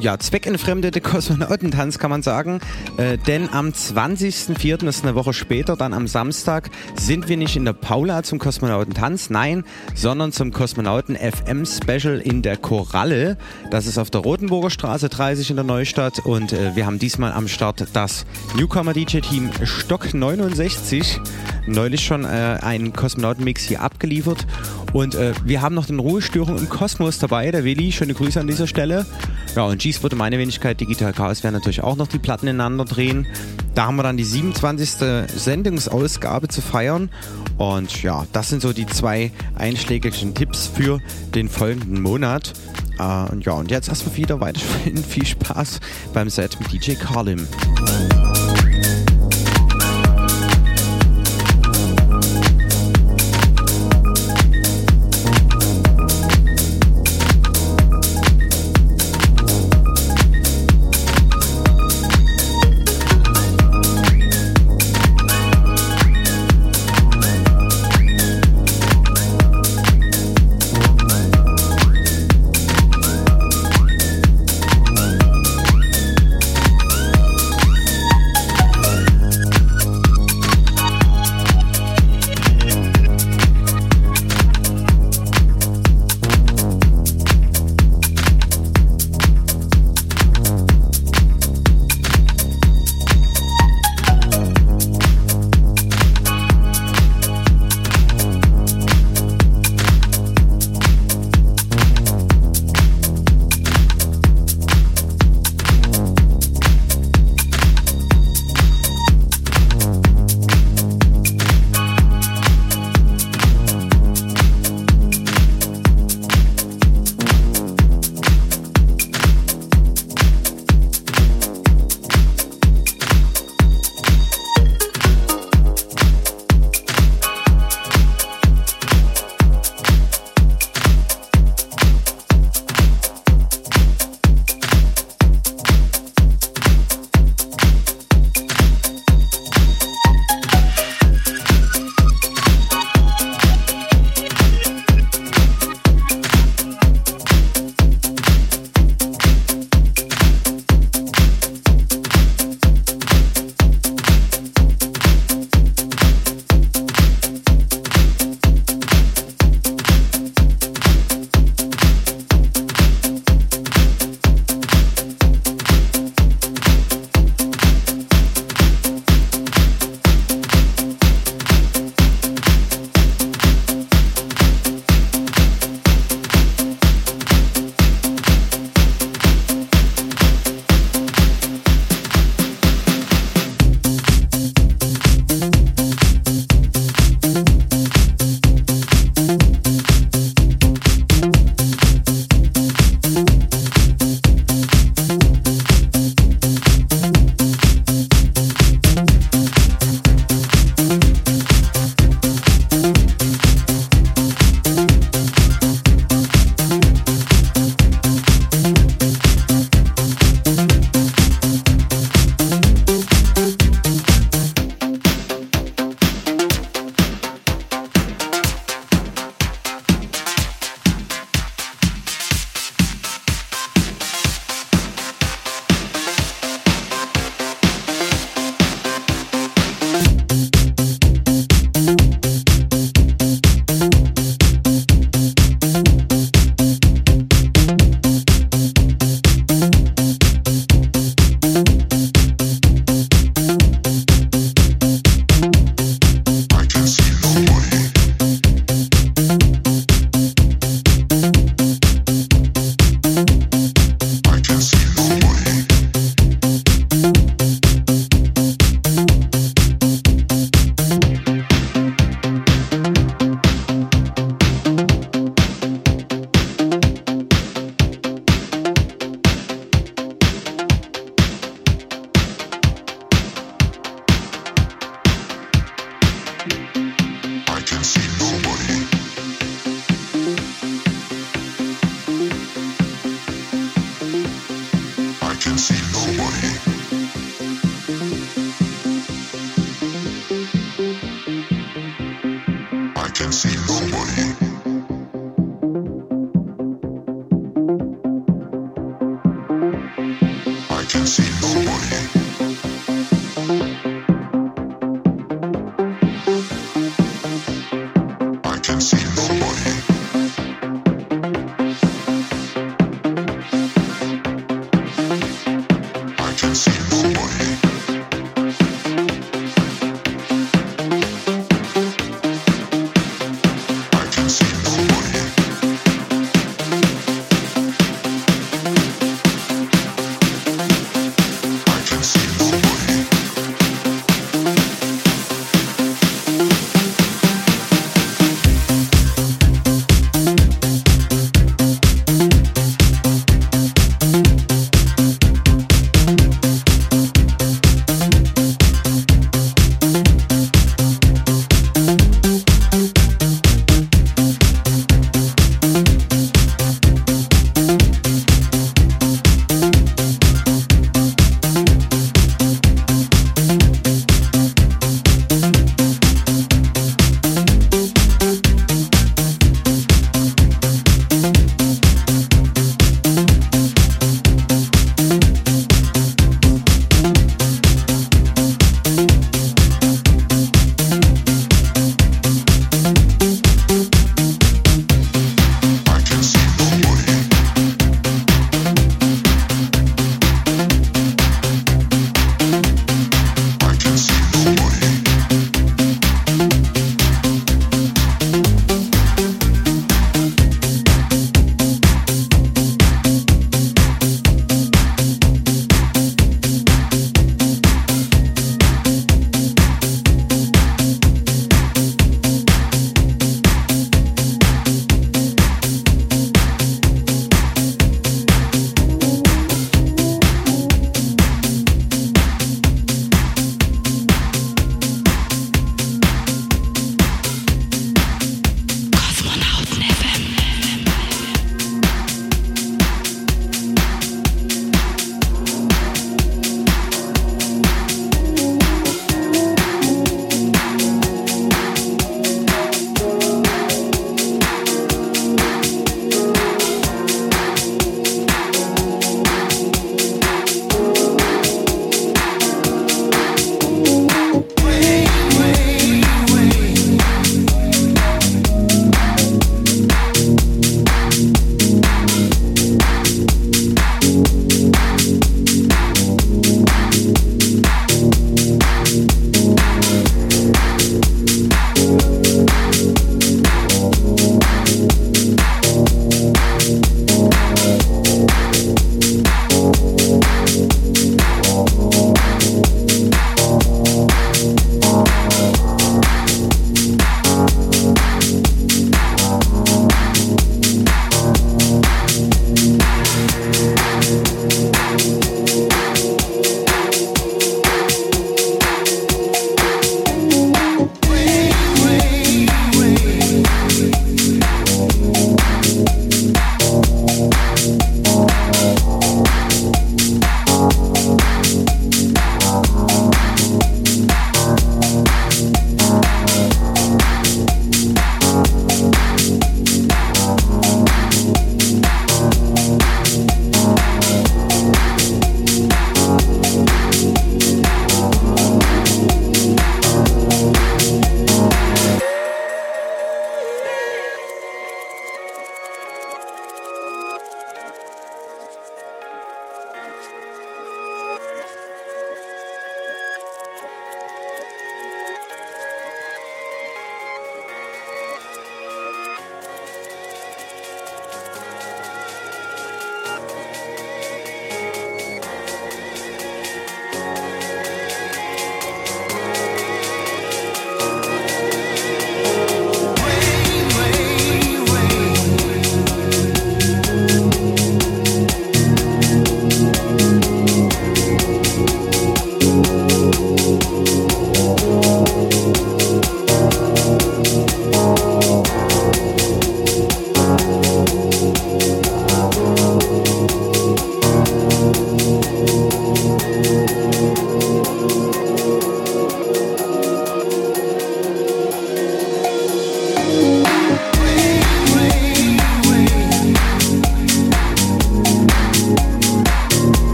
ja, 0.00 0.18
zweckentfremdete 0.18 1.00
Kosmonautentanz, 1.00 1.98
kann 1.98 2.10
man 2.10 2.22
sagen. 2.22 2.60
Äh, 2.96 3.18
denn 3.18 3.52
am 3.52 3.68
20.04., 3.68 4.84
das 4.84 4.96
ist 4.96 5.04
eine 5.04 5.14
Woche 5.14 5.32
später, 5.32 5.76
dann 5.76 5.94
am 5.94 6.06
Samstag, 6.06 6.70
sind 6.96 7.28
wir 7.28 7.36
nicht 7.36 7.56
in 7.56 7.64
der 7.64 7.72
Paula 7.72 8.22
zum 8.22 8.38
Kosmonautentanz, 8.38 9.30
nein, 9.30 9.64
sondern 9.94 10.32
zum 10.32 10.52
Kosmonauten 10.52 11.16
FM 11.16 11.64
Special 11.66 12.20
in 12.20 12.42
der 12.42 12.56
Koralle. 12.56 13.38
Das 13.70 13.86
ist 13.86 13.98
auf 13.98 14.10
der 14.10 14.20
Rotenburger 14.20 14.70
Straße 14.70 15.08
30 15.08 15.50
in 15.50 15.56
der 15.56 15.64
Neustadt 15.64 16.18
und 16.20 16.52
äh, 16.52 16.76
wir 16.76 16.86
haben 16.86 16.98
diesmal 16.98 17.32
am 17.32 17.48
Start 17.48 17.86
das 17.92 18.26
Newcomer 18.56 18.92
DJ 18.92 19.20
Team 19.20 19.50
Stock 19.64 20.12
69. 20.12 21.20
Neulich 21.66 22.04
schon 22.04 22.24
äh, 22.24 22.58
einen 22.62 22.92
Kosmonautenmix 22.92 23.62
hier 23.62 23.82
abgeliefert 23.82 24.46
und 24.92 25.14
äh, 25.14 25.34
wir 25.44 25.60
haben 25.62 25.74
noch 25.74 25.86
den 25.86 25.98
Ruhestörung 25.98 26.56
im 26.56 26.68
Kosmos 26.68 27.18
dabei, 27.18 27.50
der 27.50 27.64
Willi, 27.64 27.92
schöne 27.92 28.14
Grüße 28.14 28.40
an 28.40 28.46
dieser 28.46 28.66
Stelle. 28.66 29.04
Ja, 29.54 29.64
und 29.64 29.78
G-Spot 29.78 30.08
und 30.08 30.16
meine 30.16 30.38
Wenigkeit 30.38 30.80
Digital 30.80 31.12
Chaos 31.12 31.42
werden 31.42 31.54
natürlich 31.54 31.82
auch 31.82 31.96
noch 31.96 32.06
die 32.06 32.18
Platten 32.18 32.46
ineinander 32.46 32.84
drehen. 32.84 33.26
Da 33.74 33.86
haben 33.86 33.96
wir 33.96 34.02
dann 34.04 34.16
die 34.16 34.24
27. 34.24 35.28
Sendungsausgabe 35.34 36.48
zu 36.48 36.62
feiern. 36.62 37.10
Und 37.58 38.02
ja, 38.02 38.26
das 38.32 38.48
sind 38.48 38.62
so 38.62 38.72
die 38.72 38.86
zwei 38.86 39.32
einschlägigen 39.54 40.34
Tipps 40.34 40.66
für 40.66 41.00
den 41.34 41.48
folgenden 41.48 42.00
Monat. 42.00 42.54
Äh, 42.98 43.32
und 43.32 43.44
ja, 43.44 43.52
und 43.52 43.70
jetzt 43.70 43.88
erstmal 43.88 44.16
wieder 44.16 44.40
weiterhin 44.40 44.96
viel 45.04 45.26
Spaß 45.26 45.80
beim 46.14 46.30
Set 46.30 46.58
mit 46.60 46.72
DJ 46.72 46.94
Carlim. 46.94 47.46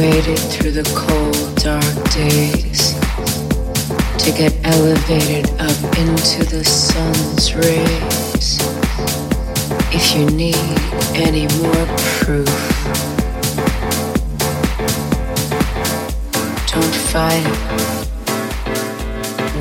Waded 0.00 0.38
through 0.38 0.70
the 0.70 0.82
cold, 0.96 1.54
dark 1.56 1.94
days 2.14 2.94
to 4.16 4.32
get 4.32 4.50
elevated 4.64 5.44
up 5.60 5.76
into 5.98 6.42
the 6.48 6.64
sun's 6.64 7.54
rays. 7.54 8.58
If 9.92 10.14
you 10.16 10.24
need 10.30 10.56
any 11.14 11.46
more 11.60 11.86
proof, 12.16 12.48
don't 16.72 16.96
fight 17.12 17.44
it. 17.44 17.60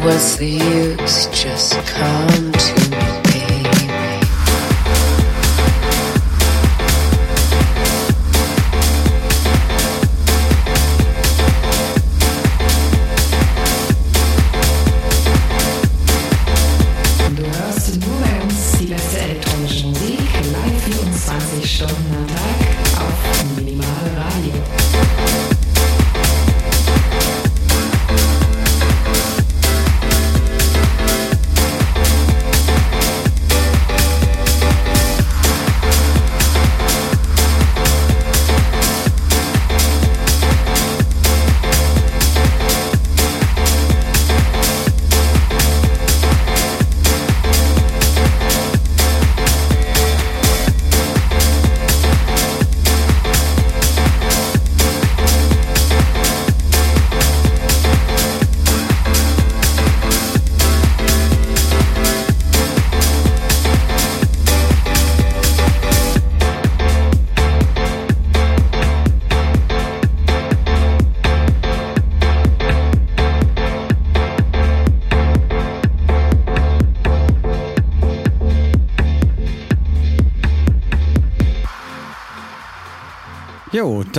What's 0.05 0.37
the 0.37 0.47
use? 0.47 1.27
Just 1.33 1.73
come 1.85 2.53
to 2.53 2.73
me, 2.91 3.28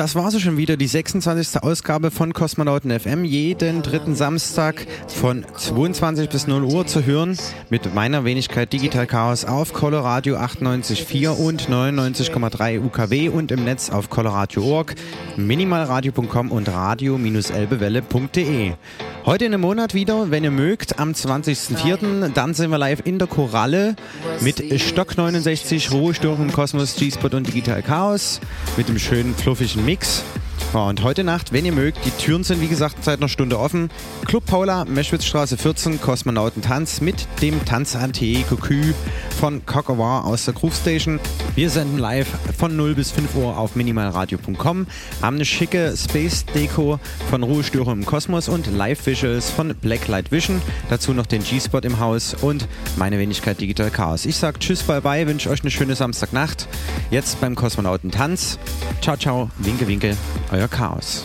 das 0.01 0.14
war 0.14 0.31
so 0.31 0.39
schon 0.39 0.56
wieder 0.56 0.78
die 0.78 0.86
26. 0.86 1.62
Ausgabe 1.62 2.10
von 2.10 2.32
Kosmonauten 2.32 2.98
FM. 2.98 3.27
Jeden 3.27 3.82
dritten 3.82 4.14
Samstag 4.14 4.86
von 5.09 5.44
22 5.55 6.31
bis 6.31 6.47
0 6.47 6.64
Uhr 6.64 6.86
zu 6.86 7.05
hören 7.05 7.36
mit 7.68 7.94
meiner 7.94 8.24
Wenigkeit 8.24 8.72
Digital 8.72 9.06
Chaos 9.06 9.44
auf 9.44 9.74
Coloradio 9.74 10.39
98.4 10.39 11.28
und 11.28 11.68
99,3 11.68 12.82
UKW 12.82 13.28
und 13.28 13.52
im 13.52 13.64
Netz 13.64 13.90
auf 13.90 14.09
coloradio.org, 14.09 14.94
minimalradio.com 15.36 16.51
und 16.51 16.70
radio-elbewelle.de. 16.70 18.72
Heute 19.31 19.44
in 19.44 19.55
einem 19.55 19.61
Monat 19.61 19.94
wieder, 19.94 20.32
wenn 20.32 20.43
ihr 20.43 20.51
mögt, 20.51 20.98
am 20.98 21.12
20.04. 21.12 22.31
Dann 22.31 22.52
sind 22.52 22.73
wir 22.73 22.78
live 22.78 23.02
in 23.05 23.20
der 23.20 23.28
Koralle 23.28 23.94
mit 24.40 24.61
Stock 24.81 25.16
69, 25.16 25.93
Ruhestörung 25.93 26.48
im 26.48 26.52
Kosmos, 26.52 26.97
G-Spot 26.97 27.36
und 27.36 27.47
Digital 27.47 27.81
Chaos 27.81 28.40
mit 28.77 28.89
dem 28.89 28.98
schönen 28.98 29.36
fluffigen 29.36 29.85
Mix. 29.85 30.24
Und 30.73 31.03
heute 31.03 31.25
Nacht, 31.25 31.53
wenn 31.53 31.65
ihr 31.65 31.73
mögt, 31.73 31.99
die 32.05 32.13
Türen 32.13 32.45
sind 32.45 32.61
wie 32.61 32.69
gesagt 32.69 33.03
seit 33.03 33.19
einer 33.19 33.29
Stunde 33.29 33.59
offen. 33.59 33.91
Club 34.27 34.47
Paula, 34.47 34.85
Meschwitzstraße 34.85 35.57
14, 35.57 36.01
Kosmonautentanz 36.01 37.01
mit 37.01 37.27
dem 37.43 37.65
Tanzatelier 37.65 38.45
Cocu 38.45 38.95
von 39.41 39.67
Cockawar 39.67 40.25
aus 40.27 40.45
der 40.45 40.55
Groove 40.55 40.77
Station. 40.77 41.19
Wir 41.57 41.71
senden 41.71 41.99
live 41.99 42.29
von 42.57 42.77
0 42.77 42.95
bis 42.95 43.11
5 43.11 43.35
Uhr 43.35 43.59
auf 43.59 43.75
minimalradio.com, 43.75 44.87
haben 45.21 45.37
eine 45.37 45.45
schicke 45.45 45.95
Space 45.97 46.45
Deko 46.55 47.01
von 47.31 47.43
Ruhestörung 47.43 48.01
im 48.01 48.07
Kosmos 48.07 48.49
und 48.49 48.69
Live 48.69 49.07
Visuals 49.07 49.51
von 49.51 49.75
Blacklight 49.75 50.31
Vision. 50.31 50.63
Dazu 50.89 51.13
noch 51.13 51.27
den 51.27 51.43
G-Spot 51.43 51.81
im 51.81 51.99
Haus 51.99 52.35
und 52.35 52.69
meine 52.97 53.19
Wenigkeit 53.19 53.61
Digital 53.61 53.91
Chaos. 53.91 54.25
Ich 54.25 54.37
sag 54.37 54.61
Tschüss, 54.61 54.85
bye 54.85 55.01
bye, 55.01 55.27
wünsche 55.27 55.51
euch 55.51 55.63
eine 55.63 55.71
schöne 55.73 55.97
Samstagnacht. 55.97 56.69
Jetzt 57.11 57.41
beim 57.41 57.57
Kosmonautentanz. 57.57 58.59
Ciao, 59.01 59.17
ciao, 59.17 59.51
winke, 59.59 59.89
winke, 59.89 60.17
euer 60.53 60.60
Chaos. 60.69 61.24